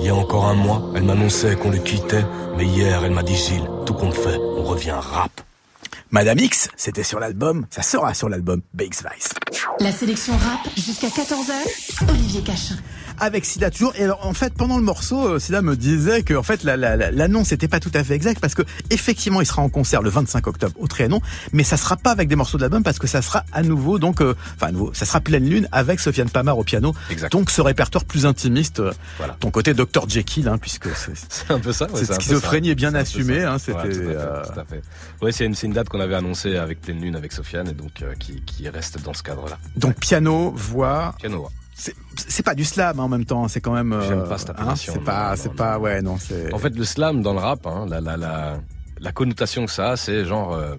Il 0.01 0.07
y 0.07 0.09
a 0.09 0.15
encore 0.15 0.47
un 0.47 0.55
mois, 0.55 0.83
elle 0.97 1.05
m'annonçait 1.05 1.55
qu'on 1.57 1.71
le 1.71 1.79
quittait. 1.79 2.25
Mais 2.57 2.65
hier, 2.65 3.03
elle 3.05 3.13
m'a 3.13 3.23
dit 3.23 3.37
Gilles, 3.37 3.69
tout 3.85 3.95
compte 3.95 4.15
fait, 4.15 4.39
on 4.57 4.63
revient 4.63 4.97
rap. 4.99 5.31
Madame 6.15 6.39
X, 6.39 6.69
c'était 6.77 7.03
sur 7.03 7.19
l'album, 7.19 7.67
ça 7.71 7.83
sera 7.83 8.15
sur 8.15 8.29
l'album 8.29 8.63
Bakes 8.73 9.03
Vice. 9.03 9.31
La 9.81 9.91
sélection 9.91 10.33
rap 10.37 10.61
jusqu'à 10.77 11.09
14h, 11.09 12.09
Olivier 12.09 12.41
Cachin 12.41 12.77
avec 13.19 13.45
Sida 13.45 13.71
toujours. 13.71 13.93
Et 13.97 14.05
alors, 14.05 14.27
en 14.27 14.35
fait, 14.35 14.55
pendant 14.55 14.77
le 14.77 14.83
morceau, 14.83 15.29
euh, 15.29 15.39
Sida 15.39 15.63
me 15.63 15.77
disait 15.77 16.23
que 16.23 16.35
en 16.35 16.43
fait 16.43 16.65
l'annonce 16.65 17.51
n'était 17.51 17.69
pas 17.69 17.81
tout 17.81 17.91
à 17.95 18.05
fait 18.05 18.15
exacte 18.15 18.41
parce 18.41 18.55
que 18.55 18.63
effectivement, 18.91 19.41
il 19.41 19.47
sera 19.47 19.63
en 19.63 19.69
concert 19.69 20.03
le 20.03 20.11
25 20.11 20.47
octobre 20.47 20.75
au 20.79 20.87
Trianon, 20.87 21.21
mais 21.53 21.65
ça 21.65 21.77
sera 21.77 21.97
pas 21.97 22.11
avec 22.11 22.29
des 22.29 22.37
morceaux 22.37 22.59
de 22.59 22.63
l'album 22.63 22.83
parce 22.83 22.99
que 22.99 23.07
ça 23.07 23.23
sera 23.23 23.45
à 23.53 23.63
nouveau 23.63 23.99
donc, 23.99 24.21
euh, 24.21 24.35
enfin 24.57 24.69
à 24.69 24.73
nouveau, 24.73 24.93
ça 24.95 25.07
sera 25.07 25.21
pleine 25.21 25.49
lune 25.49 25.69
avec 25.73 26.01
Sofiane 26.01 26.29
Pamar 26.29 26.59
au 26.59 26.65
piano. 26.65 26.95
Exact. 27.11 27.33
Donc 27.33 27.51
ce 27.51 27.61
répertoire 27.61 28.05
plus 28.05 28.27
intimiste. 28.27 28.81
Euh, 28.81 28.93
voilà. 29.19 29.37
Ton 29.41 29.51
côté 29.51 29.75
Dr 29.75 30.09
Jekyll, 30.09 30.49
hein, 30.49 30.59
puisque 30.59 30.89
c'est 31.29 31.51
un 31.51 31.59
peu 31.59 31.73
ça. 31.73 31.91
Ouais, 31.91 32.05
cette 32.05 32.21
schizophrénie 32.21 32.71
est 32.71 32.75
bien 32.75 32.95
assumée. 32.95 33.43
Hein, 33.43 33.59
c'était. 33.59 33.75
Ouais, 33.75 34.15
tout 34.15 34.61
à 34.61 34.65
fait. 34.65 34.83
Ouais, 35.23 35.33
c'est 35.33 35.45
une, 35.45 35.55
une, 35.63 35.73
date 35.73 35.89
qu'on 35.89 36.01
avait 36.01 36.15
annoncée 36.15 36.57
avec 36.57 36.81
pleine 36.81 37.01
lune 37.01 37.17
avec 37.17 37.33
Sofiane 37.33 37.69
et 37.69 37.73
donc 37.73 38.05
qui, 38.19 38.41
qui 38.43 38.69
reste 38.69 39.03
dans 39.03 39.15
ce 39.15 39.23
cadre-là. 39.23 39.59
Donc 39.77 39.99
piano, 39.99 40.53
voix. 40.57 41.15
Piano, 41.19 41.41
voix 41.43 41.51
c'est 41.75 42.45
pas 42.45 42.55
du 42.55 42.65
slam 42.65 43.01
hein, 43.01 43.03
en 43.03 43.09
même 43.09 43.25
temps, 43.25 43.49
c'est 43.49 43.61
quand 43.61 43.73
même. 43.73 43.99
J'aime 44.07 44.29
pas 44.29 44.39
cette 44.39 44.51
euh, 44.51 44.55
hein, 44.59 44.75
c'est 44.77 45.03
pas, 45.03 45.37
c'est 45.37 45.53
pas, 45.53 45.79
ouais, 45.79 46.03
non. 46.03 46.17
En 46.53 46.59
fait, 46.59 46.77
le 46.77 46.85
slam 46.85 47.23
dans 47.23 47.33
le 47.33 47.41
rap, 47.41 47.67
hein, 47.67 47.87
la, 47.89 48.01
la, 48.01 48.17
la, 48.17 48.61
la, 49.01 49.13
connotation 49.13 49.67
que 49.67 49.73
ça 49.73 49.93
a, 49.93 49.97
c'est 49.97 50.25
genre. 50.25 50.55
Euh, 50.55 50.77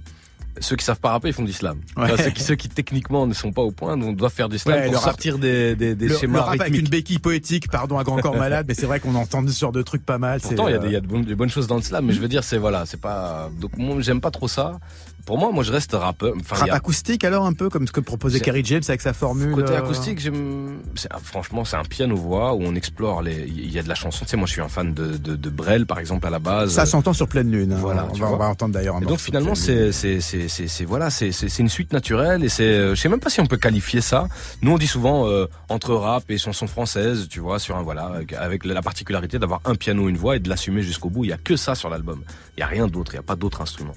ceux 0.62 0.78
qui 0.78 0.86
savent 0.86 1.02
pas 1.02 1.10
rapper, 1.10 1.28
ils 1.28 1.34
font 1.34 1.44
du 1.44 1.52
slam. 1.52 1.82
ceux, 2.18 2.30
qui, 2.30 2.42
ceux 2.42 2.56
qui 2.56 2.70
techniquement 2.70 3.28
ne 3.28 3.34
sont 3.34 3.52
pas 3.52 3.62
au 3.62 3.72
point, 3.72 3.98
donc 3.98 4.16
doivent 4.16 4.32
faire 4.32 4.48
du 4.48 4.58
slam 4.58 4.90
pour 4.90 5.02
sortir 5.02 5.38
des, 5.38 5.76
des, 5.76 5.96
des 5.96 6.08
le, 6.08 6.16
schémas 6.16 6.38
le 6.38 6.40
rap 6.46 6.62
avec 6.62 6.78
une 6.78 6.88
béquille 6.88 7.20
poétique, 7.20 7.70
pardon, 7.70 7.98
à 7.98 8.06
grand 8.06 8.22
corps 8.22 8.38
malade, 8.38 8.66
mais 8.66 8.74
c'est 8.74 8.86
vrai 8.86 9.02
qu'on 9.02 9.16
entend 9.16 9.46
ce 9.46 9.60
genre 9.60 9.74
de 9.74 9.82
trucs 9.82 10.06
pas 10.06 10.18
mal. 10.18 10.40
Pourtant, 10.40 10.70
il 10.70 10.72
y 10.72 10.76
a, 10.76 10.78
des, 10.78 10.88
euh, 10.88 10.92
y 10.92 10.96
a 10.96 11.02
de, 11.02 11.08
bonnes, 11.08 11.26
de 11.26 11.36
bonnes 11.36 11.50
choses 11.50 11.68
dans 11.68 11.76
le 11.76 11.82
slam, 11.82 12.06
mais 12.06 12.14
je 12.14 12.22
veux 12.22 12.30
dire, 12.30 12.46
c'est 12.46 12.58
voilà, 12.58 12.86
c'est 12.86 13.02
pas. 13.02 13.50
Donc 13.60 13.78
moi, 13.78 13.98
j'aime 14.00 14.22
pas 14.22 14.32
trop 14.32 14.48
ça 14.48 14.80
pour 15.26 15.40
moi, 15.40 15.52
moi 15.52 15.64
je 15.64 15.72
reste 15.72 15.94
rappeur. 15.94 16.34
Enfin, 16.40 16.56
Rap 16.56 16.70
acoustique 16.72 17.24
alors 17.24 17.46
un 17.46 17.54
peu 17.54 17.70
comme 17.70 17.88
ce 17.88 17.92
que 17.92 18.00
proposait 18.00 18.40
Kerry 18.40 18.64
James 18.64 18.84
avec 18.88 19.02
sa 19.02 19.14
formule. 19.14 19.54
Côté 19.54 19.74
euh, 19.74 19.80
acoustique, 19.80 20.20
j'aime. 20.20 20.80
Franchement, 21.24 21.66
c'est 21.66 21.78
un 21.78 21.84
piano 21.84 22.16
voix 22.16 22.54
où 22.54 22.62
on 22.62 22.76
explore 22.76 23.22
les. 23.22 23.46
Il 23.48 23.72
y 23.72 23.80
a 23.80 23.84
de 23.84 23.90
la 23.90 23.96
chanson. 23.96 24.24
Tu 24.26 24.32
sais, 24.32 24.38
moi 24.38 24.46
je 24.46 24.54
suis 24.54 24.62
un 24.62 24.68
fan 24.68 24.94
de, 24.94 25.18
de, 25.18 25.36
de 25.36 25.50
Brel 25.50 25.86
par 25.86 26.00
exemple 26.00 26.28
à 26.28 26.30
la 26.30 26.40
base. 26.40 26.72
Ça 26.72 26.86
s'entend 26.86 27.14
sur 27.14 27.28
pleine 27.28 27.52
lune. 27.52 27.74
Hein. 27.74 27.78
Voilà. 27.80 28.08
On 28.12 28.18
va, 28.18 28.32
on 28.32 28.38
va, 28.38 28.48
entendre 28.48 28.74
d'ailleurs. 28.74 29.02
donc 29.02 29.20
finalement, 29.20 29.56
c'est 29.56 29.92
c'est 29.92 30.22
c'est 30.22 30.48
c'est 30.48 30.86
voilà, 30.86 31.10
c'est 31.10 31.32
c'est 31.32 31.60
une 31.60 31.70
suite 31.70 31.92
naturelle 31.92 32.44
et 32.44 32.50
c'est. 32.50 32.64
Euh, 32.64 32.96
je 32.96 33.02
sais 33.02 33.10
même 33.10 33.20
pas 33.20 33.30
si 33.30 33.40
on 33.40 33.48
peut 33.48 33.58
qualifier 33.58 34.02
ça. 34.02 34.28
Nous 34.62 34.72
on 34.72 34.78
dit 34.78 34.88
souvent 34.88 35.28
euh, 35.28 35.48
entre 35.70 35.94
rap 35.96 36.30
et 36.30 36.38
chanson 36.38 36.68
française, 36.68 37.28
tu 37.30 37.40
vois, 37.40 37.60
sur 37.60 37.76
un 37.76 37.82
voilà, 37.82 38.12
avec 38.38 38.66
la 38.66 38.82
particularité 38.82 39.40
d'avoir 39.40 39.62
un 39.66 39.76
piano, 39.76 40.08
une 40.08 40.18
voix 40.18 40.36
et 40.36 40.40
de 40.40 40.50
l'assumer 40.50 40.84
jusqu'au 40.84 41.10
bout. 41.10 41.24
Il 41.26 41.30
y 41.30 41.34
a 41.34 41.38
que 41.38 41.56
ça 41.56 41.74
sur 41.74 41.90
l'album. 41.90 42.22
Il 42.58 42.60
y 42.60 42.64
a 42.64 42.68
rien 42.68 42.88
d'autre. 42.88 43.14
Il 43.14 43.16
y 43.18 43.20
a 43.20 43.24
pas 43.24 43.36
d'autres 43.36 43.62
instruments. 43.62 43.96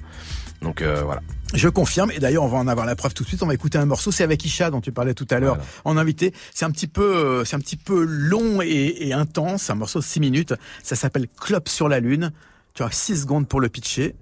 Donc 0.63 0.83
euh, 0.83 1.03
voilà. 1.05 1.21
Je 1.55 1.69
confirme, 1.69 2.11
et 2.11 2.19
d'ailleurs 2.19 2.43
on 2.43 2.49
va 2.49 2.59
en 2.59 2.69
avoir 2.69 2.85
la 2.85 2.97
preuve 2.97 3.15
tout 3.15 3.23
de 3.23 3.29
suite. 3.29 3.43
On 3.43 3.47
va 3.47 3.55
écouter 3.55 3.79
un 3.79 3.87
morceau, 3.87 4.11
c'est 4.11 4.25
avec 4.25 4.45
Isha 4.45 4.71
dont 4.71 4.81
tu 4.81 4.93
parlais 4.93 5.15
tout 5.15 5.27
à 5.31 5.39
l'heure 5.39 5.59
en 5.85 5.97
invité. 5.97 6.35
C'est 6.53 6.65
un 6.65 6.71
petit 6.71 6.89
peu, 6.89 7.17
euh, 7.17 7.45
c'est 7.45 7.57
un 7.57 7.61
petit 7.61 7.77
peu 7.77 8.05
long 8.05 8.61
et, 8.61 9.09
et 9.09 9.13
intense. 9.13 9.71
Un 9.71 9.77
morceau 9.77 10.01
de 10.01 10.05
6 10.05 10.21
minutes. 10.21 10.55
Ça 10.83 10.97
s'appelle 10.97 11.27
Clope 11.41 11.69
sur 11.69 11.89
la 11.89 12.01
lune. 12.01 12.33
Tu 12.75 12.83
as 12.83 12.91
6 12.91 13.23
secondes 13.23 13.49
pour 13.49 13.61
le 13.61 13.69
pitcher. 13.69 14.15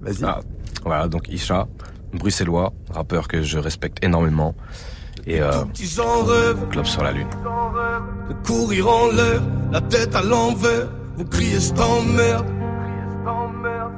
Vas-y. 0.00 0.24
Ah, 0.24 0.40
voilà, 0.84 1.08
donc 1.08 1.28
Isha, 1.28 1.68
bruxellois, 2.12 2.72
rappeur 2.90 3.28
que 3.28 3.42
je 3.42 3.58
respecte 3.58 4.02
énormément. 4.04 4.54
Et 5.26 5.40
euh, 5.40 5.52
Clope 6.70 6.86
sur 6.86 7.04
la 7.04 7.12
lune. 7.12 7.28
De 8.28 8.34
courir 8.46 8.88
en 8.88 9.08
l'air, 9.08 9.42
la 9.70 9.80
tête 9.80 10.14
à 10.16 10.22
l'envers. 10.22 10.88
Vous 11.16 11.24
criez 11.24 11.60
je 11.60 11.72
t'emmerde. 11.72 12.46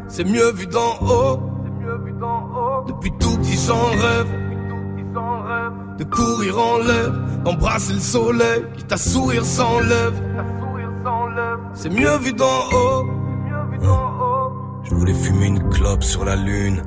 C'est 0.08 0.24
mieux 0.24 0.52
vu 0.52 0.66
d'en 0.66 0.98
haut. 1.00 1.53
Depuis 2.86 3.10
tout 3.12 3.36
petit 3.38 3.58
j'en 3.66 3.90
rêve 3.90 4.26
De 5.98 6.04
courir 6.04 6.58
en 6.58 6.78
l'air, 6.78 7.12
d'embrasser 7.44 7.94
le 7.94 8.00
soleil 8.00 8.64
Qui 8.76 8.84
ta 8.84 8.96
sourire 8.96 9.44
s'enlève 9.44 10.20
C'est 11.74 11.90
mieux 11.90 12.18
vu 12.18 12.32
d'en 12.32 12.44
haut 12.72 13.06
Je 14.84 14.94
voulais 14.94 15.14
fumer 15.14 15.46
une 15.46 15.68
clope 15.70 16.02
sur 16.02 16.24
la 16.24 16.36
lune 16.36 16.82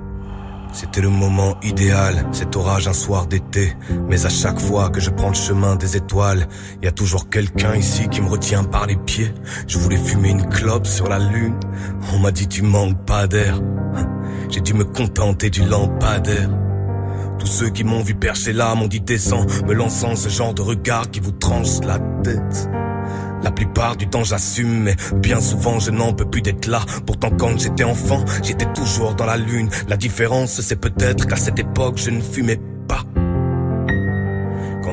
c'était 0.73 1.01
le 1.01 1.09
moment 1.09 1.55
idéal, 1.63 2.27
cet 2.31 2.55
orage 2.55 2.87
un 2.87 2.93
soir 2.93 3.25
d'été. 3.25 3.73
Mais 4.09 4.25
à 4.25 4.29
chaque 4.29 4.59
fois 4.59 4.89
que 4.89 4.99
je 4.99 5.09
prends 5.09 5.29
le 5.29 5.33
chemin 5.33 5.75
des 5.75 5.97
étoiles, 5.97 6.47
il 6.81 6.85
y 6.85 6.87
a 6.87 6.91
toujours 6.91 7.29
quelqu'un 7.29 7.73
ici 7.75 8.07
qui 8.09 8.21
me 8.21 8.29
retient 8.29 8.63
par 8.63 8.85
les 8.85 8.95
pieds. 8.95 9.33
Je 9.67 9.79
voulais 9.79 9.97
fumer 9.97 10.29
une 10.29 10.47
clope 10.47 10.85
sur 10.85 11.07
la 11.09 11.17
lune. 11.17 11.59
On 12.13 12.19
m'a 12.19 12.31
dit 12.31 12.47
tu 12.47 12.61
manques 12.61 13.03
pas 13.05 13.25
d'air. 13.25 13.59
J'ai 14.49 14.61
dû 14.61 14.73
me 14.73 14.85
contenter 14.85 15.49
du 15.49 15.63
lampadaire. 15.63 16.49
Tous 17.39 17.47
ceux 17.47 17.69
qui 17.69 17.83
m'ont 17.83 18.01
vu 18.01 18.15
percher 18.15 18.53
là 18.53 18.73
m'ont 18.75 18.87
dit 18.87 19.01
descends, 19.01 19.45
me 19.67 19.73
lançant 19.73 20.15
ce 20.15 20.29
genre 20.29 20.53
de 20.53 20.61
regard 20.61 21.09
qui 21.11 21.19
vous 21.19 21.31
tranche 21.31 21.81
la 21.83 21.99
tête. 22.23 22.69
La 23.43 23.51
plupart 23.51 23.95
du 23.95 24.07
temps 24.09 24.23
j'assume, 24.23 24.83
mais 24.83 24.95
bien 25.15 25.39
souvent 25.39 25.79
je 25.79 25.91
n'en 25.91 26.13
peux 26.13 26.25
plus 26.25 26.41
d'être 26.41 26.67
là. 26.67 26.81
Pourtant 27.05 27.29
quand 27.29 27.59
j'étais 27.59 27.83
enfant, 27.83 28.23
j'étais 28.43 28.71
toujours 28.73 29.13
dans 29.13 29.25
la 29.25 29.37
lune. 29.37 29.69
La 29.87 29.97
différence 29.97 30.61
c'est 30.61 30.79
peut-être 30.79 31.27
qu'à 31.27 31.35
cette 31.35 31.59
époque 31.59 31.97
je 31.97 32.09
ne 32.09 32.21
fumais 32.21 32.57
pas. 32.57 32.76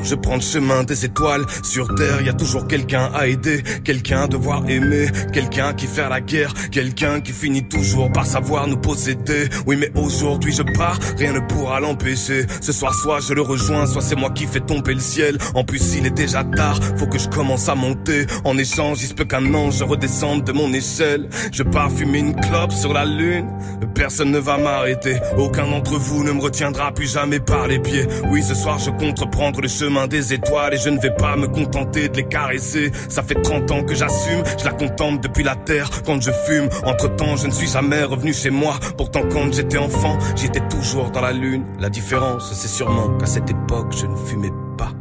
Je 0.05 0.13
prends 0.13 0.35
le 0.35 0.41
chemin 0.41 0.83
des 0.83 1.03
étoiles, 1.03 1.45
sur 1.63 1.95
terre, 1.95 2.21
y 2.21 2.29
a 2.29 2.33
toujours 2.33 2.67
quelqu'un 2.67 3.09
à 3.15 3.25
aider, 3.25 3.63
quelqu'un 3.83 4.21
à 4.21 4.27
devoir 4.27 4.61
aimer, 4.69 5.07
quelqu'un 5.33 5.73
qui 5.73 5.87
fait 5.87 6.07
la 6.07 6.21
guerre, 6.21 6.53
quelqu'un 6.71 7.21
qui 7.21 7.31
finit 7.31 7.67
toujours 7.67 8.11
par 8.11 8.27
savoir 8.27 8.67
nous 8.67 8.77
posséder. 8.77 9.49
Oui, 9.65 9.77
mais 9.77 9.91
aujourd'hui 9.95 10.53
je 10.53 10.61
pars, 10.61 10.99
rien 11.17 11.33
ne 11.33 11.39
pourra 11.39 11.79
l'empêcher. 11.79 12.45
Ce 12.61 12.71
soir, 12.71 12.93
soit 12.93 13.19
je 13.19 13.33
le 13.33 13.41
rejoins, 13.41 13.87
soit 13.87 14.03
c'est 14.03 14.15
moi 14.15 14.29
qui 14.29 14.45
fais 14.45 14.59
tomber 14.59 14.93
le 14.93 14.99
ciel. 14.99 15.39
En 15.55 15.63
plus, 15.63 15.95
il 15.95 16.05
est 16.05 16.15
déjà 16.15 16.43
tard, 16.43 16.79
faut 16.97 17.07
que 17.07 17.17
je 17.17 17.27
commence 17.27 17.67
à 17.67 17.73
monter. 17.73 18.27
En 18.43 18.59
échange, 18.59 19.01
il 19.01 19.07
se 19.07 19.15
peut 19.15 19.25
qu'un 19.25 19.55
ange 19.55 19.81
redescende 19.81 20.43
de 20.43 20.51
mon 20.51 20.71
échelle. 20.71 21.29
Je 21.51 21.63
pars 21.63 21.91
fumer 21.91 22.19
une 22.19 22.35
clope 22.35 22.73
sur 22.73 22.93
la 22.93 23.05
lune. 23.05 23.47
Personne 23.95 24.29
ne 24.29 24.39
va 24.39 24.59
m'arrêter. 24.59 25.17
Aucun 25.37 25.65
d'entre 25.65 25.97
vous 25.97 26.23
ne 26.23 26.31
me 26.31 26.41
retiendra 26.41 26.91
plus 26.91 27.11
jamais 27.11 27.39
par 27.39 27.67
les 27.67 27.79
pieds. 27.79 28.05
Oui, 28.29 28.43
ce 28.43 28.53
soir, 28.53 28.77
je 28.77 28.91
compte 28.91 29.19
reprendre 29.19 29.61
le 29.61 29.67
chemin 29.67 29.94
des 30.07 30.33
étoiles 30.33 30.73
et 30.73 30.77
je 30.77 30.89
ne 30.89 30.99
vais 30.99 31.13
pas 31.15 31.35
me 31.35 31.47
contenter 31.47 32.09
de 32.09 32.17
les 32.17 32.27
caresser. 32.27 32.91
Ça 33.09 33.23
fait 33.23 33.41
30 33.41 33.71
ans 33.71 33.83
que 33.83 33.95
j'assume, 33.95 34.43
je 34.59 34.65
la 34.65 34.71
contemple 34.71 35.21
depuis 35.21 35.43
la 35.43 35.55
terre 35.55 35.89
quand 36.05 36.21
je 36.21 36.31
fume. 36.45 36.69
Entre 36.85 37.15
temps, 37.15 37.35
je 37.37 37.47
ne 37.47 37.51
suis 37.51 37.67
jamais 37.67 38.03
revenu 38.03 38.33
chez 38.33 38.49
moi. 38.49 38.75
Pourtant, 38.97 39.21
quand 39.31 39.53
j'étais 39.53 39.77
enfant, 39.77 40.17
j'étais 40.35 40.61
toujours 40.67 41.11
dans 41.11 41.21
la 41.21 41.31
lune. 41.31 41.63
La 41.79 41.89
différence, 41.89 42.53
c'est 42.53 42.67
sûrement 42.67 43.17
qu'à 43.17 43.25
cette 43.25 43.49
époque, 43.49 43.93
je 43.97 44.05
ne 44.05 44.15
fumais 44.15 44.51
pas. 44.77 44.91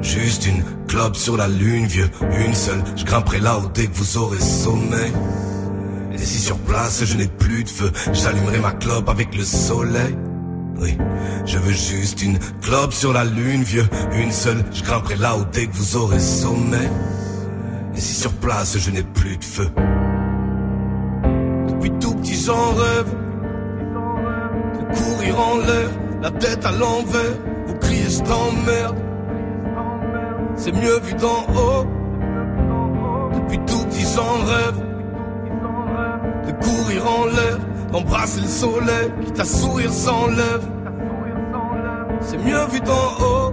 Juste 0.00 0.46
une 0.46 0.62
clope 0.86 1.16
sur 1.16 1.36
la 1.36 1.48
lune, 1.48 1.86
vieux, 1.86 2.10
une 2.46 2.54
seule. 2.54 2.82
Je 2.96 3.04
grimperai 3.04 3.40
là-haut 3.40 3.70
dès 3.72 3.86
que 3.86 3.94
vous 3.94 4.18
aurez 4.18 4.40
sommeil. 4.40 5.12
Et 6.12 6.18
si 6.18 6.38
sur 6.38 6.58
place 6.58 7.04
je 7.04 7.16
n'ai 7.16 7.26
plus 7.26 7.64
de 7.64 7.68
feu, 7.68 7.90
j'allumerai 8.12 8.58
ma 8.58 8.72
clope 8.72 9.08
avec 9.08 9.34
le 9.34 9.42
soleil. 9.42 10.14
Oui, 10.80 10.98
je 11.46 11.58
veux 11.58 11.72
juste 11.72 12.22
une 12.22 12.38
clope 12.60 12.92
sur 12.92 13.12
la 13.12 13.24
lune, 13.24 13.62
vieux. 13.62 13.86
Une 14.12 14.32
seule, 14.32 14.64
je 14.72 14.82
grimperai 14.82 15.16
là-haut 15.16 15.44
dès 15.52 15.66
que 15.66 15.72
vous 15.72 15.96
aurez 15.96 16.18
sommeil. 16.18 16.88
Et 17.96 18.00
si 18.00 18.14
sur 18.14 18.32
place 18.32 18.76
je 18.78 18.90
n'ai 18.90 19.02
plus 19.02 19.36
de 19.36 19.44
feu. 19.44 19.68
Depuis 21.68 21.90
tout 22.00 22.14
petit 22.16 22.34
j'en 22.34 22.70
rêve. 22.74 23.14
De 24.74 24.96
courir 24.96 25.40
en 25.40 25.58
l'air, 25.58 25.88
la 26.22 26.30
tête 26.32 26.64
à 26.66 26.72
l'envers. 26.72 27.38
Vous 27.66 27.74
criez 27.74 28.10
je 28.10 28.20
t'emmerde. 28.22 28.96
C'est 30.56 30.72
mieux 30.72 30.98
vu 31.00 31.14
d'en 31.14 31.46
haut. 31.54 31.86
Depuis 33.34 33.58
tout 33.58 33.84
petit 33.86 34.06
j'en 34.14 34.44
rêve. 34.44 34.76
De 36.46 36.52
courir 36.64 37.06
en 37.08 37.26
l'air 37.26 37.58
Embrasser 37.94 38.40
le 38.40 38.48
soleil, 38.48 39.12
qui 39.24 39.32
ta 39.32 39.44
sourire 39.44 39.92
s'enlève. 39.92 40.68
C'est 42.20 42.38
mieux 42.38 42.66
vu 42.72 42.80
d'en 42.80 42.92
haut. 42.92 43.52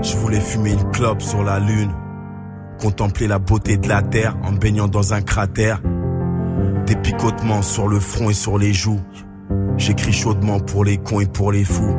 Je 0.00 0.16
voulais 0.18 0.38
fumer 0.38 0.74
une 0.74 0.90
clope 0.92 1.20
sur 1.20 1.42
la 1.42 1.58
lune. 1.58 1.92
Contempler 2.78 3.26
la 3.26 3.40
beauté 3.40 3.76
de 3.76 3.88
la 3.88 4.02
terre 4.02 4.36
en 4.44 4.52
baignant 4.52 4.86
dans 4.86 5.14
un 5.14 5.22
cratère. 5.22 5.80
Des 6.86 6.94
picotements 6.94 7.62
sur 7.62 7.88
le 7.88 7.98
front 7.98 8.30
et 8.30 8.34
sur 8.34 8.56
les 8.56 8.72
joues. 8.72 9.00
J'écris 9.76 10.12
chaudement 10.12 10.60
pour 10.60 10.84
les 10.84 10.98
cons 10.98 11.20
et 11.20 11.26
pour 11.26 11.50
les 11.50 11.64
fous. 11.64 11.96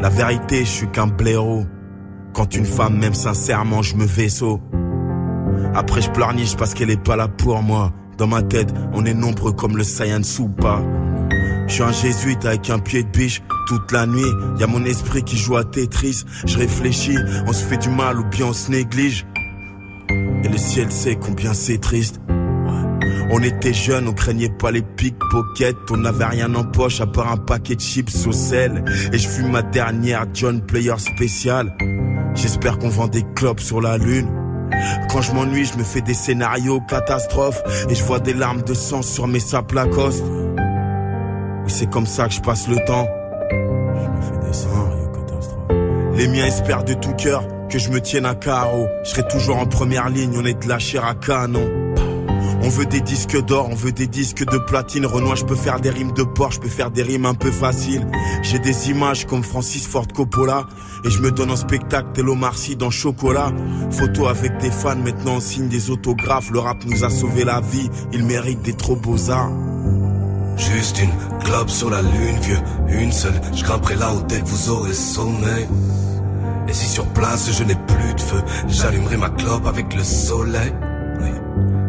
La 0.00 0.10
vérité, 0.10 0.66
je 0.66 0.70
suis 0.70 0.88
qu'un 0.88 1.06
blaireau. 1.06 1.64
Quand 2.34 2.54
une 2.54 2.66
femme 2.66 2.98
m'aime 2.98 3.14
sincèrement, 3.14 3.80
je 3.80 3.96
me 3.96 4.04
vaisseau. 4.04 4.60
Après, 5.74 6.02
je 6.02 6.10
pleurniche 6.10 6.56
parce 6.56 6.74
qu'elle 6.74 6.90
est 6.90 7.02
pas 7.02 7.16
là 7.16 7.28
pour 7.28 7.62
moi. 7.62 7.92
Dans 8.18 8.26
ma 8.26 8.42
tête, 8.42 8.72
on 8.92 9.04
est 9.04 9.14
nombreux 9.14 9.52
comme 9.52 9.76
le 9.76 9.84
Saiyan 9.84 10.22
Soupa. 10.22 10.82
Je 11.66 11.74
suis 11.74 11.82
un 11.82 11.92
jésuite 11.92 12.44
avec 12.44 12.68
un 12.70 12.78
pied 12.78 13.02
de 13.02 13.08
biche. 13.08 13.42
Toute 13.66 13.92
la 13.92 14.06
nuit, 14.06 14.30
y 14.58 14.62
a 14.62 14.66
mon 14.66 14.84
esprit 14.84 15.22
qui 15.22 15.38
joue 15.38 15.56
à 15.56 15.64
Tetris. 15.64 16.24
Je 16.44 16.58
réfléchis, 16.58 17.16
on 17.46 17.52
se 17.52 17.64
fait 17.64 17.78
du 17.78 17.88
mal 17.88 18.18
ou 18.18 18.24
bien 18.24 18.46
on 18.46 18.52
se 18.52 18.70
néglige. 18.70 19.26
Et 20.44 20.48
le 20.48 20.58
ciel 20.58 20.90
sait 20.90 21.16
combien 21.16 21.54
c'est 21.54 21.78
triste. 21.78 22.20
On 23.30 23.42
était 23.42 23.72
jeunes, 23.72 24.08
on 24.08 24.12
craignait 24.12 24.50
pas 24.50 24.70
les 24.70 24.82
pickpockets. 24.82 25.90
On 25.90 25.96
n'avait 25.96 26.26
rien 26.26 26.54
en 26.54 26.64
poche 26.64 27.00
à 27.00 27.06
part 27.06 27.32
un 27.32 27.38
paquet 27.38 27.76
de 27.76 27.80
chips 27.80 28.26
au 28.26 28.32
sel. 28.32 28.84
Et 29.12 29.18
je 29.18 29.28
fume 29.28 29.50
ma 29.50 29.62
dernière 29.62 30.26
John 30.34 30.60
Player 30.60 30.98
spéciale. 30.98 31.74
J'espère 32.34 32.78
qu'on 32.78 32.90
vend 32.90 33.08
des 33.08 33.24
clopes 33.34 33.60
sur 33.60 33.80
la 33.80 33.96
lune. 33.96 34.28
Quand 35.10 35.22
je 35.22 35.32
m'ennuie, 35.32 35.64
je 35.64 35.76
me 35.76 35.84
fais 35.84 36.00
des 36.00 36.14
scénarios 36.14 36.80
catastrophes. 36.80 37.62
Et 37.88 37.94
je 37.94 38.04
vois 38.04 38.20
des 38.20 38.34
larmes 38.34 38.62
de 38.62 38.74
sang 38.74 39.02
sur 39.02 39.26
mes 39.26 39.40
sapes 39.40 39.72
Lacoste. 39.72 40.24
Oui, 40.24 41.70
c'est 41.70 41.90
comme 41.90 42.06
ça 42.06 42.28
que 42.28 42.34
je 42.34 42.40
passe 42.40 42.68
le 42.68 42.76
temps. 42.84 43.06
Je 43.50 44.08
me 44.08 44.22
fais 44.22 44.46
des 44.46 44.52
scénarios 44.52 45.08
catastrophes. 45.08 46.16
Les 46.16 46.28
miens 46.28 46.46
espèrent 46.46 46.84
de 46.84 46.94
tout 46.94 47.14
cœur 47.14 47.44
que 47.68 47.78
je 47.78 47.90
me 47.90 48.00
tienne 48.00 48.26
à 48.26 48.34
carreau. 48.34 48.86
Je 49.04 49.10
serai 49.10 49.26
toujours 49.28 49.56
en 49.56 49.66
première 49.66 50.10
ligne, 50.10 50.34
on 50.36 50.44
est 50.44 50.62
de 50.62 50.68
la 50.68 50.78
chair 50.78 51.04
à 51.06 51.14
canon. 51.14 51.91
On 52.72 52.74
veut 52.74 52.86
des 52.86 53.02
disques 53.02 53.38
d'or, 53.44 53.68
on 53.70 53.74
veut 53.74 53.92
des 53.92 54.06
disques 54.06 54.46
de 54.46 54.56
platine. 54.56 55.04
Renoir, 55.04 55.36
je 55.36 55.44
peux 55.44 55.54
faire 55.54 55.78
des 55.78 55.90
rimes 55.90 56.12
de 56.12 56.22
porc, 56.22 56.52
je 56.52 56.60
peux 56.60 56.70
faire 56.70 56.90
des 56.90 57.02
rimes 57.02 57.26
un 57.26 57.34
peu 57.34 57.50
faciles. 57.50 58.06
J'ai 58.42 58.58
des 58.58 58.88
images 58.88 59.26
comme 59.26 59.42
Francis 59.42 59.86
Ford 59.86 60.06
Coppola. 60.08 60.66
Et 61.04 61.10
je 61.10 61.20
me 61.20 61.30
donne 61.30 61.50
un 61.50 61.56
spectacle 61.56 62.08
tel 62.14 62.30
Omar 62.30 62.56
Sy 62.56 62.74
dans 62.74 62.88
Chocolat. 62.88 63.52
Photo 63.90 64.26
avec 64.26 64.56
des 64.56 64.70
fans, 64.70 64.96
maintenant 64.96 65.34
on 65.34 65.40
signe 65.40 65.68
des 65.68 65.90
autographes. 65.90 66.50
Le 66.50 66.60
rap 66.60 66.82
nous 66.86 67.04
a 67.04 67.10
sauvé 67.10 67.44
la 67.44 67.60
vie, 67.60 67.90
il 68.10 68.24
mérite 68.24 68.62
des 68.62 68.72
trop 68.72 68.96
beaux 68.96 69.28
arts. 69.28 69.52
Juste 70.56 70.98
une 71.02 71.12
globe 71.44 71.68
sur 71.68 71.90
la 71.90 72.00
lune, 72.00 72.38
vieux, 72.40 72.58
une 72.88 73.12
seule. 73.12 73.38
Je 73.54 73.64
grimperai 73.64 73.96
là-haut 73.96 74.22
dès 74.26 74.40
que 74.40 74.46
vous 74.46 74.70
aurez 74.70 74.94
sommeil. 74.94 75.68
Et 76.68 76.72
si 76.72 76.86
sur 76.86 77.04
place 77.08 77.52
je 77.52 77.64
n'ai 77.64 77.74
plus 77.74 78.14
de 78.14 78.20
feu, 78.20 78.40
j'allumerai 78.66 79.18
ma 79.18 79.28
clope 79.28 79.66
avec 79.66 79.94
le 79.94 80.02
soleil. 80.02 80.72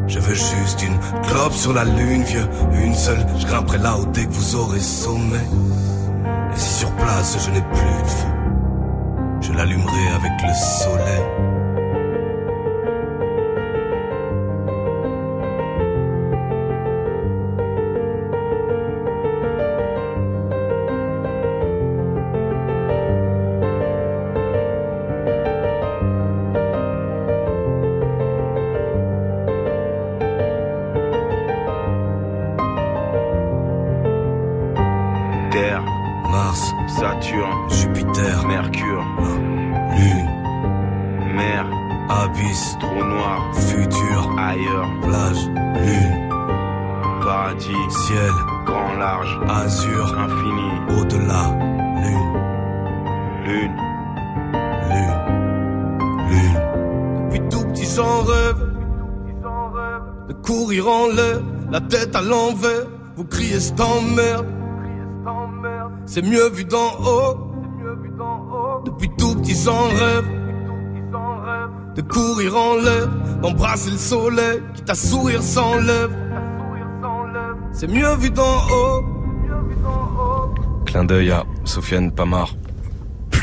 Je 0.07 0.19
veux 0.19 0.35
juste 0.35 0.83
une 0.83 0.97
clope 1.23 1.53
sur 1.53 1.73
la 1.73 1.85
lune, 1.85 2.23
vieux, 2.23 2.47
une 2.73 2.93
seule. 2.93 3.25
Je 3.37 3.45
grimperai 3.45 3.77
là-haut 3.77 4.05
dès 4.13 4.25
que 4.25 4.31
vous 4.31 4.55
aurez 4.55 4.79
sommeil. 4.79 5.47
Et 6.53 6.57
si 6.57 6.79
sur 6.79 6.91
place 6.91 7.37
je 7.45 7.51
n'ai 7.51 7.61
plus 7.61 8.03
de 8.03 8.07
feu, 8.07 8.27
je 9.41 9.53
l'allumerai 9.53 10.07
avec 10.15 10.31
le 10.41 10.53
soleil. 10.53 11.52
Mars, 36.53 36.73
Saturne, 36.87 37.69
Jupiter, 37.69 38.45
Mercure, 38.45 39.03
Lune, 39.97 40.29
mer, 41.35 41.65
Abysse, 42.09 42.77
trou 42.79 43.03
noir, 43.03 43.51
Futur, 43.55 44.35
ailleurs, 44.37 44.87
Plage, 45.01 45.47
Lune, 45.83 46.29
paradis, 47.23 47.89
Ciel, 47.89 48.31
grand 48.65 48.93
large, 48.99 49.39
Azur, 49.49 50.15
infini, 50.19 50.99
Au-delà, 50.99 51.43
Lune, 52.03 52.33
lune, 53.45 53.77
Lune, 54.89 55.19
Lune. 56.29 56.59
Depuis 57.31 57.49
tout 57.49 57.65
petit 57.69 57.87
j'en 57.95 58.21
rêve. 58.23 58.57
De 60.27 60.33
courir 60.33 60.87
en 60.87 61.07
l'air, 61.07 61.39
la 61.71 61.81
tête 61.81 62.15
à 62.15 62.21
l'envers. 62.21 62.85
Vous 63.15 63.25
criez 63.25 63.59
je 63.59 63.73
t'emmerde 63.73 64.52
C'est 66.13 66.21
mieux 66.21 66.47
vu 66.51 66.63
d'en 66.63 66.91
haut. 67.03 67.37
Depuis 68.85 69.09
tout 69.17 69.33
petit 69.33 69.55
j'en 69.55 69.87
rêve. 69.87 70.25
De 71.95 72.03
courir 72.03 72.55
en 72.55 72.75
l'air, 72.75 73.07
d'embrasser 73.41 73.89
le 73.89 73.97
soleil 73.97 74.61
Quitte 74.75 74.91
à 74.91 74.93
sourire 74.93 75.41
sans 75.41 75.77
lèvres. 75.77 76.13
C'est 77.71 77.87
mieux 77.87 78.15
vu 78.17 78.29
d'en 78.29 78.43
haut. 78.43 79.03
Clin 80.85 81.03
d'œil 81.03 81.31
à 81.31 81.45
Sofiane 81.63 82.11
Pamar. 82.11 82.53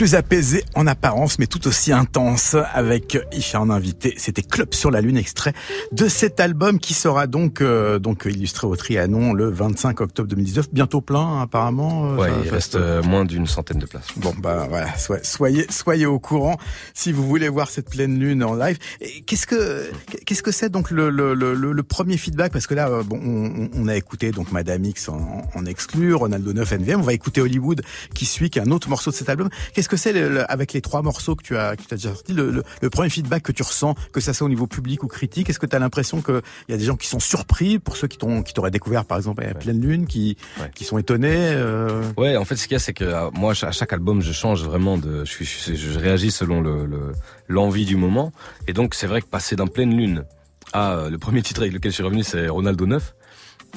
Plus 0.00 0.14
apaisé 0.14 0.64
en 0.74 0.86
apparence, 0.86 1.38
mais 1.38 1.46
tout 1.46 1.68
aussi 1.68 1.92
intense 1.92 2.56
avec 2.72 3.18
Isha 3.32 3.60
en 3.60 3.68
invité. 3.68 4.14
C'était 4.16 4.40
Club 4.40 4.72
sur 4.72 4.90
la 4.90 5.02
Lune, 5.02 5.18
extrait 5.18 5.52
de 5.92 6.08
cet 6.08 6.40
album 6.40 6.78
qui 6.78 6.94
sera 6.94 7.26
donc 7.26 7.60
euh, 7.60 7.98
donc 7.98 8.24
illustré 8.24 8.66
au 8.66 8.74
Trianon 8.76 9.34
le 9.34 9.50
25 9.50 10.00
octobre 10.00 10.26
2019. 10.30 10.68
Bientôt 10.72 11.02
plein, 11.02 11.20
hein, 11.20 11.42
apparemment. 11.42 12.12
euh, 12.12 12.16
Ouais, 12.16 12.30
il 12.42 12.48
reste 12.48 12.76
euh, 12.76 13.02
moins 13.02 13.26
d'une 13.26 13.46
centaine 13.46 13.76
de 13.78 13.84
places. 13.84 14.06
Bon 14.16 14.32
bah 14.38 14.68
voilà, 14.70 14.96
soyez, 14.96 15.22
soyez 15.22 15.66
soyez 15.68 16.06
au 16.06 16.18
courant 16.18 16.56
si 16.94 17.12
vous 17.12 17.26
voulez 17.28 17.50
voir 17.50 17.68
cette 17.68 17.90
pleine 17.90 18.18
lune 18.18 18.42
en 18.42 18.54
live. 18.54 18.78
Qu'est-ce 19.26 19.46
que 19.46 19.90
qu'est-ce 20.24 20.42
que 20.42 20.50
c'est 20.50 20.70
donc 20.70 20.90
le, 20.90 21.10
le, 21.10 21.34
le, 21.34 21.52
le 21.54 21.82
premier 21.82 22.16
feedback? 22.16 22.52
Parce 22.54 22.66
que 22.66 22.72
là 22.72 22.88
euh, 22.88 23.02
bon 23.02 23.20
on, 23.22 23.68
on 23.74 23.86
a 23.86 23.96
écouté 23.96 24.30
donc 24.30 24.50
Madame 24.50 24.82
X 24.82 25.10
en, 25.10 25.42
en 25.54 25.66
exclu, 25.66 26.14
Ronaldo 26.14 26.54
9 26.54 26.72
NVM, 26.72 27.00
on 27.00 27.02
va 27.02 27.12
écouter 27.12 27.42
Hollywood 27.42 27.82
qui 28.14 28.24
suit 28.24 28.48
qui 28.48 28.58
est 28.58 28.62
un 28.62 28.70
autre 28.70 28.88
morceau 28.88 29.10
de 29.10 29.16
cet 29.16 29.28
album. 29.28 29.50
Qu'est-ce 29.74 29.89
que 29.90 29.96
c'est 29.98 30.12
le- 30.14 30.28
le- 30.30 30.50
avec 30.50 30.72
les 30.72 30.80
trois 30.80 31.02
morceaux 31.02 31.34
que 31.36 31.42
tu 31.42 31.56
as 31.56 31.76
que 31.76 31.82
tu 31.82 31.92
as 31.92 31.96
déjà 31.96 32.10
sortis 32.14 32.32
le, 32.32 32.50
le, 32.50 32.62
le 32.80 32.90
premier 32.90 33.10
feedback 33.10 33.42
que 33.42 33.52
tu 33.52 33.62
ressens 33.62 33.94
que 34.12 34.20
ça 34.20 34.32
soit 34.32 34.46
au 34.46 34.48
niveau 34.48 34.66
public 34.66 35.02
ou 35.02 35.08
critique 35.08 35.50
Est-ce 35.50 35.58
que 35.58 35.66
tu 35.66 35.76
as 35.76 35.78
l'impression 35.78 36.22
que 36.22 36.40
il 36.68 36.72
y 36.72 36.74
a 36.74 36.78
des 36.78 36.84
gens 36.84 36.96
qui 36.96 37.08
sont 37.08 37.20
surpris 37.20 37.78
pour 37.78 37.96
ceux 37.96 38.06
qui 38.08 38.16
t'ont 38.16 38.42
qui 38.42 38.54
t'auraient 38.54 38.70
découvert 38.70 39.04
par 39.04 39.18
exemple 39.18 39.42
à 39.44 39.48
la 39.48 39.54
pleine 39.54 39.80
lune 39.80 40.06
qui 40.06 40.36
Ouais. 40.60 40.70
qui 40.74 40.84
sont 40.84 40.96
étonnés 40.98 41.34
euh... 41.54 42.02
Ouais, 42.16 42.36
en 42.36 42.44
fait, 42.44 42.56
ce 42.56 42.64
qu'il 42.68 42.72
y 42.72 42.76
a, 42.76 42.78
c'est 42.78 42.92
que 42.94 43.04
euh, 43.04 43.30
moi, 43.32 43.52
à 43.62 43.72
chaque 43.72 43.92
album, 43.92 44.22
je 44.22 44.32
change 44.32 44.62
vraiment 44.64 44.96
de, 44.96 45.24
je, 45.24 45.44
je, 45.44 45.74
je 45.74 45.98
réagis 45.98 46.30
selon 46.30 46.60
le 46.60 46.86
le- 46.86 47.12
l'envie 47.48 47.84
du 47.84 47.96
moment. 47.96 48.32
Et 48.68 48.72
donc, 48.72 48.94
c'est 48.94 49.06
vrai 49.08 49.20
que 49.22 49.26
passer 49.26 49.56
d'un 49.56 49.66
pleine 49.66 49.96
lune 49.96 50.24
à 50.72 50.92
euh, 50.92 51.10
le 51.10 51.18
premier 51.18 51.42
titre 51.42 51.62
avec 51.62 51.72
lequel 51.72 51.90
je 51.90 51.96
suis 51.96 52.04
revenu, 52.04 52.22
c'est 52.22 52.48
Ronaldo 52.48 52.86
9. 52.86 53.14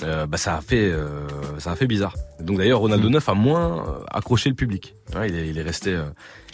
Euh, 0.02 0.26
bah 0.26 0.38
ça 0.38 0.58
a 0.58 0.62
fait 0.62 0.92
euh, 0.92 1.28
ça 1.60 1.72
a 1.72 1.76
fait 1.76 1.86
bizarre. 1.86 2.16
Donc 2.40 2.58
d'ailleurs 2.58 2.80
Ronaldo 2.80 3.10
9 3.10 3.30
a 3.30 3.34
moins 3.36 3.86
euh, 3.88 4.04
accroché 4.12 4.50
le 4.50 4.56
public. 4.56 4.96
Ouais, 5.16 5.30
il, 5.30 5.36
est, 5.36 5.48
il 5.50 5.58
est 5.58 5.62
resté. 5.62 5.92
euh, 5.94 6.06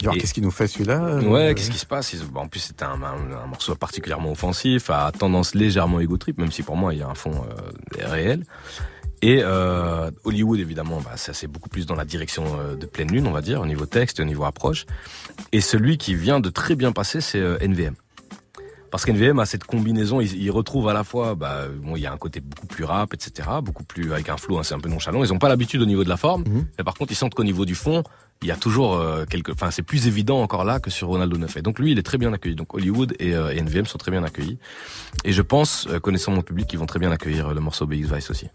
Et- 0.02 0.18
qu'est-ce 0.18 0.34
qu'il 0.34 0.42
nous 0.42 0.50
fait 0.50 0.66
celui-là 0.66 1.16
Ouais, 1.20 1.54
qu'est-ce 1.54 1.70
qui 1.70 1.78
se 1.78 1.86
passe? 1.86 2.14
Bah, 2.32 2.40
En 2.40 2.48
plus, 2.48 2.60
c'était 2.60 2.84
un, 2.84 3.00
un- 3.02 3.42
un 3.42 3.46
morceau 3.46 3.74
particulièrement 3.76 4.30
offensif, 4.32 4.90
à 4.90 5.10
tendance 5.18 5.54
légèrement 5.54 6.00
égo 6.00 6.18
trip, 6.18 6.36
même 6.38 6.52
si 6.52 6.62
pour 6.62 6.76
moi 6.76 6.92
il 6.92 7.00
y 7.00 7.02
a 7.02 7.08
un 7.08 7.14
fond 7.14 7.42
réel. 7.98 8.44
Et 9.22 9.42
Hollywood, 10.24 10.60
évidemment, 10.60 11.00
bah, 11.00 11.16
ça 11.16 11.32
c'est 11.32 11.46
beaucoup 11.46 11.68
plus 11.70 11.86
dans 11.86 11.94
la 11.96 12.04
direction 12.04 12.44
de 12.78 12.86
pleine 12.86 13.10
lune, 13.10 13.26
on 13.26 13.32
va 13.32 13.40
dire, 13.42 13.60
au 13.60 13.66
niveau 13.66 13.86
texte, 13.86 14.20
au 14.20 14.24
niveau 14.24 14.44
approche. 14.44 14.86
Et 15.52 15.60
celui 15.60 15.98
qui 15.98 16.14
vient 16.14 16.40
de 16.40 16.50
très 16.50 16.74
bien 16.76 16.92
passer, 16.92 17.20
c'est 17.20 17.40
NVM. 17.60 17.94
Parce 18.90 19.04
qu'NVM 19.04 19.38
a 19.38 19.46
cette 19.46 19.64
combinaison, 19.64 20.20
il, 20.20 20.34
il 20.42 20.50
retrouve 20.50 20.88
à 20.88 20.92
la 20.92 21.04
fois, 21.04 21.34
bah, 21.34 21.66
bon, 21.82 21.96
il 21.96 22.00
y 22.02 22.06
a 22.06 22.12
un 22.12 22.16
côté 22.16 22.40
beaucoup 22.40 22.66
plus 22.66 22.84
rap, 22.84 23.14
etc., 23.14 23.48
beaucoup 23.62 23.84
plus 23.84 24.12
avec 24.12 24.28
un 24.28 24.36
flow, 24.36 24.58
hein, 24.58 24.62
c'est 24.64 24.74
un 24.74 24.80
peu 24.80 24.88
nonchalant. 24.88 25.22
Ils 25.22 25.32
ont 25.32 25.38
pas 25.38 25.48
l'habitude 25.48 25.80
au 25.82 25.86
niveau 25.86 26.04
de 26.04 26.08
la 26.08 26.16
forme, 26.16 26.42
Mhm. 26.42 26.66
mais 26.78 26.84
par 26.84 26.94
contre, 26.94 27.12
ils 27.12 27.16
sentent 27.16 27.34
qu'au 27.34 27.44
niveau 27.44 27.64
du 27.64 27.74
fond, 27.74 28.02
il 28.42 28.48
y 28.48 28.50
a 28.50 28.56
toujours 28.56 28.94
euh, 28.94 29.26
quelque, 29.26 29.52
enfin, 29.52 29.70
c'est 29.70 29.82
plus 29.82 30.06
évident 30.06 30.40
encore 30.40 30.64
là 30.64 30.80
que 30.80 30.88
sur 30.90 31.08
Ronaldo 31.08 31.36
9. 31.36 31.58
Et 31.58 31.62
donc 31.62 31.78
lui, 31.78 31.92
il 31.92 31.98
est 31.98 32.02
très 32.02 32.16
bien 32.16 32.32
accueilli. 32.32 32.54
Donc 32.54 32.72
Hollywood 32.74 33.14
et, 33.18 33.34
euh, 33.34 33.52
et 33.54 33.58
NVM 33.60 33.84
sont 33.84 33.98
très 33.98 34.10
bien 34.10 34.24
accueillis. 34.24 34.58
Et 35.24 35.32
je 35.32 35.42
pense, 35.42 35.86
euh, 35.90 36.00
connaissant 36.00 36.32
mon 36.32 36.40
public, 36.42 36.72
ils 36.72 36.78
vont 36.78 36.86
très 36.86 36.98
bien 36.98 37.12
accueillir 37.12 37.48
euh, 37.48 37.54
le 37.54 37.60
morceau 37.60 37.86
BX 37.86 38.06
Vice 38.14 38.30
aussi. 38.30 38.46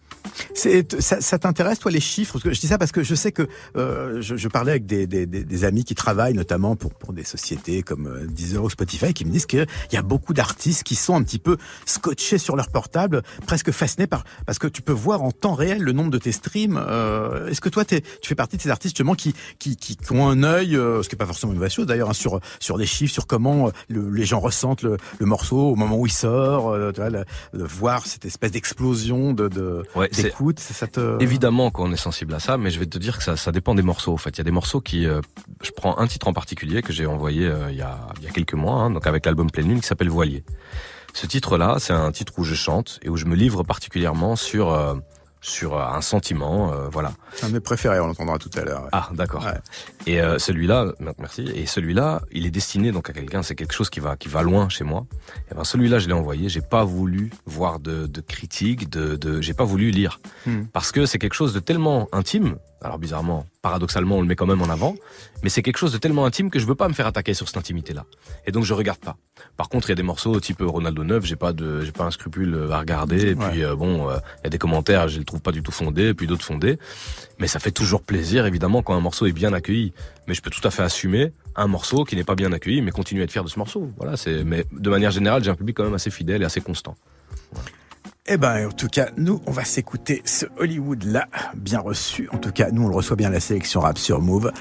Ça, 0.99 1.21
ça 1.21 1.39
t'intéresse 1.39 1.80
toi 1.80 1.91
les 1.91 1.99
chiffres? 1.99 2.39
Je 2.43 2.59
dis 2.59 2.67
ça 2.67 2.78
parce 2.78 2.91
que 2.91 3.03
je 3.03 3.15
sais 3.15 3.32
que 3.32 3.47
euh, 3.76 4.21
je, 4.21 4.36
je 4.36 4.47
parlais 4.47 4.71
avec 4.71 4.86
des, 4.86 5.07
des, 5.07 5.26
des, 5.26 5.63
amis 5.63 5.84
qui 5.84 5.95
travaillent 5.95 6.34
notamment 6.34 6.76
pour 6.76 6.93
pour 6.93 7.13
des 7.13 7.23
sociétés 7.23 7.82
comme 7.84 8.07
euh, 8.07 8.26
Deezer 8.28 8.63
ou 8.63 8.69
Spotify 8.69 9.13
qui 9.13 9.26
me 9.26 9.32
disent 9.32 9.45
qu'il 9.45 9.65
y 9.91 9.97
a 9.97 10.01
beaucoup 10.01 10.34
d'artistes 10.34 10.84
qui 10.84 10.95
sont 10.95 11.15
un 11.15 11.23
petit 11.23 11.39
peu 11.39 11.57
scotchés 11.86 12.38
sur 12.38 12.55
leur 12.55 12.69
portable, 12.69 13.21
presque 13.45 13.71
fascinés 13.71 14.07
par 14.07 14.23
parce 14.45 14.59
que 14.59 14.67
tu 14.67 14.82
peux 14.82 14.93
voir 14.93 15.21
en 15.23 15.32
temps 15.32 15.53
réel 15.53 15.82
le 15.82 15.91
nombre 15.91 16.11
de 16.11 16.17
tes 16.17 16.32
streams. 16.32 16.78
Euh, 16.88 17.47
Est-ce 17.47 17.61
que 17.61 17.69
toi 17.69 17.86
t'es, 17.86 18.01
tu 18.01 18.28
fais 18.30 18.36
partie 18.36 18.57
de 18.57 18.61
ces 18.61 18.69
artistes 18.69 18.95
justement 18.95 19.15
qui 19.15 19.34
qui, 19.59 19.76
qui, 19.76 19.97
ont 20.11 20.28
un 20.28 20.43
œil, 20.43 20.76
euh, 20.76 21.03
ce 21.03 21.09
qui 21.09 21.15
est 21.15 21.17
pas 21.17 21.26
forcément 21.26 21.51
une 21.53 21.57
mauvaise 21.59 21.73
chose 21.73 21.86
d'ailleurs, 21.86 22.09
hein, 22.09 22.13
sur 22.13 22.39
sur 22.59 22.78
des 22.78 22.86
chiffres, 22.86 23.13
sur 23.13 23.28
comment 23.28 23.67
euh, 23.67 23.71
le- 23.89 24.09
les 24.09 24.26
gens 24.26 24.39
ressentent 24.39 24.84
le, 24.84 24.97
le 25.19 25.26
morceau 25.26 25.57
au 25.71 25.76
moment 25.76 25.97
où 25.97 26.05
il 26.05 26.11
sort, 26.11 26.76
tu 26.93 27.01
vois, 27.01 27.09
le 27.09 27.23
voir 27.53 28.05
cette 28.05 28.26
espèce 28.26 28.51
d'explosion 28.51 29.34
de, 29.34 29.47
de 29.47 29.84
ça 30.74 30.88
te 30.88 31.22
évidemment 31.22 31.72
qu'on 31.72 31.91
est 31.91 31.97
sensible 31.97 32.34
à 32.34 32.39
ça, 32.39 32.57
mais 32.57 32.70
je 32.70 32.80
vais 32.80 32.86
te 32.86 32.97
dire 32.97 33.18
que 33.18 33.24
ça, 33.24 33.36
ça 33.36 33.51
dépend 33.51 33.76
des 33.76 33.82
morceaux. 33.82 34.13
En 34.13 34.18
fait, 34.18 34.32
il 34.32 34.38
y 34.39 34.41
a 34.41 34.43
des 34.43 34.51
morceaux 34.51 34.82
qui, 34.82 35.05
euh, 35.05 35.22
je 35.61 35.72
prends 35.72 35.97
un 35.97 36.07
titre 36.07 36.28
en 36.28 36.34
particulier 36.34 36.82
que 36.82 36.93
j'ai 36.93 37.05
envoyé 37.05 37.45
euh, 37.47 37.72
il 37.72 37.78
y 37.78 37.82
a 37.82 38.07
il 38.20 38.26
y 38.26 38.28
a 38.28 38.32
quelques 38.32 38.53
mois, 38.53 38.76
hein, 38.76 38.91
donc 38.91 39.07
avec 39.07 39.26
l'album 39.26 39.49
Pleine 39.49 39.70
Lune 39.70 39.82
qui 39.82 39.88
s'appelle 39.88 40.09
Voilier. 40.09 40.43
Ce 41.13 41.28
titre-là, 41.28 41.78
c'est 41.80 41.93
un 41.93 42.11
titre 42.11 42.34
où 42.38 42.43
je 42.43 42.55
chante 42.55 42.99
et 43.01 43.09
où 43.09 43.16
je 43.16 43.26
me 43.26 43.36
livre 43.36 43.63
particulièrement 43.63 44.36
sur 44.36 44.74
euh, 44.74 44.95
sur 45.46 45.80
un 45.80 46.02
sentiment, 46.02 46.72
voilà. 46.91 47.12
C'est 47.34 47.46
un 47.46 47.50
de 47.50 47.54
mes 47.54 47.60
préférés, 47.60 48.00
on 48.00 48.08
l'entendra 48.08 48.38
tout 48.38 48.50
à 48.56 48.62
l'heure. 48.62 48.88
Ah, 48.91 49.10
d'accord. 49.14 49.48
Et 50.08 50.20
celui-là, 50.38 50.93
merci. 51.20 51.43
Et 51.54 51.66
celui-là, 51.66 52.22
il 52.32 52.46
est 52.46 52.52
destiné 52.52 52.91
donc 52.91 53.10
à 53.10 53.14
quelqu'un. 53.14 53.43
C'est 53.43 53.56
quelque 53.56 53.74
chose 53.74 53.89
qui 53.89 54.00
va 54.00 54.16
qui 54.16 54.28
va 54.28 54.41
loin 54.41 54.70
chez 54.70 54.84
moi. 54.84 55.06
Et 55.52 55.56
ben 55.56 55.64
celui-là, 55.64 56.00
je 56.00 56.08
l'ai 56.08 56.14
envoyé. 56.14 56.50
J'ai 56.50 56.62
pas 56.62 56.84
voulu 56.84 57.32
voir 57.46 57.80
de, 57.80 58.08
de 58.08 58.22
critiques, 58.22 58.89
de, 58.89 59.16
de 59.16 59.41
j'ai 59.41 59.54
pas 59.54 59.66
voulu 59.66 59.91
lire 59.91 60.20
hmm. 60.46 60.64
parce 60.74 60.91
que 60.91 61.06
c'est 61.06 61.20
quelque 61.20 61.36
chose 61.36 61.54
de 61.54 61.60
tellement 61.60 62.08
intime 62.12 62.58
alors 62.86 62.99
bizarrement, 62.99 63.47
paradoxalement, 63.61 64.17
on 64.17 64.21
le 64.21 64.27
met 64.27 64.36
quand 64.36 64.45
même 64.45 64.61
en 64.61 64.69
avant, 64.69 64.95
mais 65.43 65.49
c'est 65.49 65.63
quelque 65.63 65.77
chose 65.77 65.91
de 65.91 65.97
tellement 65.97 66.25
intime 66.25 66.51
que 66.51 66.59
je 66.59 66.67
veux 66.67 66.75
pas 66.75 66.88
me 66.88 66.93
faire 66.93 67.07
attaquer 67.07 67.33
sur 67.33 67.47
cette 67.47 67.57
intimité-là. 67.57 68.05
Et 68.45 68.51
donc 68.51 68.63
je 68.63 68.73
regarde 68.73 68.99
pas. 68.99 69.17
Par 69.57 69.69
contre, 69.69 69.89
il 69.89 69.91
y 69.91 69.93
a 69.93 69.95
des 69.95 70.03
morceaux 70.03 70.39
type 70.39 70.61
Ronaldo 70.61 71.03
9, 71.03 71.25
j'ai 71.25 71.36
pas 71.36 71.51
de, 71.51 71.81
j'ai 71.81 71.91
pas 71.91 72.03
un 72.03 72.11
scrupule 72.11 72.67
à 72.71 72.79
regarder. 72.79 73.31
Et 73.31 73.36
puis 73.36 73.63
euh, 73.63 73.75
bon, 73.75 74.09
euh, 74.09 74.17
il 74.39 74.43
y 74.43 74.47
a 74.47 74.49
des 74.49 74.59
commentaires, 74.59 75.07
je 75.07 75.17
les 75.17 75.25
trouve 75.25 75.41
pas 75.41 75.51
du 75.51 75.63
tout 75.63 75.71
fondés, 75.71 76.13
puis 76.13 76.27
d'autres 76.27 76.45
fondés. 76.45 76.77
Mais 77.39 77.47
ça 77.47 77.59
fait 77.59 77.71
toujours 77.71 78.03
plaisir, 78.03 78.45
évidemment, 78.45 78.83
quand 78.83 78.93
un 78.93 79.01
morceau 79.01 79.25
est 79.25 79.33
bien 79.33 79.51
accueilli. 79.51 79.91
Mais 80.27 80.36
je 80.36 80.41
peux 80.41 80.51
tout 80.51 80.65
à 80.67 80.69
fait 80.69 80.83
assumer 80.83 81.33
un 81.55 81.67
morceau 81.67 82.03
qui 82.03 82.15
n'est 82.15 82.23
pas 82.23 82.36
bien 82.36 82.51
accueilli, 82.53 82.81
mais 82.81 82.91
continuer 82.91 83.21
à 83.21 83.25
être 83.25 83.31
fier 83.31 83.43
de 83.43 83.49
ce 83.49 83.57
morceau. 83.57 83.89
Voilà, 83.97 84.15
c'est. 84.15 84.43
Mais 84.43 84.65
de 84.71 84.89
manière 84.89 85.11
générale, 85.11 85.43
j'ai 85.43 85.49
un 85.49 85.55
public 85.55 85.75
quand 85.75 85.83
même 85.86 85.95
assez 85.95 86.11
fidèle 86.11 86.43
et 86.43 86.45
assez 86.45 86.61
constant. 86.61 86.95
Eh 88.28 88.38
ben, 88.38 88.67
en 88.67 88.71
tout 88.71 88.88
cas, 88.88 89.09
nous, 89.17 89.39
on 89.45 89.51
va 89.51 89.63
s'écouter 89.63 90.23
ce 90.26 90.47
Hollywood-là, 90.57 91.28
bien 91.55 91.80
reçu. 91.80 92.28
En 92.34 92.38
tout 92.38 92.51
cas, 92.51 92.71
nous, 92.71 92.84
on 92.84 92.88
le 92.88 92.95
reçoit 92.95 93.15
bien 93.15 93.30
la 93.30 93.39
sélection 93.39 93.82
rap 93.82 93.99
sur 93.99 94.19
Move, 94.19 94.51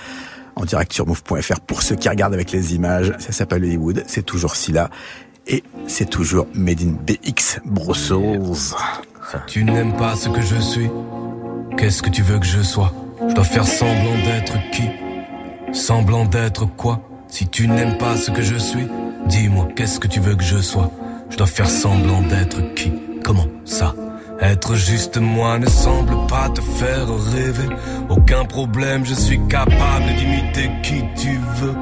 en 0.55 0.67
direct 0.67 0.93
sur 0.93 1.07
Move.fr. 1.07 1.61
Pour 1.61 1.81
ceux 1.81 1.97
qui 1.97 2.11
regardent 2.11 2.35
avec 2.35 2.53
les 2.53 2.75
images, 2.75 3.15
ça 3.19 3.33
s'appelle 3.33 3.65
Hollywood, 3.65 4.05
c'est 4.07 4.23
toujours 4.23 4.55
si. 4.55 4.75
Et 5.47 5.65
c'est 5.87 6.11
toujours 6.11 6.47
Made 6.53 6.83
in 6.83 6.93
BX 7.07 7.61
Brussels. 7.65 8.43
Tu 9.47 9.65
n'aimes 9.65 9.97
pas 9.97 10.15
ce 10.15 10.29
que 10.29 10.43
je 10.43 10.57
suis, 10.57 10.91
qu'est-ce 11.79 12.03
que 12.03 12.11
tu 12.11 12.21
veux 12.21 12.39
que 12.39 12.47
je 12.47 12.61
sois? 12.61 12.93
Je 13.27 13.35
dois 13.35 13.45
faire 13.45 13.67
semblant 13.67 14.19
d'être 14.25 14.59
qui? 14.73 14.91
Semblant 15.73 16.27
d'être 16.27 16.67
quoi? 16.67 17.01
Si 17.29 17.49
tu 17.49 17.67
n'aimes 17.67 17.97
pas 17.97 18.19
ce 18.19 18.31
que 18.31 18.43
je 18.43 18.57
suis, 18.57 18.87
dis-moi, 19.27 19.69
qu'est-ce 19.75 19.99
que 19.99 20.07
tu 20.07 20.21
veux 20.21 20.37
que 20.37 20.45
je 20.45 20.59
sois? 20.59 20.91
Je 21.31 21.39
dois 21.39 21.47
faire 21.47 21.71
semblant 21.71 22.21
d'être 22.21 22.75
qui? 22.75 22.93
Comment 23.25 23.49
ça? 23.65 23.95
Être 24.41 24.75
juste 24.75 25.17
moi 25.17 25.59
ne 25.59 25.67
semble 25.67 26.15
pas 26.29 26.51
te 26.51 26.61
faire 26.61 27.07
rêver. 27.33 27.69
Aucun 28.11 28.45
problème, 28.45 29.07
je 29.07 29.15
suis 29.15 29.41
capable 29.49 30.15
d'imiter 30.19 30.71
qui 30.83 31.03
tu 31.17 31.39
veux. 31.57 31.75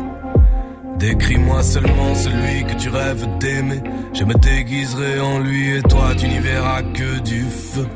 Décris-moi 0.99 1.63
seulement 1.65 2.15
celui 2.15 2.65
que 2.65 2.81
tu 2.81 2.89
rêves 2.89 3.27
d'aimer. 3.41 3.83
Je 4.15 4.23
me 4.25 4.35
déguiserai 4.35 5.19
en 5.21 5.41
lui 5.41 5.77
et 5.77 5.83
toi 5.83 6.15
tu 6.17 6.29
n'y 6.29 6.39
verras 6.39 6.83
que 6.83 7.19
du 7.21 7.43
feu. 7.43 7.89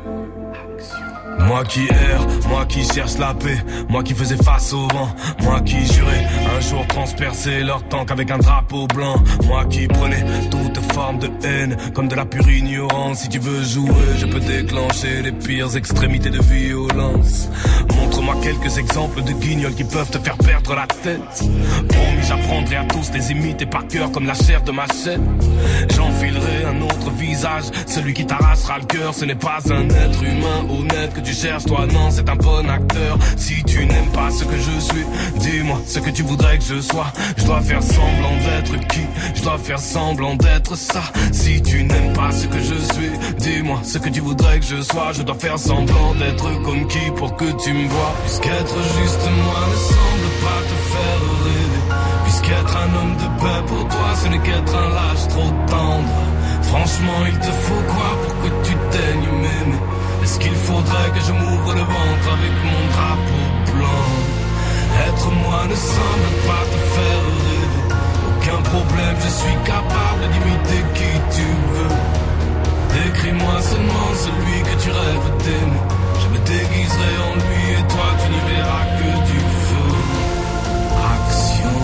Moi 1.39 1.63
qui 1.63 1.87
erre, 1.87 2.27
moi 2.49 2.65
qui 2.65 2.83
cherche 2.83 3.17
la 3.17 3.33
paix, 3.33 3.57
moi 3.89 4.03
qui 4.03 4.13
faisais 4.13 4.37
face 4.37 4.73
au 4.73 4.87
vent, 4.87 5.09
moi 5.41 5.61
qui 5.61 5.85
jurais 5.85 6.25
un 6.55 6.59
jour 6.61 6.85
transpercer 6.87 7.63
leur 7.63 7.83
tank 7.87 8.11
avec 8.11 8.31
un 8.31 8.37
drapeau 8.37 8.87
blanc, 8.87 9.15
moi 9.45 9.65
qui 9.65 9.87
prenais 9.87 10.23
toute 10.49 10.79
forme 10.93 11.19
de 11.19 11.29
haine 11.43 11.77
comme 11.93 12.07
de 12.07 12.15
la 12.15 12.25
pure 12.25 12.49
ignorance. 12.49 13.19
Si 13.19 13.29
tu 13.29 13.39
veux 13.39 13.63
jouer, 13.63 13.91
je 14.17 14.25
peux 14.25 14.39
déclencher 14.39 15.21
les 15.21 15.31
pires 15.31 15.75
extrémités 15.75 16.29
de 16.29 16.41
violence. 16.41 17.49
Montre-moi 17.95 18.35
quelques 18.41 18.77
exemples 18.77 19.23
de 19.23 19.31
guignols 19.31 19.75
qui 19.75 19.83
peuvent 19.83 20.09
te 20.09 20.19
faire 20.19 20.37
perdre 20.37 20.75
la 20.75 20.87
tête. 20.87 21.19
Promis, 21.89 22.23
j'apprendrai 22.27 22.75
à 22.77 22.85
tous 22.85 23.11
les 23.13 23.31
imiter 23.31 23.65
par 23.65 23.87
cœur 23.87 24.11
comme 24.11 24.25
la 24.25 24.33
chair 24.33 24.61
de 24.63 24.71
ma 24.71 24.85
chaîne. 24.87 25.25
J'enfilerai 25.95 26.65
un 26.65 26.81
autre 26.81 27.11
visage, 27.11 27.65
celui 27.85 28.13
qui 28.13 28.25
t'arrachera 28.25 28.79
le 28.79 28.85
cœur. 28.85 29.13
Ce 29.13 29.25
n'est 29.25 29.35
pas 29.35 29.59
un 29.69 29.87
être 29.89 30.23
humain 30.23 30.67
honnête 30.69 31.13
que 31.13 31.21
tu 31.21 31.26
cherches, 31.33 31.65
toi 31.65 31.85
non, 31.91 32.09
c'est 32.11 32.27
un 32.29 32.35
bon 32.35 32.69
acteur. 32.69 33.17
Si 33.37 33.63
tu 33.63 33.85
n'aimes 33.85 34.11
pas 34.13 34.29
ce 34.31 34.43
que 34.43 34.57
je 34.57 34.79
suis, 34.79 35.05
dis-moi 35.39 35.81
ce 35.85 35.99
que 35.99 36.09
tu 36.09 36.23
voudrais 36.23 36.57
que 36.57 36.63
je 36.63 36.81
sois. 36.81 37.11
Je 37.37 37.45
dois 37.45 37.61
faire 37.61 37.83
semblant 37.83 38.37
d'être 38.37 38.87
qui? 38.87 39.05
Je 39.35 39.41
dois 39.43 39.57
faire 39.57 39.79
semblant 39.79 40.35
d'être 40.35 40.75
ça. 40.75 41.03
Si 41.31 41.61
tu 41.61 41.83
n'aimes 41.83 42.13
pas 42.13 42.31
ce 42.31 42.47
que 42.47 42.59
je 42.59 42.93
suis, 42.93 43.11
dis-moi 43.39 43.79
ce 43.83 43.97
que 43.97 44.09
tu 44.09 44.21
voudrais 44.21 44.59
que 44.59 44.65
je 44.65 44.81
sois. 44.81 45.11
Je 45.13 45.23
dois 45.23 45.35
faire 45.35 45.59
semblant 45.59 46.13
d'être 46.15 46.61
comme 46.63 46.87
qui 46.87 47.11
pour 47.15 47.35
que 47.35 47.45
tu 47.63 47.73
me 47.73 47.87
vois. 47.87 48.13
Puisqu'être 48.23 48.75
juste 48.99 49.29
moi 49.43 49.61
ne 49.69 49.75
semble 49.75 50.29
pas 50.43 50.61
te 50.69 50.75
faire 50.91 51.21
rêver. 51.43 51.97
Puisqu'être 52.23 52.77
un 52.77 52.95
homme 52.97 53.15
de 53.15 53.41
paix 53.41 53.61
pour 53.67 53.87
toi, 53.87 54.09
ce 54.21 54.27
n'est 54.29 54.39
qu'être 54.39 54.75
un 54.75 54.89
lâche 54.89 55.27
trop 55.29 55.51
tendre. 55.67 56.09
Franchement, 56.63 57.25
il 57.27 57.39
te 57.39 57.51
faut 57.51 57.83
quoi 57.87 58.09
pour 58.23 58.41
que 58.41 58.67
tu 58.67 58.73
daignes 58.91 59.31
m'aimer 59.41 59.76
est-ce 60.27 60.39
qu'il 60.39 60.55
faudrait 60.55 61.09
que 61.15 61.21
je 61.21 61.31
m'ouvre 61.31 61.73
le 61.73 61.85
ventre 61.95 62.27
avec 62.37 62.53
mon 62.69 62.81
drapeau 62.95 63.45
blanc? 63.71 64.07
Être 65.07 65.27
moi 65.43 65.61
ne 65.69 65.75
semble 65.75 66.31
pas 66.47 66.63
te 66.71 66.79
faire 66.95 67.23
rêver. 67.47 67.85
Aucun 68.29 68.61
problème, 68.73 69.17
je 69.23 69.31
suis 69.39 69.57
capable 69.73 70.23
d'imiter 70.33 70.81
qui 70.97 71.13
tu 71.35 71.47
veux. 71.73 71.95
Décris-moi 72.95 73.55
seulement 73.61 74.09
celui 74.25 74.57
que 74.67 74.75
tu 74.83 74.89
rêves 74.91 75.31
d'aimer. 75.43 75.83
Je 76.21 76.27
me 76.33 76.39
déguiserai 76.53 77.13
en 77.27 77.33
lui 77.45 77.63
et 77.79 77.83
toi 77.93 78.07
tu 78.19 78.27
n'y 78.33 78.41
verras 78.51 78.85
que 78.99 79.09
du 79.31 79.39
feu. 79.65 79.89
Action. 81.15 81.75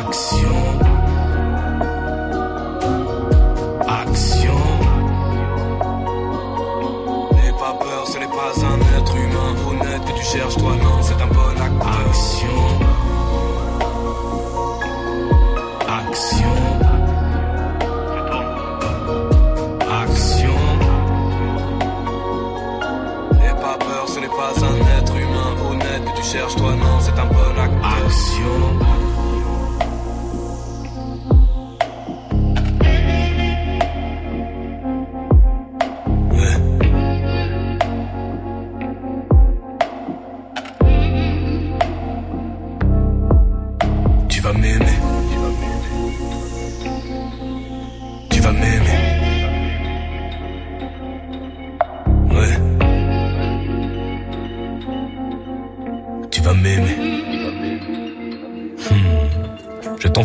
Action. 0.00 0.87
Honnête 26.36 26.54
que 26.56 26.87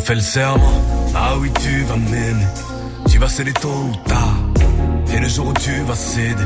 fais 0.04 0.16
le 0.16 0.22
serment. 0.22 0.72
Ah 1.16 1.34
oui, 1.39 1.49
tu 1.62 1.84
vas 1.84 1.95
m'aimer. 1.95 2.45
Tu 3.10 3.18
vas 3.20 3.28
céder 3.28 3.54
tôt 3.54 3.70
ou 3.70 4.10
tard. 4.10 4.38
Et 5.14 5.20
le 5.20 5.28
jour 5.28 5.47
où 5.47 5.54
tu 5.54 5.72
vas 5.84 5.95
céder, 5.95 6.43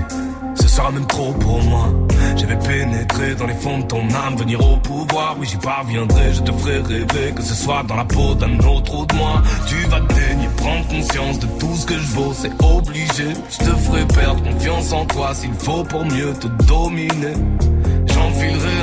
ce 0.56 0.68
sera 0.68 0.92
même 0.92 1.08
trop 1.08 1.34
pour 1.34 1.64
moi. 1.64 1.90
Je 2.36 2.46
vais 2.46 2.58
pénétrer 2.58 3.36
dans 3.36 3.48
les 3.48 3.56
fonds 3.56 3.80
de 3.80 3.86
ton 3.86 4.02
âme, 4.10 4.36
venir 4.38 4.60
au 4.62 4.78
pouvoir. 4.78 5.38
Oui, 5.40 5.48
j'y 5.50 5.58
parviendrai, 5.58 6.34
je 6.34 6.42
te 6.42 6.52
ferai 6.52 6.80
rêver, 6.80 7.34
que 7.36 7.42
ce 7.42 7.56
soit 7.56 7.84
dans 7.84 7.96
la 7.96 8.06
peau 8.06 8.36
d'un 8.36 8.60
autre 8.60 8.94
ou 8.94 9.06
de 9.06 9.16
moi. 9.16 9.42
Tu 9.66 9.76
vas 9.88 10.02
daigner 10.02 10.50
prendre 10.58 10.88
conscience 10.88 11.40
de 11.40 11.48
tout 11.60 11.76
ce 11.76 11.86
que 11.86 11.96
je 11.96 12.08
vaux, 12.14 12.34
c'est 12.36 12.52
obligé. 12.64 13.34
Je 13.50 13.58
te 13.58 13.76
ferai 13.78 14.06
perdre 14.06 14.44
confiance 14.44 14.92
en 14.92 15.06
toi 15.06 15.34
s'il 15.34 15.54
faut 15.54 15.84
pour 15.84 16.06
mieux 16.06 16.34
te 16.34 16.48
dominer. 16.66 17.34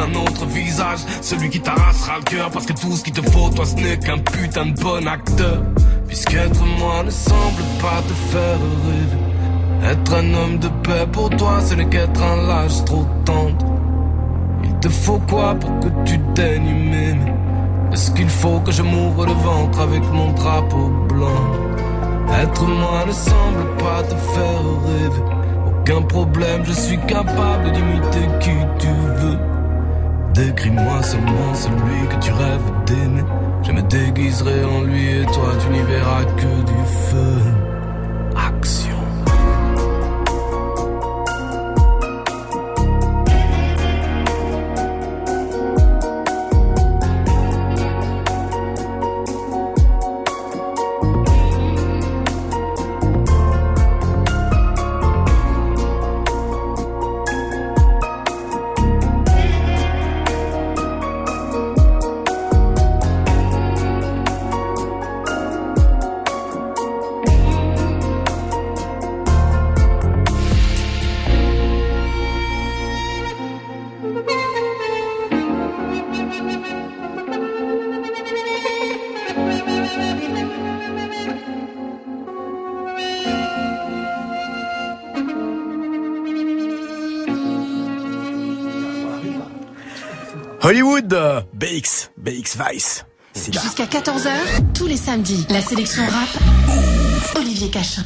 Un 0.05 0.15
autre 0.17 0.45
visage, 0.45 0.99
celui 1.23 1.49
qui 1.49 1.61
t'arrachera 1.61 2.19
le 2.19 2.25
cœur. 2.25 2.51
Parce 2.51 2.67
que 2.67 2.75
tout 2.75 2.93
ce 2.93 3.03
qu'il 3.03 3.15
te 3.15 3.23
faut, 3.31 3.49
toi, 3.49 3.65
ce 3.65 3.75
n'est 3.77 3.99
qu'un 3.99 4.19
putain 4.19 4.67
de 4.67 4.81
bon 4.81 5.07
acteur. 5.07 5.63
Puisqu'être 6.07 6.61
moi 6.79 7.03
ne 7.05 7.11
semble 7.11 7.63
pas 7.81 8.03
te 8.07 8.13
faire 8.13 8.59
rêver. 8.85 9.93
Être 9.93 10.15
un 10.15 10.35
homme 10.35 10.59
de 10.59 10.69
paix 10.69 11.07
pour 11.11 11.31
toi, 11.31 11.61
ce 11.61 11.75
n'est 11.75 11.89
qu'être 11.89 12.23
un 12.23 12.47
lâche 12.47 12.85
trop 12.85 13.07
tendre. 13.25 13.67
Il 14.63 14.75
te 14.81 14.89
faut 14.89 15.21
quoi 15.29 15.55
pour 15.55 15.71
que 15.81 15.89
tu 16.05 16.19
daignes 16.35 17.19
Est-ce 17.93 18.11
qu'il 18.11 18.29
faut 18.29 18.61
que 18.61 18.73
je 18.73 18.83
m'ouvre 18.83 19.25
le 19.25 19.33
ventre 19.33 19.81
avec 19.81 20.03
mon 20.13 20.33
drapeau 20.33 20.91
blanc? 21.09 21.47
Être 22.43 22.67
moi 22.67 23.05
ne 23.07 23.13
semble 23.13 23.77
pas 23.79 24.03
te 24.03 24.15
faire 24.15 24.65
rêver. 24.87 25.23
Aucun 25.67 26.03
problème, 26.03 26.63
je 26.65 26.73
suis 26.73 26.99
capable 27.07 27.73
d'imiter 27.73 28.27
qui 28.41 28.57
tu 28.79 28.89
veux. 28.89 29.54
Décris-moi 30.35 31.01
seulement 31.03 31.55
celui 31.55 32.09
que 32.09 32.25
tu 32.25 32.33
rêves 32.33 32.73
d'aimer. 32.87 33.23
Je 33.63 33.71
me 33.71 33.83
déguiserai 33.83 34.65
en 34.65 34.83
lui 34.83 35.21
et 35.21 35.25
toi 35.27 35.53
tu 35.61 35.69
n'y 35.69 35.83
verras 35.83 36.25
que 36.25 36.65
du 36.67 36.85
feu. 37.09 37.41
Action. 38.37 38.94
BX, 91.65 92.11
BX 92.19 92.59
Vice. 92.59 93.07
Jusqu'à 93.35 93.87
14h, 93.87 94.29
tous 94.75 94.87
les 94.87 94.99
samedis, 94.99 95.47
la 95.49 95.63
sélection 95.63 96.03
rap, 96.05 96.29
Olivier 97.37 97.71
Cachin. 97.71 98.05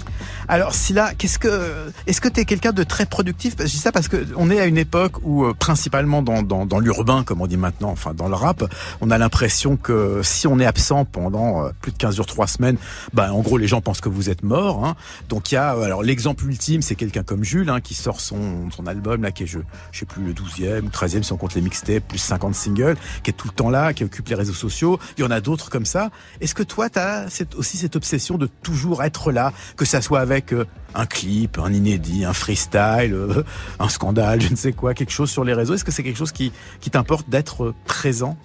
Alors 0.51 0.73
Silla, 0.73 1.13
qu'est-ce 1.13 1.39
que 1.39 1.93
est-ce 2.07 2.23
que 2.23 2.29
tu 2.29 2.41
es 2.41 2.47
quelqu'un 2.47 2.73
de 2.73 2.83
très 2.83 3.05
productif? 3.05 3.55
Je 3.59 3.65
dis 3.65 3.77
ça 3.77 3.93
parce 3.93 4.09
que 4.09 4.27
on 4.35 4.51
est 4.51 4.59
à 4.59 4.65
une 4.65 4.79
époque 4.79 5.17
où 5.23 5.45
euh, 5.45 5.53
principalement 5.53 6.23
dans, 6.23 6.43
dans, 6.43 6.65
dans 6.65 6.79
l'urbain 6.79 7.23
comme 7.23 7.43
on 7.43 7.47
dit 7.47 7.59
maintenant, 7.59 7.91
enfin 7.91 8.15
dans 8.15 8.29
le 8.29 8.35
rap, 8.35 8.65
on 9.03 9.11
a 9.11 9.19
l'impression 9.19 9.77
que 9.77 10.23
si 10.23 10.47
on 10.47 10.59
est 10.59 10.65
absent 10.65 11.05
pendant 11.05 11.67
euh, 11.67 11.71
plus 11.83 11.93
de 11.93 11.99
15 11.99 12.17
jours, 12.17 12.25
3 12.25 12.47
semaines, 12.47 12.79
bah 13.13 13.31
en 13.35 13.41
gros 13.41 13.59
les 13.59 13.67
gens 13.67 13.83
pensent 13.83 14.01
que 14.01 14.09
vous 14.09 14.31
êtes 14.31 14.43
mort 14.43 14.87
hein. 14.87 14.97
Donc 15.29 15.53
il 15.53 15.57
y 15.57 15.59
a 15.59 15.77
euh, 15.77 15.83
alors 15.83 16.03
l'exemple 16.03 16.47
ultime, 16.47 16.81
c'est 16.81 16.95
quelqu'un 16.95 17.25
comme 17.25 17.45
Jules 17.45 17.69
hein, 17.69 17.83
qui 17.83 17.93
sort 17.93 18.23
son 18.23 18.71
son 18.71 18.87
album 18.87 19.23
là 19.23 19.33
qui 19.33 19.43
est 19.43 19.47
je 19.47 19.59
sais 19.93 20.07
plus 20.07 20.25
le 20.25 20.33
12e 20.33 20.81
ou 20.81 20.89
13e 20.89 21.25
si 21.25 21.33
on 21.35 21.37
compte 21.37 21.57
les 21.57 21.61
mixtapes, 21.61 22.09
plus 22.09 22.19
50 22.19 22.55
singles, 22.55 22.97
qui 23.23 23.31
est 23.31 23.35
tout 23.35 23.49
le 23.49 23.55
temps 23.55 23.69
là, 23.69 23.93
qui 23.93 24.03
occupe 24.03 24.29
les 24.29 24.35
réseaux 24.35 24.55
sociaux. 24.55 24.99
Il 25.19 25.25
y 25.25 25.27
en 25.27 25.31
a 25.31 25.43
d'autres 25.43 25.69
comme 25.69 25.85
ça. 25.85 26.11
Est-ce 26.41 26.55
que 26.55 26.63
toi 26.63 26.89
tu 26.89 26.99
as 26.99 27.27
aussi 27.57 27.77
cette 27.77 27.97
obsession 27.97 28.39
de 28.39 28.47
toujours 28.63 29.03
être 29.03 29.31
là, 29.31 29.53
que 29.77 29.85
ça 29.85 30.01
soit 30.01 30.21
avec 30.21 30.38
avec 30.39 30.69
un 30.95 31.07
clip, 31.07 31.59
un 31.59 31.73
inédit, 31.73 32.25
un 32.25 32.33
freestyle, 32.33 33.13
euh, 33.13 33.43
un 33.79 33.89
scandale, 33.89 34.41
je 34.41 34.51
ne 34.51 34.57
sais 34.57 34.73
quoi, 34.73 34.95
quelque 34.95 35.13
chose 35.13 35.31
sur 35.31 35.45
les 35.45 35.55
réseaux 35.55 35.75
Est-ce 35.75 35.85
que 35.85 35.93
c'est 35.93 36.03
quelque 36.03 36.19
chose 36.19 36.33
qui, 36.33 36.53
t'importe 36.91 37.29
d'être 37.29 37.75
présent? 37.85 38.37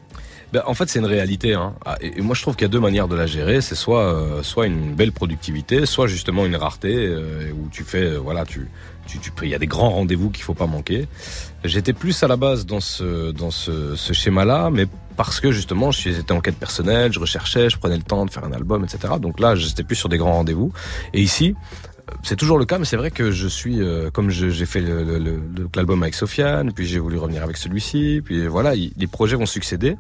Ben, 0.52 0.62
en 0.68 0.76
fait, 0.76 0.88
c'est 0.88 1.00
une 1.00 1.06
réalité. 1.06 1.56
Hein. 1.56 1.74
Ah, 1.84 1.98
et 2.00 2.22
moi, 2.22 2.36
je 2.36 2.44
trouve 2.44 2.56
qu'il 2.56 2.64
y 2.64 2.70
a 2.70 2.70
deux 2.70 2.80
manières 2.80 3.08
de 3.08 3.16
la 3.16 3.26
gérer. 3.26 3.62
C'est 3.62 3.74
soit, 3.74 4.04
euh, 4.04 4.64
une 4.64 4.94
belle 4.94 5.12
productivité, 5.12 5.88
soit 5.88 6.06
justement 6.06 6.46
une 6.46 6.56
rareté 6.56 6.94
euh, 6.94 7.52
où 7.54 7.70
tu 7.70 7.84
fais, 7.84 8.16
voilà, 8.18 8.46
tu, 8.46 8.68
tu, 9.08 9.20
tu, 9.20 9.32
il 9.44 9.50
y 9.50 9.56
a 9.56 9.60
des 9.60 9.68
grands 9.68 9.90
rendez-vous 9.90 10.30
qu'il 10.30 10.44
faut 10.44 10.54
pas 10.54 10.68
manquer. 10.68 11.08
J'étais 11.64 11.94
plus 11.94 12.24
à 12.24 12.28
la 12.28 12.36
base 12.36 12.66
dans 12.66 12.80
ce, 12.80 13.32
dans 13.32 13.52
ce, 13.52 13.96
ce 13.96 14.14
schéma-là, 14.14 14.70
mais 14.72 14.88
parce 15.16 15.40
que 15.40 15.52
justement, 15.52 15.92
j'étais 15.92 16.32
en 16.32 16.42
quête 16.42 16.58
personnelle, 16.58 17.14
je 17.14 17.20
recherchais, 17.20 17.70
je 17.70 17.78
prenais 17.78 17.98
le 17.98 18.04
temps 18.04 18.26
de 18.26 18.32
faire 18.32 18.44
un 18.44 18.52
album, 18.52 18.84
etc. 18.84 19.16
Donc 19.20 19.40
là, 19.40 19.56
j'étais 19.56 19.84
plus 19.84 19.96
sur 19.96 20.10
des 20.10 20.18
grands 20.18 20.34
rendez-vous. 20.34 20.72
Et 21.14 21.22
ici, 21.22 21.56
c'est 22.22 22.36
toujours 22.36 22.58
le 22.58 22.66
cas, 22.66 22.80
mais 22.80 22.86
c'est 22.86 22.98
vrai 22.98 23.12
que 23.12 23.32
je 23.32 23.48
suis, 23.48 23.82
euh, 23.82 24.10
comme 24.12 24.30
j'ai 24.30 24.66
fait 24.66 24.84
l'album 25.76 26.04
avec 26.04 26.16
Sofiane, 26.16 26.72
puis 26.74 26.86
j'ai 26.86 27.00
voulu 27.00 27.18
revenir 27.18 27.44
avec 27.44 27.58
celui-ci, 27.58 28.22
puis 28.24 28.48
voilà, 28.48 28.74
les 28.76 29.08
projets 29.08 29.36
vont 29.36 29.46
succéder. 29.46 29.96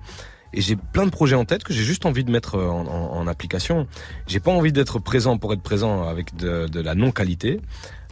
Et 0.55 0.61
j'ai 0.61 0.75
plein 0.75 1.05
de 1.05 1.09
projets 1.09 1.35
en 1.35 1.45
tête 1.45 1.63
que 1.63 1.73
j'ai 1.73 1.81
juste 1.81 2.05
envie 2.05 2.23
de 2.23 2.29
mettre 2.29 2.59
en, 2.59 2.85
en, 2.85 3.17
en 3.17 3.27
application. 3.27 3.87
J'ai 4.27 4.39
pas 4.39 4.51
envie 4.51 4.71
d'être 4.71 4.99
présent 4.99 5.37
pour 5.39 5.51
être 5.51 5.63
présent 5.63 6.07
avec 6.07 6.35
de 6.35 6.79
la 6.79 6.93
non-qualité, 6.93 7.59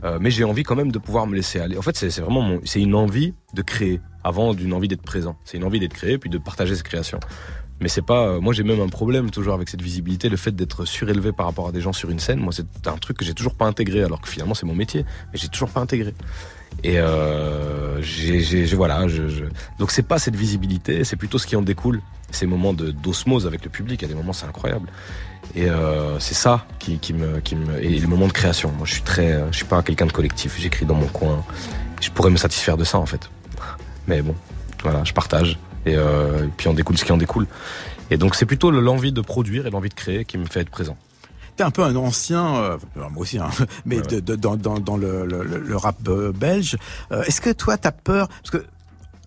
euh, 0.04 0.18
mais 0.20 0.32
j'ai 0.32 0.44
envie 0.44 0.64
quand 0.64 0.76
même 0.76 0.92
de 0.92 1.00
pouvoir 1.00 1.28
me 1.28 1.36
laisser 1.36 1.60
aller. 1.60 1.78
En 1.78 1.82
fait, 1.82 1.96
c'est 1.96 2.22
vraiment 2.22 2.60
c'est 2.64 2.82
une 2.82 2.96
envie 2.96 3.34
de 3.54 3.62
créer 3.62 4.02
avant 4.24 4.54
d'une 4.54 4.74
envie 4.74 4.88
d'être 4.88 5.02
présent. 5.02 5.36
C'est 5.46 5.58
une 5.58 5.64
envie 5.64 5.80
d'être 5.80 5.94
créé 5.94 6.18
puis 6.18 6.30
de 6.30 6.38
partager 6.38 6.76
ses 6.76 6.84
créations. 6.84 7.20
Mais 7.82 7.88
c'est 7.88 8.04
pas. 8.04 8.28
Euh, 8.28 8.40
moi, 8.40 8.54
j'ai 8.54 8.64
même 8.64 8.80
un 8.80 8.90
problème 8.90 9.32
toujours 9.32 9.56
avec 9.56 9.68
cette 9.68 9.82
visibilité, 9.82 10.30
le 10.30 10.38
fait 10.38 10.52
d'être 10.52 10.86
surélevé 10.86 11.32
par 11.32 11.48
rapport 11.48 11.68
à 11.68 11.72
des 11.72 11.82
gens 11.82 11.94
sur 11.94 12.12
une 12.12 12.20
scène. 12.20 12.40
Moi, 12.40 12.54
c'est 12.54 12.88
un 12.88 12.98
truc 12.98 13.18
que 13.18 13.26
j'ai 13.26 13.34
toujours 13.34 13.56
pas 13.56 13.66
intégré, 13.66 14.04
alors 14.04 14.22
que 14.22 14.30
finalement, 14.30 14.54
c'est 14.54 14.68
mon 14.68 14.76
métier, 14.76 15.04
mais 15.34 15.40
j'ai 15.40 15.48
toujours 15.48 15.70
pas 15.70 15.82
intégré. 15.82 16.14
Et 16.84 16.96
euh, 16.98 18.02
voilà, 18.74 19.08
je, 19.08 19.28
je... 19.28 19.46
donc 19.78 19.92
c'est 19.92 20.02
pas 20.02 20.18
cette 20.18 20.36
visibilité, 20.36 21.04
c'est 21.04 21.16
plutôt 21.16 21.38
ce 21.38 21.46
qui 21.46 21.56
en 21.56 21.62
découle, 21.62 22.02
ces 22.32 22.48
moments 22.48 22.74
d'osmose 22.74 23.46
avec 23.46 23.64
le 23.64 23.70
public. 23.70 24.04
À 24.04 24.08
des 24.08 24.16
moments, 24.16 24.34
c'est 24.34 24.48
incroyable. 24.48 24.90
Et 25.56 25.70
euh, 25.70 26.20
c'est 26.20 26.34
ça 26.34 26.66
qui, 26.80 26.98
me, 27.14 27.40
qui 27.40 27.56
me, 27.56 27.84
et 27.84 27.90
les 27.90 28.08
moments 28.08 28.28
de 28.28 28.34
création. 28.34 28.72
Moi, 28.72 28.86
je 28.86 28.94
suis 28.94 29.04
très, 29.04 29.44
je 29.52 29.58
suis 29.58 29.66
pas 29.66 29.84
quelqu'un 29.84 30.06
de 30.06 30.12
collectif. 30.12 30.56
J'écris 30.58 30.86
dans 30.86 30.96
mon 30.96 31.08
coin. 31.08 31.44
Je 32.00 32.10
pourrais 32.10 32.32
me 32.32 32.38
satisfaire 32.38 32.78
de 32.78 32.84
ça 32.84 32.98
en 32.98 33.06
fait. 33.06 33.30
Mais 34.08 34.22
bon, 34.22 34.36
voilà, 34.82 35.04
je 35.04 35.14
partage. 35.14 35.60
Euh, 35.88 36.46
et, 36.46 36.50
puis 36.56 36.68
on 36.68 36.74
découle 36.74 36.98
ce 36.98 37.06
qui 37.06 37.12
en 37.12 37.18
découle. 37.18 37.48
Et 38.10 38.18
donc 38.18 38.36
c'est 38.36 38.46
plutôt 38.46 38.72
l'envie 38.72 39.12
de 39.12 39.22
produire 39.22 39.68
et 39.68 39.70
l'envie 39.70 39.90
de 39.90 39.94
créer 39.94 40.26
qui 40.26 40.38
me 40.38 40.46
fait 40.46 40.62
être 40.62 40.70
présent. 40.70 40.98
T'es 41.62 41.66
un 41.66 41.70
peu 41.70 41.84
un 41.84 41.96
ancien, 41.96 42.56
euh, 42.56 42.78
moi 42.96 43.12
aussi, 43.18 43.38
hein, 43.38 43.52
mais 43.86 44.02
de, 44.02 44.20
dans, 44.36 44.56
dans, 44.56 44.80
dans 44.80 44.98
le, 44.98 45.28
le, 45.28 45.44
le, 45.44 45.78
rap 45.78 45.96
euh, 46.08 46.32
belge. 46.32 46.76
Est-ce 47.12 47.40
que 47.40 47.52
toi, 47.52 47.78
t'as 47.78 47.92
peur? 47.92 48.30
Parce 48.30 48.50
que 48.50 48.66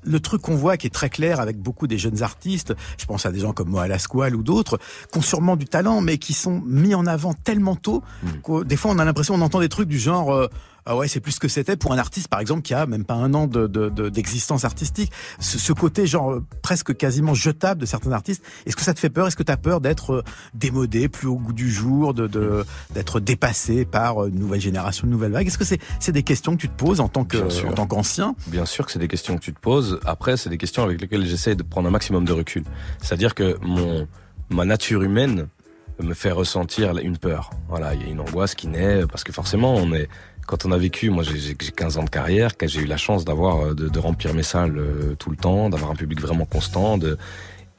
le 0.03 0.19
truc 0.19 0.43
qu'on 0.43 0.57
voit 0.57 0.77
qui 0.77 0.89
est 0.89 0.91
très 0.91 1.11
clair 1.11 1.39
avec 1.39 1.63
beaucoup 1.63 1.87
des 1.87 1.97
jeunes 1.97 2.25
artistes, 2.25 2.75
je 2.99 3.05
pense 3.05 3.25
à 3.25 3.31
des 3.31 3.39
gens 3.39 3.53
comme 3.53 3.69
Moa 3.69 3.87
Lasquale 3.87 4.35
ou 4.35 4.43
d'autres, 4.43 4.81
qui 5.13 5.19
ont 5.21 5.23
sûrement 5.23 5.55
du 5.55 5.67
talent, 5.67 6.01
mais 6.01 6.19
qui 6.19 6.33
sont 6.33 6.61
mis 6.67 6.97
en 6.97 7.07
avant 7.07 7.35
tellement 7.35 7.77
tôt 7.77 8.03
mmh. 8.25 8.29
que 8.43 8.65
des 8.65 8.77
fois 8.77 8.91
on 8.91 8.99
a 8.99 9.05
l'impression 9.05 9.35
on 9.35 9.41
entend 9.41 9.61
des 9.61 9.69
trucs 9.69 9.89
du 9.89 10.01
genre 10.01 10.49
ah 10.87 10.97
ouais, 10.97 11.09
c'est 11.09 11.21
plus 11.21 11.39
que 11.39 11.49
c'était 11.49 11.77
pour 11.77 11.93
un 11.93 11.99
artiste, 11.99 12.29
par 12.29 12.41
exemple, 12.41 12.63
qui 12.63 12.75
a 12.75 12.87
même 12.87 13.05
pas 13.05 13.15
un 13.15 13.33
an 13.33 13.47
d'existence 13.47 14.63
de, 14.63 14.67
de, 14.67 14.71
artistique. 14.71 15.13
Ce, 15.39 15.73
côté, 15.73 16.07
genre, 16.07 16.33
euh, 16.33 16.45
presque 16.63 16.95
quasiment 16.97 17.33
jetable 17.35 17.81
de 17.81 17.87
certains 17.87 18.13
artistes. 18.13 18.45
Est-ce 18.67 18.77
que 18.77 18.83
ça 18.83 18.93
te 18.93 19.01
fait 19.01 19.11
peur? 19.11 19.27
Est-ce 19.27 19.37
que 19.37 19.43
tu 19.43 19.53
as 19.53 19.57
peur 19.57 19.81
d'être 19.81 20.13
euh, 20.13 20.25
démodé, 20.53 21.09
plus 21.09 21.29
au 21.29 21.37
goût 21.37 21.53
du 21.53 21.71
jour, 21.71 22.13
de 22.13 22.65
d'être 22.91 23.21
dépassé 23.21 23.85
par 23.85 24.27
une 24.27 24.39
nouvelle 24.39 24.61
génération, 24.61 25.05
une 25.05 25.13
nouvelle 25.13 25.33
vague? 25.33 25.47
Est-ce 25.47 25.59
que 25.59 25.65
c'est 25.65 25.81
c'est 26.01 26.13
des 26.13 26.23
questions 26.23 26.57
que 26.57 26.61
tu 26.61 26.69
te 26.69 26.77
poses 26.77 27.01
en 27.01 27.09
tant 27.09 27.25
qu'ancien? 27.25 28.35
Bien 28.49 28.67
sûr 28.67 28.85
que 28.85 28.93
c'est 28.93 28.99
des 28.99 29.09
questions 29.09 29.37
que 29.37 29.43
tu 29.43 29.53
te 29.53 29.61
poses. 29.61 30.01
Après, 30.05 30.37
c'est 30.37 30.51
des 30.51 30.59
questions 30.59 30.83
avec 30.83 31.01
lesquelles 31.01 31.27
j'essaie 31.27 31.55
de 31.55 31.63
prendre 31.63 31.89
un 31.89 31.93
maximum 31.93 32.25
de 32.25 32.33
recul. 32.33 32.65
C'est-à-dire 33.01 33.35
que 33.35 33.57
mon 33.63 34.07
ma 34.51 34.65
nature 34.65 35.03
humaine 35.03 35.49
me 36.03 36.15
fait 36.15 36.33
ressentir 36.33 36.97
une 36.99 37.19
peur. 37.19 37.51
Voilà, 37.69 37.95
il 37.95 38.03
y 38.03 38.05
a 38.05 38.09
une 38.09 38.21
angoisse 38.21 38.55
qui 38.55 38.67
naît 38.67 39.07
parce 39.07 39.25
que 39.25 39.33
forcément 39.33 39.75
on 39.75 39.93
est 39.93 40.09
quand 40.47 40.65
on 40.65 40.73
a 40.73 40.79
vécu, 40.79 41.11
moi 41.11 41.23
j'ai 41.23 41.55
15 41.55 41.99
ans 41.99 42.05
de 42.05 42.11
carrière, 42.11 42.53
j'ai 42.63 42.81
eu 42.81 42.87
la 42.87 42.97
chance 42.97 43.25
d'avoir 43.25 43.61
euh, 43.61 43.75
de, 43.75 43.89
de, 43.89 43.99
remplir 43.99 44.35
mes 44.35 44.43
salles 44.43 44.77
euh, 44.79 45.15
tout 45.19 45.31
le 45.31 45.37
temps, 45.37 45.71
d'avoir 45.71 45.91
un 45.91 45.95
public 45.95 46.21
vraiment 46.21 46.45
constant, 46.45 46.99
de, 46.99 47.17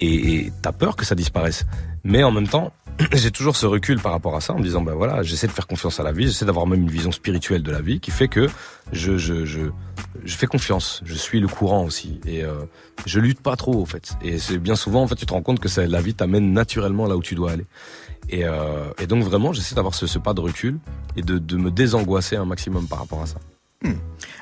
et 0.02 0.52
t'as 0.62 0.72
peur 0.72 0.96
que 0.96 1.06
ça 1.06 1.16
disparaisse. 1.16 1.66
Mais 2.04 2.24
en 2.24 2.32
même 2.32 2.48
temps, 2.48 2.74
j'ai 3.14 3.32
toujours 3.32 3.56
ce 3.56 3.66
recul 3.66 4.00
par 4.00 4.12
rapport 4.12 4.36
à 4.36 4.42
ça 4.42 4.54
en 4.54 4.58
me 4.58 4.64
disant 4.64 4.82
ben 4.82 4.94
voilà, 4.94 5.24
j'essaie 5.24 5.48
de 5.48 5.52
faire 5.52 5.68
confiance 5.68 6.00
à 6.00 6.04
la 6.04 6.12
vie, 6.12 6.28
j'essaie 6.28 6.46
d'avoir 6.46 6.68
même 6.68 6.82
une 6.82 6.90
vision 6.90 7.12
spirituelle 7.12 7.64
de 7.64 7.72
la 7.72 7.82
vie 7.82 8.00
qui 8.00 8.12
fait 8.12 8.28
que 8.28 8.48
je 8.92 9.18
je 9.18 9.46
je, 9.46 9.62
je 10.24 10.36
fais 10.36 10.48
confiance, 10.48 11.02
je 11.06 11.16
suis 11.16 11.40
le 11.40 11.48
courant 11.48 11.84
aussi 11.84 12.20
et 12.26 12.44
euh, 12.44 12.54
je 13.06 13.20
lutte 13.20 13.42
pas 13.42 13.56
trop 13.56 13.82
en 13.82 13.86
fait. 13.86 14.14
Et 14.22 14.38
c'est 14.40 14.58
bien 14.58 14.76
souvent 14.76 15.04
en 15.04 15.08
fait 15.08 15.16
tu 15.16 15.26
te 15.26 15.34
rends 15.34 15.42
compte 15.42 15.60
que 15.60 15.70
ça, 15.70 15.86
la 15.86 16.02
vie 16.02 16.14
t'amène 16.14 16.54
naturellement 16.54 17.08
là 17.08 17.18
où 17.18 17.22
tu 17.22 17.36
dois 17.36 17.52
aller. 17.52 17.66
Et, 18.30 18.46
euh, 18.46 18.90
et 19.00 19.08
donc 19.08 19.24
vraiment, 19.24 19.54
j'essaie 19.54 19.76
d'avoir 19.76 19.94
ce, 19.94 20.08
ce, 20.08 20.20
pas 20.20 20.34
de 20.34 20.42
recul 20.42 20.80
et 21.16 21.22
de, 21.22 21.38
de, 21.38 21.58
me 21.58 21.72
désangoisser 21.72 22.36
un 22.36 22.46
maximum 22.46 22.88
par 22.88 23.00
rapport 23.00 23.22
à 23.22 23.26
ça. 23.28 23.38
Hmm. 23.84 23.94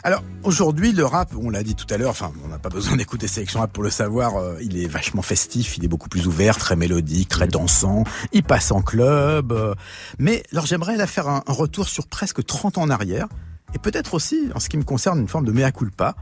Alors 0.03 0.23
aujourd'hui, 0.43 0.91
le 0.91 1.05
rap, 1.05 1.31
on 1.35 1.49
l'a 1.49 1.63
dit 1.63 1.75
tout 1.75 1.87
à 1.89 1.97
l'heure, 1.97 2.11
enfin, 2.11 2.31
on 2.45 2.47
n'a 2.47 2.59
pas 2.59 2.69
besoin 2.69 2.95
d'écouter 2.97 3.27
Sélection 3.27 3.59
Rap 3.59 3.73
pour 3.73 3.83
le 3.83 3.89
savoir, 3.89 4.37
euh, 4.37 4.57
il 4.61 4.77
est 4.77 4.87
vachement 4.87 5.21
festif, 5.21 5.77
il 5.77 5.83
est 5.83 5.87
beaucoup 5.87 6.09
plus 6.09 6.27
ouvert, 6.27 6.57
très 6.57 6.75
mélodique, 6.75 7.29
très 7.29 7.47
dansant, 7.47 8.03
il 8.31 8.43
passe 8.43 8.71
en 8.71 8.81
club. 8.81 9.51
Euh, 9.51 9.73
mais 10.17 10.43
alors 10.51 10.65
j'aimerais 10.65 10.97
là 10.97 11.07
faire 11.07 11.27
un, 11.27 11.43
un, 11.45 11.53
retour 11.53 11.87
sur 11.87 12.07
presque 12.07 12.45
30 12.45 12.77
ans 12.77 12.83
en 12.83 12.89
arrière, 12.89 13.27
et 13.73 13.79
peut-être 13.79 14.13
aussi, 14.13 14.49
en 14.55 14.59
ce 14.59 14.69
qui 14.69 14.77
me 14.77 14.83
concerne, 14.83 15.19
une 15.19 15.27
forme 15.27 15.45
de 15.45 15.51
mea 15.51 15.71
culpa 15.71 16.15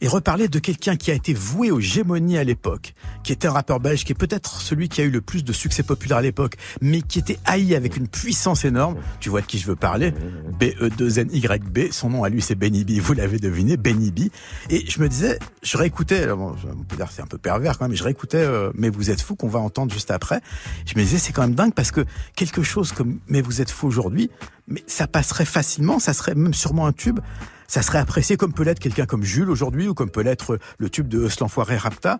et 0.00 0.08
reparler 0.08 0.48
de 0.48 0.58
quelqu'un 0.58 0.96
qui 0.96 1.10
a 1.10 1.14
été 1.14 1.34
voué 1.34 1.70
aux 1.70 1.80
gémonies 1.80 2.38
à 2.38 2.44
l'époque, 2.44 2.94
qui 3.24 3.32
était 3.32 3.48
un 3.48 3.52
rappeur 3.52 3.80
belge, 3.80 4.04
qui 4.04 4.12
est 4.12 4.18
peut-être 4.18 4.60
celui 4.60 4.88
qui 4.88 5.00
a 5.00 5.04
eu 5.04 5.10
le 5.10 5.20
plus 5.20 5.44
de 5.44 5.52
succès 5.52 5.82
populaire 5.82 6.18
à 6.18 6.22
l'époque, 6.22 6.54
mais 6.80 7.02
qui 7.02 7.18
était 7.18 7.38
haï 7.44 7.74
avec 7.74 7.96
une 7.96 8.08
puissance 8.08 8.64
énorme. 8.64 8.96
Tu 9.20 9.28
vois 9.28 9.40
de 9.40 9.46
qui 9.46 9.58
je 9.58 9.66
veux 9.66 9.76
parler? 9.76 10.12
B-E-2-N-Y-B, 10.60 11.92
son 11.92 12.10
nom 12.10 12.24
à 12.24 12.28
lui 12.28 12.42
c'est 12.42 12.54
Benny 12.54 12.84
B, 12.84 13.00
vous 13.00 13.14
l'avez 13.14 13.38
deviné, 13.38 13.76
Benny 13.76 14.10
B. 14.10 14.30
Et 14.70 14.88
je 14.88 15.00
me 15.00 15.08
disais, 15.08 15.38
je 15.62 15.76
réécoutais, 15.76 16.30
on 16.30 16.54
peut 16.88 16.96
dire 16.96 17.10
c'est 17.10 17.22
un 17.22 17.26
peu 17.26 17.38
pervers 17.38 17.78
quand 17.78 17.84
même, 17.84 17.92
mais 17.92 17.96
je 17.96 18.04
réécoutais 18.04 18.38
euh, 18.38 18.70
Mais 18.74 18.90
vous 18.90 19.10
êtes 19.10 19.20
fou 19.20 19.34
qu'on 19.34 19.48
va 19.48 19.58
entendre 19.58 19.92
juste 19.92 20.10
après. 20.10 20.40
Je 20.86 20.94
me 20.96 21.02
disais, 21.02 21.18
c'est 21.18 21.32
quand 21.32 21.42
même 21.42 21.54
dingue 21.54 21.74
parce 21.74 21.90
que 21.90 22.04
quelque 22.36 22.62
chose 22.62 22.92
comme 22.92 23.18
Mais 23.28 23.40
vous 23.40 23.60
êtes 23.60 23.70
fou 23.70 23.86
aujourd'hui, 23.86 24.30
mais 24.68 24.84
ça 24.86 25.06
passerait 25.06 25.44
facilement, 25.44 25.98
ça 25.98 26.12
serait 26.12 26.34
même 26.34 26.54
sûrement 26.54 26.86
un 26.86 26.92
tube 26.92 27.20
ça 27.68 27.82
serait 27.82 27.98
apprécié 27.98 28.36
comme 28.36 28.52
peut 28.52 28.64
l'être 28.64 28.80
quelqu'un 28.80 29.06
comme 29.06 29.22
Jules 29.22 29.50
aujourd'hui 29.50 29.88
ou 29.88 29.94
comme 29.94 30.10
peut 30.10 30.22
l'être 30.22 30.58
le 30.78 30.90
tube 30.90 31.06
de 31.06 31.28
l'enfoiré 31.38 31.76
Rapta. 31.76 32.18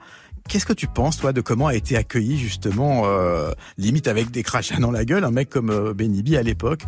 Qu'est-ce 0.49 0.65
que 0.65 0.73
tu 0.73 0.87
penses, 0.87 1.19
toi, 1.19 1.35
de 1.35 1.43
comment 1.43 1.67
a 1.67 1.75
été 1.75 1.95
accueilli 1.95 2.39
justement, 2.39 3.03
euh, 3.05 3.53
limite 3.77 4.09
avec 4.09 4.31
des 4.31 4.43
crachats 4.43 4.79
dans 4.79 4.91
la 4.91 5.05
gueule, 5.05 5.25
un 5.25 5.31
mec 5.31 5.51
comme 5.51 5.69
euh, 5.69 5.93
Benny 5.93 6.23
B 6.23 6.37
à 6.37 6.43
l'époque? 6.43 6.81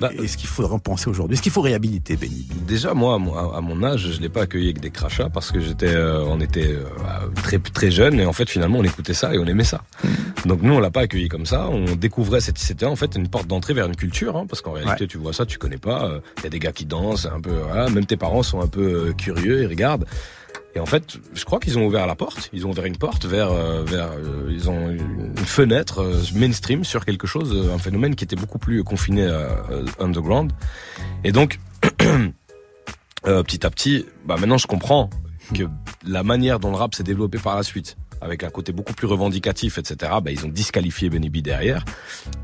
Bah, 0.00 0.10
Est-ce 0.20 0.36
qu'il 0.36 0.48
faudrait 0.48 0.74
en 0.74 0.80
penser 0.80 1.08
aujourd'hui? 1.08 1.34
Est-ce 1.34 1.42
qu'il 1.42 1.52
faut 1.52 1.60
réhabiliter 1.60 2.16
Benny 2.16 2.44
B? 2.50 2.66
Déjà, 2.66 2.92
moi, 2.92 3.14
à 3.14 3.60
mon 3.60 3.84
âge, 3.84 4.10
je 4.14 4.20
l'ai 4.20 4.28
pas 4.28 4.42
accueilli 4.42 4.64
avec 4.64 4.80
des 4.80 4.90
crachats 4.90 5.28
parce 5.28 5.52
que 5.52 5.60
j'étais, 5.60 5.94
euh, 5.94 6.24
on 6.24 6.40
était 6.40 6.72
euh, 6.72 6.82
très 7.36 7.60
très 7.60 7.92
jeunes 7.92 8.18
et 8.18 8.26
en 8.26 8.32
fait, 8.32 8.50
finalement, 8.50 8.80
on 8.80 8.84
écoutait 8.84 9.14
ça 9.14 9.32
et 9.32 9.38
on 9.38 9.46
aimait 9.46 9.62
ça. 9.62 9.84
Hmm. 10.02 10.48
Donc 10.48 10.62
nous, 10.62 10.74
on 10.74 10.80
l'a 10.80 10.90
pas 10.90 11.02
accueilli 11.02 11.28
comme 11.28 11.46
ça. 11.46 11.68
On 11.68 11.94
découvrait 11.94 12.40
cette, 12.40 12.58
c'était 12.58 12.84
en 12.84 12.96
fait 12.96 13.14
une 13.14 13.28
porte 13.28 13.46
d'entrée 13.46 13.74
vers 13.74 13.86
une 13.86 13.96
culture, 13.96 14.36
hein, 14.36 14.46
parce 14.48 14.60
qu'en 14.60 14.72
réalité, 14.72 15.06
tu 15.06 15.18
vois 15.18 15.32
ça, 15.32 15.46
tu 15.46 15.58
connais 15.58 15.78
pas. 15.78 16.20
Il 16.38 16.44
y 16.44 16.46
a 16.48 16.50
des 16.50 16.58
gars 16.58 16.72
qui 16.72 16.84
dansent, 16.84 17.26
un 17.26 17.40
peu, 17.40 17.52
voilà, 17.52 17.88
même 17.90 18.06
tes 18.06 18.16
parents 18.16 18.42
sont 18.42 18.60
un 18.60 18.66
peu 18.66 19.14
curieux, 19.16 19.62
ils 19.62 19.68
regardent. 19.68 20.04
Et 20.74 20.80
en 20.80 20.86
fait, 20.86 21.18
je 21.32 21.44
crois 21.44 21.60
qu'ils 21.60 21.78
ont 21.78 21.86
ouvert 21.86 22.06
la 22.06 22.16
porte. 22.16 22.50
Ils 22.52 22.66
ont 22.66 22.70
ouvert 22.70 22.84
une 22.84 22.96
porte 22.96 23.26
vers, 23.26 23.52
euh, 23.52 23.84
vers, 23.84 24.10
euh, 24.12 24.50
ils 24.50 24.68
ont 24.68 24.90
une 24.90 25.36
fenêtre 25.36 26.00
euh, 26.00 26.20
mainstream 26.34 26.82
sur 26.82 27.04
quelque 27.04 27.28
chose, 27.28 27.70
un 27.72 27.78
phénomène 27.78 28.16
qui 28.16 28.24
était 28.24 28.36
beaucoup 28.36 28.58
plus 28.58 28.82
confiné 28.82 29.26
à 29.26 29.64
underground. 30.00 30.52
Et 31.22 31.30
donc, 31.30 31.60
petit 33.22 33.66
à 33.66 33.70
petit, 33.70 34.06
bah 34.26 34.36
maintenant 34.38 34.58
je 34.58 34.66
comprends 34.66 35.10
que 35.54 35.64
la 36.04 36.24
manière 36.24 36.58
dont 36.58 36.70
le 36.70 36.76
rap 36.76 36.94
s'est 36.94 37.04
développé 37.04 37.38
par 37.38 37.54
la 37.54 37.62
suite, 37.62 37.96
avec 38.20 38.42
un 38.42 38.50
côté 38.50 38.72
beaucoup 38.72 38.94
plus 38.94 39.06
revendicatif, 39.06 39.78
etc., 39.78 40.12
bah, 40.22 40.32
ils 40.32 40.44
ont 40.44 40.48
disqualifié 40.48 41.08
Benny 41.08 41.28
B 41.28 41.36
derrière. 41.38 41.84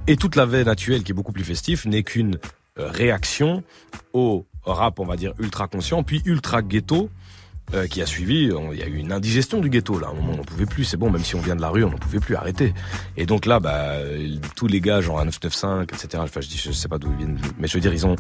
Et 0.06 0.16
toute 0.16 0.36
la 0.36 0.46
veine 0.46 0.68
actuelle, 0.68 1.02
qui 1.02 1.12
est 1.12 1.14
beaucoup 1.14 1.32
plus 1.32 1.44
festif, 1.44 1.84
n'est 1.86 2.02
qu'une 2.02 2.38
réaction 2.76 3.64
au 4.12 4.46
rap, 4.64 5.00
on 5.00 5.06
va 5.06 5.16
dire, 5.16 5.32
ultra 5.38 5.66
conscient, 5.66 6.02
puis 6.02 6.22
ultra 6.24 6.62
ghetto, 6.62 7.10
euh, 7.74 7.86
qui 7.86 8.02
a 8.02 8.06
suivi, 8.06 8.50
il 8.72 8.78
y 8.78 8.82
a 8.82 8.86
eu 8.86 8.96
une 8.96 9.12
indigestion 9.12 9.60
du 9.60 9.70
ghetto 9.70 9.98
là. 9.98 10.08
On 10.18 10.36
n'en 10.36 10.42
pouvait 10.42 10.66
plus. 10.66 10.84
C'est 10.84 10.96
bon, 10.96 11.10
même 11.10 11.22
si 11.22 11.34
on 11.36 11.40
vient 11.40 11.56
de 11.56 11.60
la 11.60 11.68
rue, 11.68 11.84
on 11.84 11.90
n'en 11.90 11.98
pouvait 11.98 12.18
plus 12.18 12.34
arrêter. 12.34 12.74
Et 13.16 13.26
donc 13.26 13.46
là, 13.46 13.60
bah, 13.60 13.94
tous 14.56 14.66
les 14.66 14.80
gars, 14.80 15.00
genre 15.00 15.20
à 15.20 15.24
995, 15.24 15.84
etc. 15.84 16.22
Enfin, 16.22 16.40
je 16.40 16.48
dis, 16.48 16.58
je 16.58 16.72
sais 16.72 16.88
pas 16.88 16.98
d'où 16.98 17.10
ils 17.12 17.16
viennent, 17.16 17.38
mais 17.58 17.68
je 17.68 17.74
veux 17.74 17.80
dire, 17.80 17.92
ils 17.92 18.06
ont, 18.06 18.16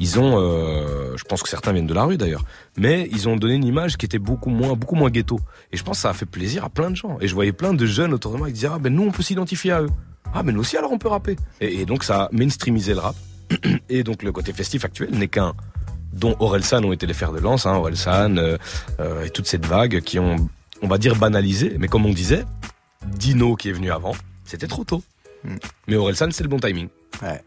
ils 0.00 0.18
ont, 0.18 0.38
euh, 0.38 1.16
je 1.16 1.24
pense 1.24 1.42
que 1.42 1.48
certains 1.48 1.72
viennent 1.72 1.86
de 1.86 1.94
la 1.94 2.04
rue 2.04 2.16
d'ailleurs, 2.16 2.44
mais 2.76 3.08
ils 3.12 3.28
ont 3.28 3.36
donné 3.36 3.54
une 3.54 3.64
image 3.64 3.96
qui 3.96 4.06
était 4.06 4.18
beaucoup 4.18 4.50
moins, 4.50 4.74
beaucoup 4.74 4.96
moins 4.96 5.10
ghetto. 5.10 5.38
Et 5.72 5.76
je 5.76 5.84
pense 5.84 5.98
que 5.98 6.02
ça 6.02 6.10
a 6.10 6.14
fait 6.14 6.26
plaisir 6.26 6.64
à 6.64 6.68
plein 6.68 6.90
de 6.90 6.96
gens. 6.96 7.18
Et 7.20 7.28
je 7.28 7.34
voyais 7.34 7.52
plein 7.52 7.74
de 7.74 7.86
jeunes 7.86 8.12
autour 8.12 8.32
de 8.32 8.38
moi 8.38 8.48
qui 8.48 8.54
disaient, 8.54 8.70
ah 8.72 8.78
ben 8.78 8.92
nous, 8.92 9.04
on 9.04 9.12
peut 9.12 9.22
s'identifier 9.22 9.72
à 9.72 9.82
eux. 9.82 9.90
Ah 10.32 10.42
ben 10.42 10.52
nous 10.52 10.60
aussi, 10.60 10.76
alors 10.76 10.92
on 10.92 10.98
peut 10.98 11.08
rapper. 11.08 11.36
Et, 11.60 11.80
et 11.80 11.86
donc 11.86 12.04
ça 12.04 12.24
a 12.24 12.28
mainstreamisé 12.32 12.94
le 12.94 13.00
rap. 13.00 13.16
Et 13.88 14.04
donc 14.04 14.22
le 14.22 14.30
côté 14.30 14.52
festif 14.52 14.84
actuel 14.84 15.10
n'est 15.10 15.26
qu'un 15.26 15.54
dont 16.12 16.36
Orelsan 16.40 16.84
ont 16.84 16.92
été 16.92 17.06
les 17.06 17.14
fers 17.14 17.32
de 17.32 17.38
lance, 17.38 17.66
hein, 17.66 17.74
Orelsan 17.74 18.36
euh, 18.36 18.56
euh, 19.00 19.24
et 19.24 19.30
toute 19.30 19.46
cette 19.46 19.66
vague 19.66 20.00
qui 20.00 20.18
ont, 20.18 20.36
on 20.82 20.88
va 20.88 20.98
dire, 20.98 21.16
banalisé. 21.16 21.76
Mais 21.78 21.88
comme 21.88 22.06
on 22.06 22.12
disait, 22.12 22.44
Dino 23.06 23.56
qui 23.56 23.68
est 23.68 23.72
venu 23.72 23.90
avant, 23.90 24.14
c'était 24.44 24.66
trop 24.66 24.84
tôt. 24.84 25.02
Mm. 25.44 25.56
Mais 25.88 25.96
Orelsan, 25.96 26.30
c'est 26.32 26.42
le 26.42 26.48
bon 26.48 26.58
timing. 26.58 26.88
Ouais. 27.22 27.42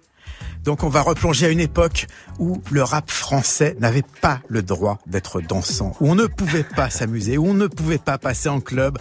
Donc 0.63 0.83
on 0.83 0.89
va 0.89 1.01
replonger 1.01 1.47
à 1.47 1.49
une 1.49 1.59
époque 1.59 2.07
où 2.39 2.61
le 2.71 2.83
rap 2.83 3.11
français 3.11 3.75
n'avait 3.79 4.03
pas 4.21 4.39
le 4.47 4.61
droit 4.61 4.99
d'être 5.07 5.41
dansant, 5.41 5.93
où 5.99 6.09
on 6.09 6.15
ne 6.15 6.25
pouvait 6.25 6.63
pas 6.63 6.89
s'amuser, 6.89 7.37
où 7.37 7.47
on 7.47 7.53
ne 7.53 7.67
pouvait 7.67 7.97
pas 7.97 8.17
passer 8.17 8.47
en 8.47 8.61
club. 8.61 8.97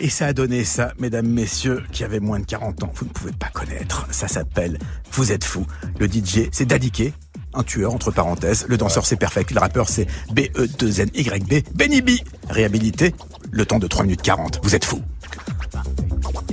Et 0.00 0.08
ça 0.08 0.26
a 0.26 0.32
donné 0.32 0.64
ça, 0.64 0.92
mesdames, 0.98 1.26
messieurs, 1.26 1.82
qui 1.92 2.02
avaient 2.04 2.20
moins 2.20 2.40
de 2.40 2.46
40 2.46 2.82
ans. 2.84 2.92
Vous 2.94 3.04
ne 3.04 3.10
pouvez 3.10 3.32
pas 3.32 3.48
connaître. 3.48 4.06
Ça 4.10 4.26
s'appelle 4.26 4.78
Vous 5.12 5.32
êtes 5.32 5.44
fou. 5.44 5.66
Le 5.98 6.06
DJ, 6.06 6.48
c'est 6.50 6.64
Dadiké, 6.64 7.12
un 7.54 7.62
tueur 7.62 7.94
entre 7.94 8.10
parenthèses. 8.10 8.66
Le 8.68 8.76
danseur 8.76 9.06
c'est 9.06 9.16
Perfect, 9.16 9.50
le 9.50 9.60
rappeur 9.60 9.88
c'est 9.88 10.06
B-E-2-N-Y-B. 10.32 11.74
Benny 11.74 12.02
B, 12.02 12.10
réhabilité, 12.48 13.14
le 13.50 13.66
temps 13.66 13.78
de 13.78 13.86
3 13.86 14.04
minutes 14.04 14.22
40. 14.22 14.60
Vous 14.62 14.74
êtes 14.74 14.84
fou. 14.84 15.00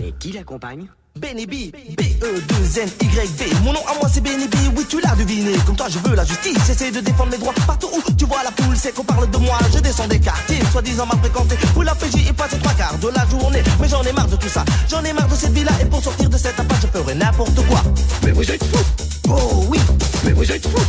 Et 0.04 0.14
qui 0.20 0.32
l'accompagne? 0.32 0.88
Benny 1.20 1.46
B, 1.46 1.72
B-E-2-N-Y-B. 1.98 3.64
Mon 3.64 3.74
nom 3.74 3.82
à 3.88 3.94
moi 4.00 4.10
c'est 4.12 4.22
Benny 4.22 4.48
B, 4.48 4.56
oui 4.76 4.86
tu 4.88 5.02
l'as 5.02 5.16
deviné. 5.16 5.52
Comme 5.66 5.76
toi 5.76 5.88
je 5.90 6.00
veux 6.00 6.16
la 6.16 6.24
justice, 6.24 6.58
j'essaie 6.66 6.92
de 6.92 7.02
défendre 7.02 7.32
mes 7.32 7.38
droits. 7.38 7.54
Partout 7.68 7.90
où 7.94 8.12
tu 8.14 8.26
vois 8.26 8.42
la 8.44 8.52
foule, 8.52 8.76
c'est 8.78 8.94
qu'on 8.94 9.04
parle 9.04 9.30
de 9.30 9.38
moi. 9.38 9.58
Je 9.74 9.80
descends 9.80 10.08
des 10.08 10.20
quartiers, 10.20 10.60
soi-disant 10.72 11.06
mal 11.06 11.18
fréquentés. 11.20 11.58
Où 11.76 11.82
la 11.82 11.94
PJ 11.96 12.28
est 12.30 12.34
passée 12.34 12.58
trois 12.60 12.74
quarts 12.74 12.98
de 13.00 13.10
la 13.10 13.26
journée. 13.28 13.62
Mais 13.82 13.90
j'en 13.90 14.04
ai 14.04 14.14
marre 14.14 14.28
de 14.28 14.38
tout 14.38 14.48
ça, 14.50 14.64
j'en 14.90 15.04
ai 15.04 15.12
marre 15.14 15.28
de 15.28 15.36
cette 15.36 15.52
vie-là. 15.54 15.72
Et 15.82 15.86
pour 15.86 16.02
sortir 16.02 16.30
de 16.30 16.38
cette 16.38 16.60
impasse, 16.60 16.80
je 16.84 16.88
ferai 17.00 17.16
n'importe 17.16 17.66
quoi. 17.68 17.84
Mais 18.24 18.32
vous 18.32 18.50
êtes 18.50 18.64
fous 18.64 18.86
Oh 19.30 19.66
oui 19.68 19.80
Mais 20.24 20.32
vous 20.32 20.50
êtes 20.52 20.66
fous 20.66 20.86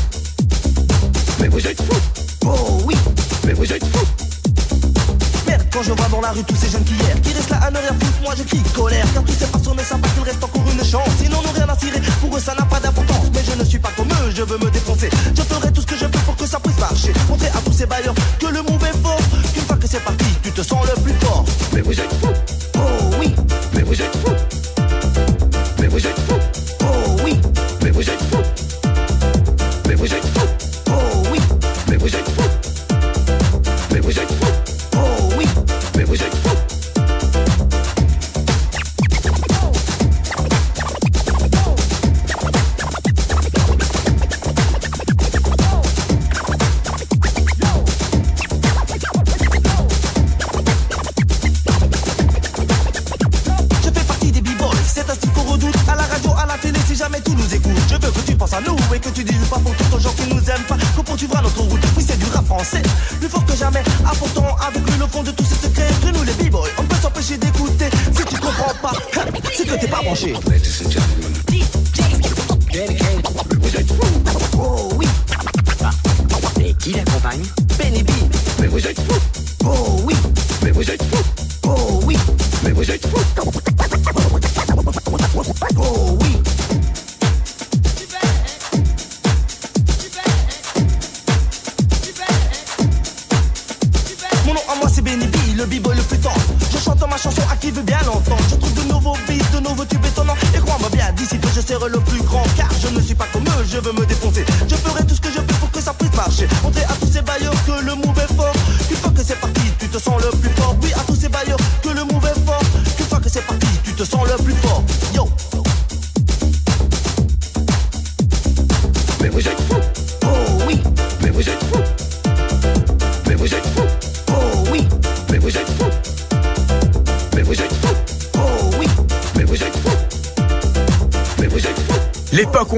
Mais 1.41 1.49
vous 1.49 1.67
êtes 1.67 1.83
fous 1.83 2.01
Oh 2.47 2.81
oui 2.85 2.95
Mais 3.47 3.53
vous 3.53 3.73
êtes 3.73 3.85
fous 3.85 4.07
quand 5.71 5.83
je 5.83 5.93
vois 5.93 6.09
dans 6.09 6.21
la 6.21 6.31
rue 6.33 6.45
tous 6.45 6.57
ces 6.57 6.69
jeunes 6.69 6.85
qui 6.85 6.95
hier 6.95 7.21
Qui 7.23 7.33
restent 7.33 7.51
là 7.51 7.59
à 7.63 7.71
ne 7.71 7.79
rien 7.79 7.95
foutre, 7.99 8.23
moi 8.23 8.35
je 8.37 8.43
crie 8.43 8.63
colère. 8.75 9.07
Car 9.15 9.25
tous 9.25 9.33
ces 9.33 9.47
personnes 9.47 9.77
ne 9.77 9.83
savent 9.83 10.01
pas 10.01 10.09
qu'il 10.09 10.23
reste 10.23 10.43
encore 10.43 10.65
une 10.71 10.85
chance. 10.85 11.09
Ils 11.23 11.31
n'en 11.31 11.39
ont 11.39 11.55
rien 11.55 11.69
à 11.69 11.79
cirer, 11.79 12.01
pour 12.21 12.37
eux 12.37 12.41
ça 12.41 12.55
n'a 12.55 12.65
pas 12.65 12.81
d'importance. 12.81 13.27
Mais 13.35 13.43
je 13.45 13.59
ne 13.59 13.65
suis 13.65 13.79
pas 13.79 13.91
comme 13.97 14.09
eux, 14.09 14.31
je 14.35 14.43
veux 14.43 14.59
me 14.59 14.71
défoncer. 14.71 15.11
Je 15.37 15.43
ferai 15.43 15.73
tout 15.73 15.81
ce 15.81 15.87
que 15.87 15.97
je 15.97 16.07
peux 16.07 16.19
pour 16.21 16.37
que 16.37 16.47
ça 16.47 16.59
puisse 16.61 16.79
marcher. 16.79 17.13
Montrer 17.29 17.49
à 17.49 17.61
tous 17.65 17.73
ces 17.73 17.87
bailleurs 17.87 18.15
que 18.39 18.47
le 18.47 18.63
move 18.63 18.85
est 18.85 19.03
fort. 19.03 19.21
Qu'une 19.55 19.65
fois 19.65 19.77
que 19.77 19.87
c'est 19.87 20.05
parti, 20.05 20.27
tu 20.43 20.53
te 20.53 20.63
sens 20.63 20.87
le 20.87 21.01
plus 21.03 21.15
fort. 21.15 21.45
Mais 21.73 21.81
vous 21.81 21.93
êtes 21.93 22.13
fous. 22.21 22.35
Oh 22.77 22.81
oui. 23.21 23.35
Mais 23.75 23.83
vous 23.83 24.01
êtes 24.01 24.17
fous. 24.17 24.35
Mais 25.79 25.89
vous 25.89 26.07
êtes 26.07 26.19
fous 26.21 26.30
oui, 70.23 70.35
Et 76.61 76.75
qui 76.75 76.93
l'accompagne 76.93 77.43
Benny 77.79 78.03
B 78.03 78.11
Mais 78.61 78.67
vous 78.67 78.87
êtes 78.87 79.01
fous. 79.01 79.21
Oh 79.65 80.01
oui, 80.05 80.15
Mais 80.63 80.71
vous 80.73 80.91
êtes 80.91 81.03
fous. 81.05 81.25
Oh 81.65 82.01
oui, 82.05 82.17
Mais 82.65 82.73
vous 82.73 82.91
êtes 82.91 83.07
fous 83.07 83.80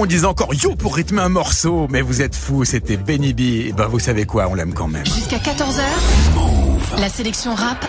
on 0.03 0.07
disait 0.07 0.27
encore 0.27 0.53
yo 0.53 0.75
pour 0.75 0.97
rythmer 0.97 1.23
un 1.23 1.29
morceau, 1.29 1.87
mais 1.89 2.01
vous 2.01 2.23
êtes 2.23 2.35
fous, 2.35 2.65
c'était 2.65 2.97
Benny 2.97 3.35
B. 3.35 3.41
Et 3.41 3.73
ben 3.73 3.87
vous 3.87 4.01
savez 4.01 4.27
quoi, 4.27 4.49
on 4.49 4.55
l'aime 4.57 4.75
quand 4.75 4.89
même. 4.89 5.07
Jusqu'à 5.07 5.37
14h, 5.37 5.81
la 6.99 7.09
sélection 7.09 7.55
rap, 7.55 7.87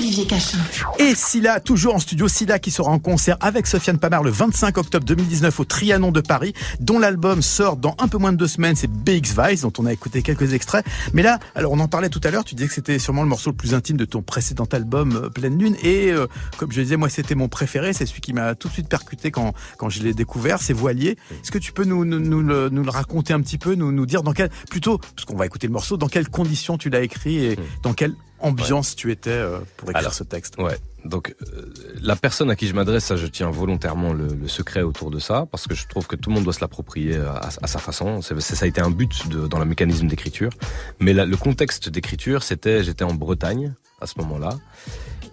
Olivier 0.00 0.24
Cachin. 0.24 0.56
Et 0.98 1.14
Silla, 1.14 1.60
toujours 1.60 1.94
en 1.94 1.98
studio, 1.98 2.26
Silla 2.26 2.58
qui 2.58 2.70
sera 2.70 2.90
en 2.90 2.98
concert 2.98 3.36
avec 3.40 3.66
Sofiane 3.66 3.98
Pamar 3.98 4.22
le 4.22 4.30
25 4.30 4.78
octobre 4.78 5.04
2019 5.04 5.60
au 5.60 5.64
Trianon 5.66 6.10
de 6.10 6.22
Paris, 6.22 6.54
dont 6.80 6.98
l'album 6.98 7.42
sort 7.42 7.76
dans 7.76 7.94
un 7.98 8.08
peu 8.08 8.16
moins 8.16 8.32
de 8.32 8.38
deux 8.38 8.46
semaines, 8.46 8.76
c'est 8.76 8.90
BX 8.90 9.34
Vice, 9.36 9.60
dont 9.60 9.72
on 9.78 9.84
a 9.84 9.92
écouté 9.92 10.22
quelques 10.22 10.54
extraits. 10.54 10.86
Mais 11.12 11.22
là, 11.22 11.38
alors 11.54 11.72
on 11.72 11.80
en 11.80 11.86
parlait 11.86 12.08
tout 12.08 12.20
à 12.24 12.30
l'heure, 12.30 12.44
tu 12.44 12.54
disais 12.54 12.66
que 12.66 12.72
c'était 12.72 12.98
sûrement 12.98 13.22
le 13.22 13.28
morceau 13.28 13.50
le 13.50 13.56
plus 13.56 13.74
intime 13.74 13.98
de 13.98 14.06
ton 14.06 14.22
précédent 14.22 14.64
album, 14.72 15.16
euh, 15.16 15.28
Pleine 15.28 15.58
Lune, 15.58 15.76
et 15.82 16.10
euh, 16.10 16.26
comme 16.56 16.72
je 16.72 16.80
disais, 16.80 16.96
moi 16.96 17.10
c'était 17.10 17.34
mon 17.34 17.48
préféré, 17.48 17.92
c'est 17.92 18.06
celui 18.06 18.22
qui 18.22 18.32
m'a 18.32 18.54
tout 18.54 18.68
de 18.68 18.72
suite 18.72 18.88
percuté 18.88 19.30
quand, 19.30 19.52
quand 19.76 19.90
je 19.90 20.02
l'ai 20.02 20.14
découvert, 20.14 20.62
c'est 20.62 20.72
Voilier. 20.72 21.18
Est-ce 21.30 21.50
que 21.50 21.58
tu 21.58 21.72
peux 21.72 21.84
nous, 21.84 22.06
nous, 22.06 22.20
nous 22.20 22.40
le, 22.40 22.70
nous 22.70 22.84
le 22.84 22.90
raconter 22.90 23.34
un 23.34 23.40
petit 23.42 23.58
peu, 23.58 23.74
nous, 23.74 23.92
nous 23.92 24.06
dire 24.06 24.22
dans 24.22 24.32
quel, 24.32 24.48
plutôt, 24.70 24.96
parce 24.96 25.26
qu'on 25.26 25.36
va 25.36 25.44
écouter 25.44 25.66
le 25.66 25.74
morceau, 25.74 25.98
dans 25.98 26.08
quelles 26.08 26.30
conditions 26.30 26.78
tu 26.78 26.88
l'as 26.88 27.02
écrit 27.02 27.44
et 27.44 27.58
dans 27.82 27.92
quelle 27.92 28.14
ambiance 28.40 28.96
tu 28.96 29.10
étais 29.12 29.30
euh, 29.30 29.58
pour 29.76 29.90
écrire 29.90 30.00
Alors, 30.00 30.14
ce 30.14 30.24
texte 30.24 30.56
Ouais. 30.58 30.76
Donc 31.04 31.34
euh, 31.54 31.72
la 32.02 32.14
personne 32.16 32.50
à 32.50 32.56
qui 32.56 32.66
je 32.66 32.74
m'adresse, 32.74 33.04
ça 33.06 33.16
je 33.16 33.26
tiens 33.26 33.48
volontairement 33.50 34.12
le, 34.12 34.28
le 34.28 34.48
secret 34.48 34.82
autour 34.82 35.10
de 35.10 35.18
ça 35.18 35.46
parce 35.50 35.66
que 35.66 35.74
je 35.74 35.86
trouve 35.88 36.06
que 36.06 36.14
tout 36.16 36.28
le 36.30 36.34
monde 36.34 36.44
doit 36.44 36.52
se 36.52 36.60
l'approprier 36.60 37.16
à, 37.16 37.40
à 37.62 37.66
sa 37.66 37.78
façon. 37.78 38.20
C'est, 38.20 38.38
ça 38.40 38.64
a 38.64 38.68
été 38.68 38.80
un 38.82 38.90
but 38.90 39.28
de, 39.28 39.46
dans 39.46 39.58
le 39.58 39.64
mécanisme 39.64 40.06
d'écriture. 40.08 40.50
Mais 40.98 41.12
la- 41.14 41.24
le 41.26 41.36
contexte 41.38 41.88
d'écriture, 41.88 42.42
c'était 42.42 42.84
j'étais 42.84 43.04
en 43.04 43.14
Bretagne 43.14 43.74
à 44.02 44.06
ce 44.06 44.14
moment-là 44.18 44.50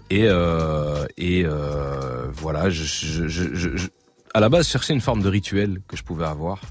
et 0.10 0.24
euh, 0.28 1.06
et 1.18 1.44
euh, 1.46 2.28
voilà, 2.32 2.70
je, 2.70 3.88
à 4.34 4.40
la 4.40 4.48
base 4.50 4.66
je 4.68 4.72
cherchais 4.72 4.94
une 4.94 5.02
forme 5.02 5.22
de 5.22 5.30
rituel 5.30 5.82
que 5.88 5.98
je 5.98 6.04
pouvais 6.04 6.26
avoir. 6.26 6.62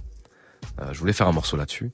Euh, 0.80 0.92
je 0.92 0.98
voulais 0.98 1.12
faire 1.12 1.28
un 1.28 1.32
morceau 1.32 1.56
là-dessus. 1.56 1.90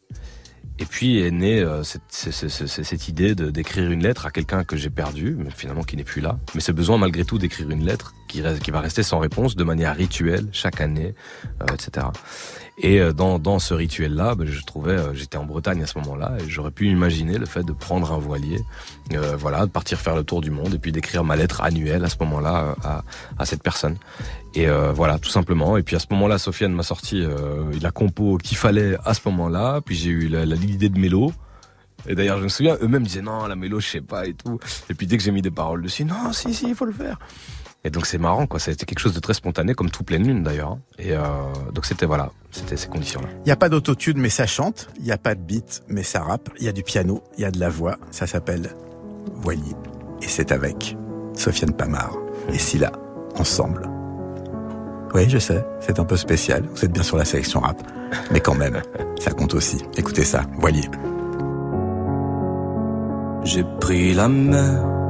Et 0.79 0.85
puis 0.85 1.21
est 1.21 1.31
née 1.31 1.61
euh, 1.61 1.83
cette, 1.83 2.03
cette, 2.09 2.49
cette, 2.49 2.85
cette, 2.85 3.09
idée 3.09 3.35
d'écrire 3.35 3.91
une 3.91 4.03
lettre 4.03 4.27
à 4.27 4.31
quelqu'un 4.31 4.65
que 4.65 4.77
j'ai 4.77 4.91
perdu, 4.91 5.37
mais 5.39 5.51
finalement 5.51 5.83
qui 5.83 5.97
n'est 5.97 6.05
plus 6.05 6.21
là. 6.21 6.39
Mais 6.55 6.61
ce 6.61 6.73
besoin 6.73 6.99
malgré 6.99 7.25
tout 7.25 7.39
d'écrire 7.39 7.71
une 7.71 7.85
lettre 7.85 8.15
qui, 8.29 8.43
reste, 8.43 8.63
qui 8.63 8.71
va 8.71 8.81
rester 8.81 9.03
sans 9.03 9.19
réponse 9.19 9.55
de 9.55 9.65
manière 9.65 9.95
rituelle 9.95 10.49
chaque 10.53 10.81
année, 10.81 11.15
euh, 11.61 11.75
etc. 11.75 12.07
Et 12.79 13.01
euh, 13.01 13.13
dans, 13.13 13.39
dans 13.39 13.59
ce 13.59 13.75
rituel-là, 13.75 14.35
ben, 14.35 14.47
je 14.47 14.63
trouvais, 14.65 14.93
euh, 14.93 15.15
j'étais 15.15 15.37
en 15.37 15.45
Bretagne 15.45 15.83
à 15.83 15.87
ce 15.87 15.99
moment-là, 15.99 16.33
et 16.41 16.49
j'aurais 16.49 16.71
pu 16.71 16.89
imaginer 16.89 17.37
le 17.37 17.47
fait 17.47 17.63
de 17.63 17.73
prendre 17.73 18.11
un 18.13 18.19
voilier, 18.19 18.61
euh, 19.13 19.37
voilà, 19.37 19.67
de 19.67 19.71
partir 19.71 19.99
faire 20.01 20.17
le 20.17 20.25
tour 20.25 20.41
du 20.41 20.51
monde, 20.51 20.75
et 20.75 20.79
puis 20.79 20.91
d'écrire 20.91 21.23
ma 21.23 21.37
lettre 21.37 21.61
annuelle 21.63 22.05
à 22.05 22.09
ce 22.09 22.17
moment-là 22.21 22.65
euh, 22.65 22.75
à, 22.83 23.05
à 23.39 23.45
cette 23.45 23.63
personne. 23.63 23.97
Et 24.55 24.69
euh, 24.69 24.93
voilà, 24.93 25.19
tout 25.19 25.31
simplement. 25.31 25.77
Et 25.77 25.83
puis 25.83 25.97
à 25.97 25.99
ce 25.99 26.07
moment-là, 26.11 26.39
Sofiane 26.39 26.73
m'a 26.73 26.83
sorti 26.83 27.23
euh, 27.23 27.65
la 27.81 27.91
compo 27.91 28.39
qu'il 28.39 28.57
fallait 28.57 28.97
à 29.05 29.15
ce 29.15 29.21
moment-là. 29.27 29.81
Puis 29.81 29.95
j'ai 29.95 30.11
eu 30.11 30.29
l'idée 30.29 30.89
de 30.89 30.99
mélo. 30.99 31.33
Et 32.07 32.15
d'ailleurs, 32.15 32.39
je 32.39 32.45
me 32.45 32.49
souviens, 32.49 32.77
eux-mêmes 32.83 33.05
disaient 33.05 33.23
non, 33.23 33.47
la 33.47 33.55
mélo, 33.55 33.81
je 33.81 33.87
sais 33.89 34.01
pas 34.01 34.27
et 34.27 34.35
tout. 34.35 34.59
Et 34.91 34.95
puis 34.95 35.07
dès 35.07 35.17
que 35.17 35.23
j'ai 35.23 35.31
mis 35.31 35.41
des 35.43 35.51
paroles 35.51 35.83
dessus, 35.83 36.05
non, 36.05 36.33
si, 36.33 36.53
si, 36.53 36.69
il 36.69 36.75
faut 36.75 36.85
le 36.85 36.93
faire. 36.93 37.19
Et 37.85 37.91
donc 37.91 38.07
c'est 38.07 38.19
marrant, 38.19 38.47
quoi. 38.47 38.61
C'était 38.61 38.87
quelque 38.87 39.01
chose 39.01 39.15
de 39.15 39.21
très 39.21 39.35
spontané, 39.35 39.75
comme 39.75 39.91
tout 39.91 40.05
pleine 40.05 40.27
lune 40.27 40.43
d'ailleurs. 40.43 40.79
Et 40.99 41.13
euh, 41.13 41.21
donc 41.73 41.85
c'était 41.85 42.07
voilà, 42.07 42.31
c'était 42.51 42.77
ces 42.77 42.89
conditions-là. 42.89 43.29
Il 43.39 43.47
n'y 43.47 43.53
a 43.53 43.57
pas 43.57 43.69
d'autotune, 43.69 44.19
mais 44.19 44.31
ça 44.31 44.47
chante. 44.47 44.89
Il 44.99 45.05
n'y 45.05 45.13
a 45.13 45.19
pas 45.19 45.35
de 45.35 45.41
beat, 45.41 45.83
mais 45.89 46.05
ça 46.05 46.23
rappe. 46.23 46.49
Il 46.59 46.65
y 46.65 46.69
a 46.69 46.73
du 46.73 46.85
piano, 46.85 47.23
il 47.37 47.43
y 47.43 47.45
a 47.45 47.51
de 47.51 47.59
la 47.59 47.69
voix. 47.69 47.97
Ça 48.13 48.27
s'appelle 48.27 48.71
Voilier. 49.35 49.75
Et 50.21 50.29
c'est 50.29 50.53
avec 50.53 50.97
Sofiane 51.35 51.73
Pamar 51.73 52.17
et 52.53 52.59
Silla 52.59 52.93
ensemble. 53.37 53.89
Oui, 55.15 55.29
je 55.29 55.39
sais, 55.39 55.65
c'est 55.81 55.99
un 55.99 56.05
peu 56.05 56.17
spécial. 56.17 56.65
Vous 56.75 56.85
êtes 56.85 56.93
bien 56.93 57.03
sur 57.03 57.17
la 57.17 57.25
sélection 57.25 57.61
rap, 57.61 57.83
mais 58.31 58.41
quand 58.41 58.55
même, 58.55 58.81
ça 59.21 59.33
compte 59.33 59.55
aussi. 59.55 59.79
Écoutez 59.97 60.25
ça, 60.25 60.43
Voilier. 60.59 60.89
J'ai 63.45 63.65
pris 63.81 64.15
la 64.15 64.29
mer. 64.29 65.02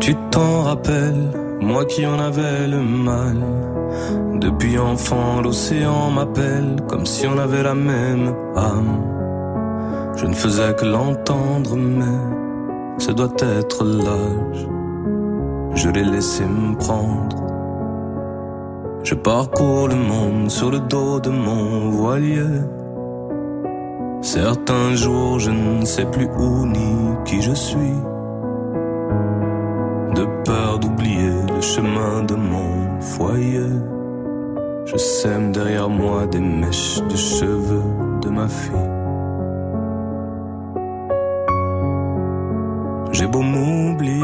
Tu 0.00 0.14
t'en 0.30 0.62
rappelles, 0.62 1.30
moi 1.60 1.84
qui 1.84 2.06
en 2.06 2.18
avais 2.18 2.66
le 2.66 2.80
mal. 2.80 3.36
Depuis 4.34 4.78
enfant, 4.78 5.40
l'océan 5.42 6.10
m'appelle, 6.10 6.76
comme 6.88 7.06
si 7.06 7.26
on 7.26 7.38
avait 7.38 7.62
la 7.62 7.74
même 7.74 8.34
âme. 8.56 9.14
Je 10.16 10.26
ne 10.26 10.34
faisais 10.34 10.74
que 10.74 10.84
l'entendre, 10.84 11.76
mais 11.76 12.98
ce 12.98 13.12
doit 13.12 13.34
être 13.40 13.84
l'âge. 13.84 14.68
Je 15.74 15.88
l'ai 15.88 16.04
laissé 16.04 16.44
me 16.44 16.76
prendre. 16.76 17.36
Je 19.02 19.14
parcours 19.14 19.88
le 19.88 19.96
monde 19.96 20.50
sur 20.50 20.70
le 20.70 20.80
dos 20.80 21.20
de 21.20 21.30
mon 21.30 21.90
voilier. 21.90 22.60
Certains 24.22 24.94
jours, 24.94 25.38
je 25.38 25.50
ne 25.50 25.84
sais 25.84 26.06
plus 26.06 26.28
où 26.38 26.66
ni 26.66 27.14
qui 27.24 27.42
je 27.42 27.52
suis. 27.52 27.98
De 30.14 30.24
peur 30.44 30.78
d'oublier 30.78 31.32
le 31.54 31.60
chemin 31.60 32.22
de 32.22 32.34
mon 32.34 33.00
foyer. 33.00 33.70
Je 34.86 34.96
sème 34.96 35.52
derrière 35.52 35.88
moi 35.88 36.26
des 36.26 36.40
mèches 36.40 37.02
de 37.02 37.16
cheveux 37.16 37.82
de 38.22 38.28
ma 38.28 38.48
fille. 38.48 38.90
J'ai 43.12 43.26
beau 43.28 43.42
m'oublier, 43.42 44.22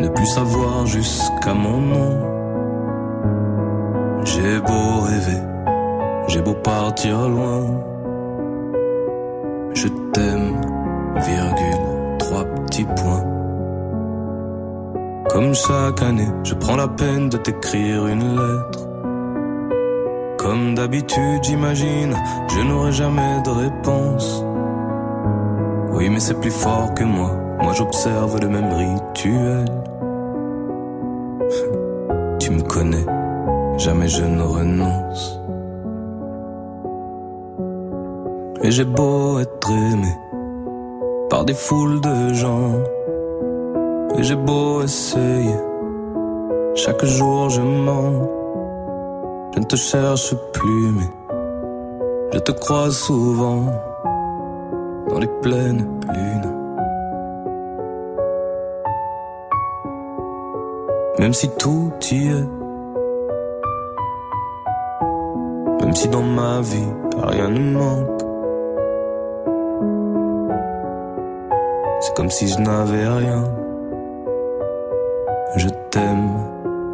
ne 0.00 0.08
plus 0.08 0.26
savoir 0.26 0.86
jusqu'à 0.86 1.54
mon 1.54 1.78
nom. 1.78 2.36
J'ai 4.24 4.60
beau 4.60 5.00
rêver, 5.00 5.42
j'ai 6.28 6.40
beau 6.40 6.54
partir 6.54 7.28
loin. 7.28 7.60
Je 9.74 9.88
t'aime, 10.12 10.60
virgule, 11.16 11.65
petits 12.66 12.84
points. 12.84 13.24
Comme 15.30 15.54
chaque 15.54 16.02
année, 16.02 16.28
je 16.44 16.54
prends 16.54 16.76
la 16.76 16.88
peine 16.88 17.28
de 17.28 17.36
t'écrire 17.36 18.06
une 18.06 18.36
lettre. 18.36 18.88
Comme 20.38 20.74
d'habitude, 20.74 21.42
j'imagine, 21.42 22.14
je 22.48 22.60
n'aurai 22.60 22.92
jamais 22.92 23.40
de 23.44 23.50
réponse. 23.50 24.44
Oui, 25.92 26.08
mais 26.10 26.20
c'est 26.20 26.40
plus 26.40 26.50
fort 26.50 26.94
que 26.94 27.04
moi. 27.04 27.32
Moi, 27.62 27.72
j'observe 27.72 28.38
le 28.40 28.48
même 28.48 28.72
rituel. 28.72 29.64
Tu 32.38 32.52
me 32.52 32.62
connais, 32.62 33.04
jamais 33.76 34.08
je 34.08 34.22
ne 34.22 34.42
renonce. 34.42 35.40
Et 38.62 38.70
j'ai 38.70 38.84
beau 38.84 39.40
être 39.40 39.70
aimé 39.70 40.14
par 41.30 41.44
des 41.44 41.54
foules 41.54 42.00
de 42.00 42.34
gens. 42.34 42.72
Et 44.16 44.22
j'ai 44.22 44.36
beau 44.36 44.82
essayer, 44.82 45.56
chaque 46.74 47.04
jour 47.04 47.50
je 47.50 47.60
mens. 47.60 48.30
Je 49.54 49.60
ne 49.60 49.64
te 49.64 49.76
cherche 49.76 50.34
plus, 50.52 50.92
mais 50.92 51.10
je 52.32 52.38
te 52.40 52.52
crois 52.52 52.90
souvent 52.90 53.64
dans 55.08 55.18
les 55.18 55.30
pleines 55.40 55.86
lunes. 56.12 56.52
Même 61.18 61.32
si 61.32 61.48
tout 61.56 61.90
y 62.12 62.28
est, 62.28 62.48
même 65.80 65.94
si 65.94 66.08
dans 66.08 66.22
ma 66.22 66.60
vie 66.60 66.92
rien 67.16 67.48
ne 67.48 67.72
manque, 67.72 68.15
c'est 72.06 72.14
comme 72.14 72.30
si 72.30 72.46
je 72.46 72.58
n'avais 72.58 73.08
rien. 73.08 73.44
Je 75.56 75.68
t'aime, 75.90 76.30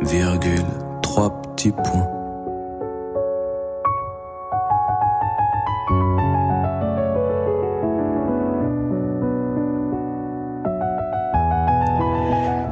virgule, 0.03 0.65
trois 1.03 1.31
petits 1.43 1.73
points. 1.73 2.09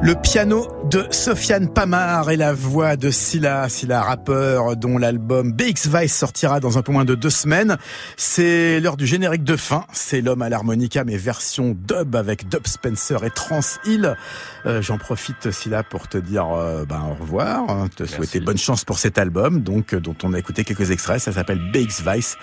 Le 0.01 0.15
piano 0.15 0.65
de 0.91 1.05
Sofiane 1.09 1.71
Pamar 1.73 2.31
et 2.31 2.35
la 2.35 2.53
voix 2.53 2.97
de 2.97 3.11
Silla, 3.11 3.69
Silla 3.69 4.01
rappeur 4.01 4.75
dont 4.75 4.97
l'album 4.97 5.53
BX 5.53 5.87
Vice 5.87 6.13
sortira 6.13 6.59
dans 6.59 6.77
un 6.77 6.81
peu 6.81 6.91
moins 6.91 7.05
de 7.05 7.15
deux 7.15 7.29
semaines. 7.29 7.77
C'est 8.17 8.81
l'heure 8.81 8.97
du 8.97 9.07
générique 9.07 9.45
de 9.45 9.55
fin. 9.55 9.85
C'est 9.93 10.19
l'homme 10.19 10.41
à 10.41 10.49
l'harmonica 10.49 11.05
mais 11.05 11.15
version 11.15 11.77
dub 11.87 12.15
avec 12.17 12.49
Dub 12.49 12.67
Spencer 12.67 13.23
et 13.23 13.29
Trans 13.29 13.61
Hill. 13.85 14.17
Euh, 14.65 14.81
J'en 14.81 14.97
profite 14.97 15.51
Silla 15.51 15.81
pour 15.83 16.09
te 16.09 16.17
dire 16.17 16.49
euh, 16.53 16.83
ben, 16.85 17.01
au 17.09 17.13
revoir, 17.21 17.69
hein, 17.69 17.87
te 17.95 18.03
Merci. 18.03 18.15
souhaiter 18.15 18.39
bonne 18.41 18.57
chance 18.57 18.83
pour 18.83 18.99
cet 18.99 19.17
album 19.17 19.61
donc 19.61 19.95
dont 19.95 20.15
on 20.23 20.33
a 20.33 20.39
écouté 20.39 20.65
quelques 20.65 20.91
extraits. 20.91 21.21
Ça 21.21 21.31
s'appelle 21.31 21.61
BX 21.71 22.03
Vice 22.05 22.37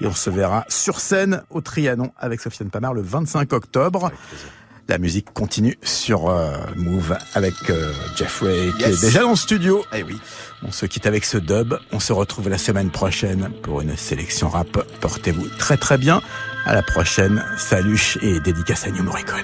et 0.00 0.06
on 0.06 0.14
se 0.14 0.28
verra 0.28 0.64
sur 0.68 0.98
scène 0.98 1.42
au 1.50 1.60
Trianon 1.60 2.10
avec 2.18 2.40
Sofiane 2.40 2.70
Pamar 2.70 2.94
le 2.94 3.02
25 3.02 3.52
octobre. 3.52 4.10
La 4.88 4.98
musique 4.98 5.32
continue 5.32 5.78
sur 5.82 6.28
euh, 6.28 6.52
Move 6.76 7.16
avec 7.34 7.54
euh, 7.70 7.92
Jeffrey 8.16 8.70
qui 8.78 8.84
est 8.84 9.00
déjà 9.00 9.20
dans 9.20 9.30
le 9.30 9.36
studio. 9.36 9.84
Eh 9.94 10.02
oui. 10.02 10.18
On 10.62 10.70
se 10.70 10.86
quitte 10.86 11.06
avec 11.06 11.24
ce 11.24 11.38
dub. 11.38 11.74
On 11.92 12.00
se 12.00 12.12
retrouve 12.12 12.48
la 12.48 12.58
semaine 12.58 12.90
prochaine 12.90 13.50
pour 13.62 13.80
une 13.80 13.96
sélection 13.96 14.48
rap. 14.48 14.84
Portez-vous 15.00 15.48
très 15.58 15.76
très 15.76 15.98
bien. 15.98 16.20
À 16.66 16.74
la 16.74 16.82
prochaine. 16.82 17.44
Salut 17.56 18.16
et 18.22 18.40
dédicace 18.40 18.86
à 18.86 18.90
New 18.90 19.02
Morricone. 19.02 19.42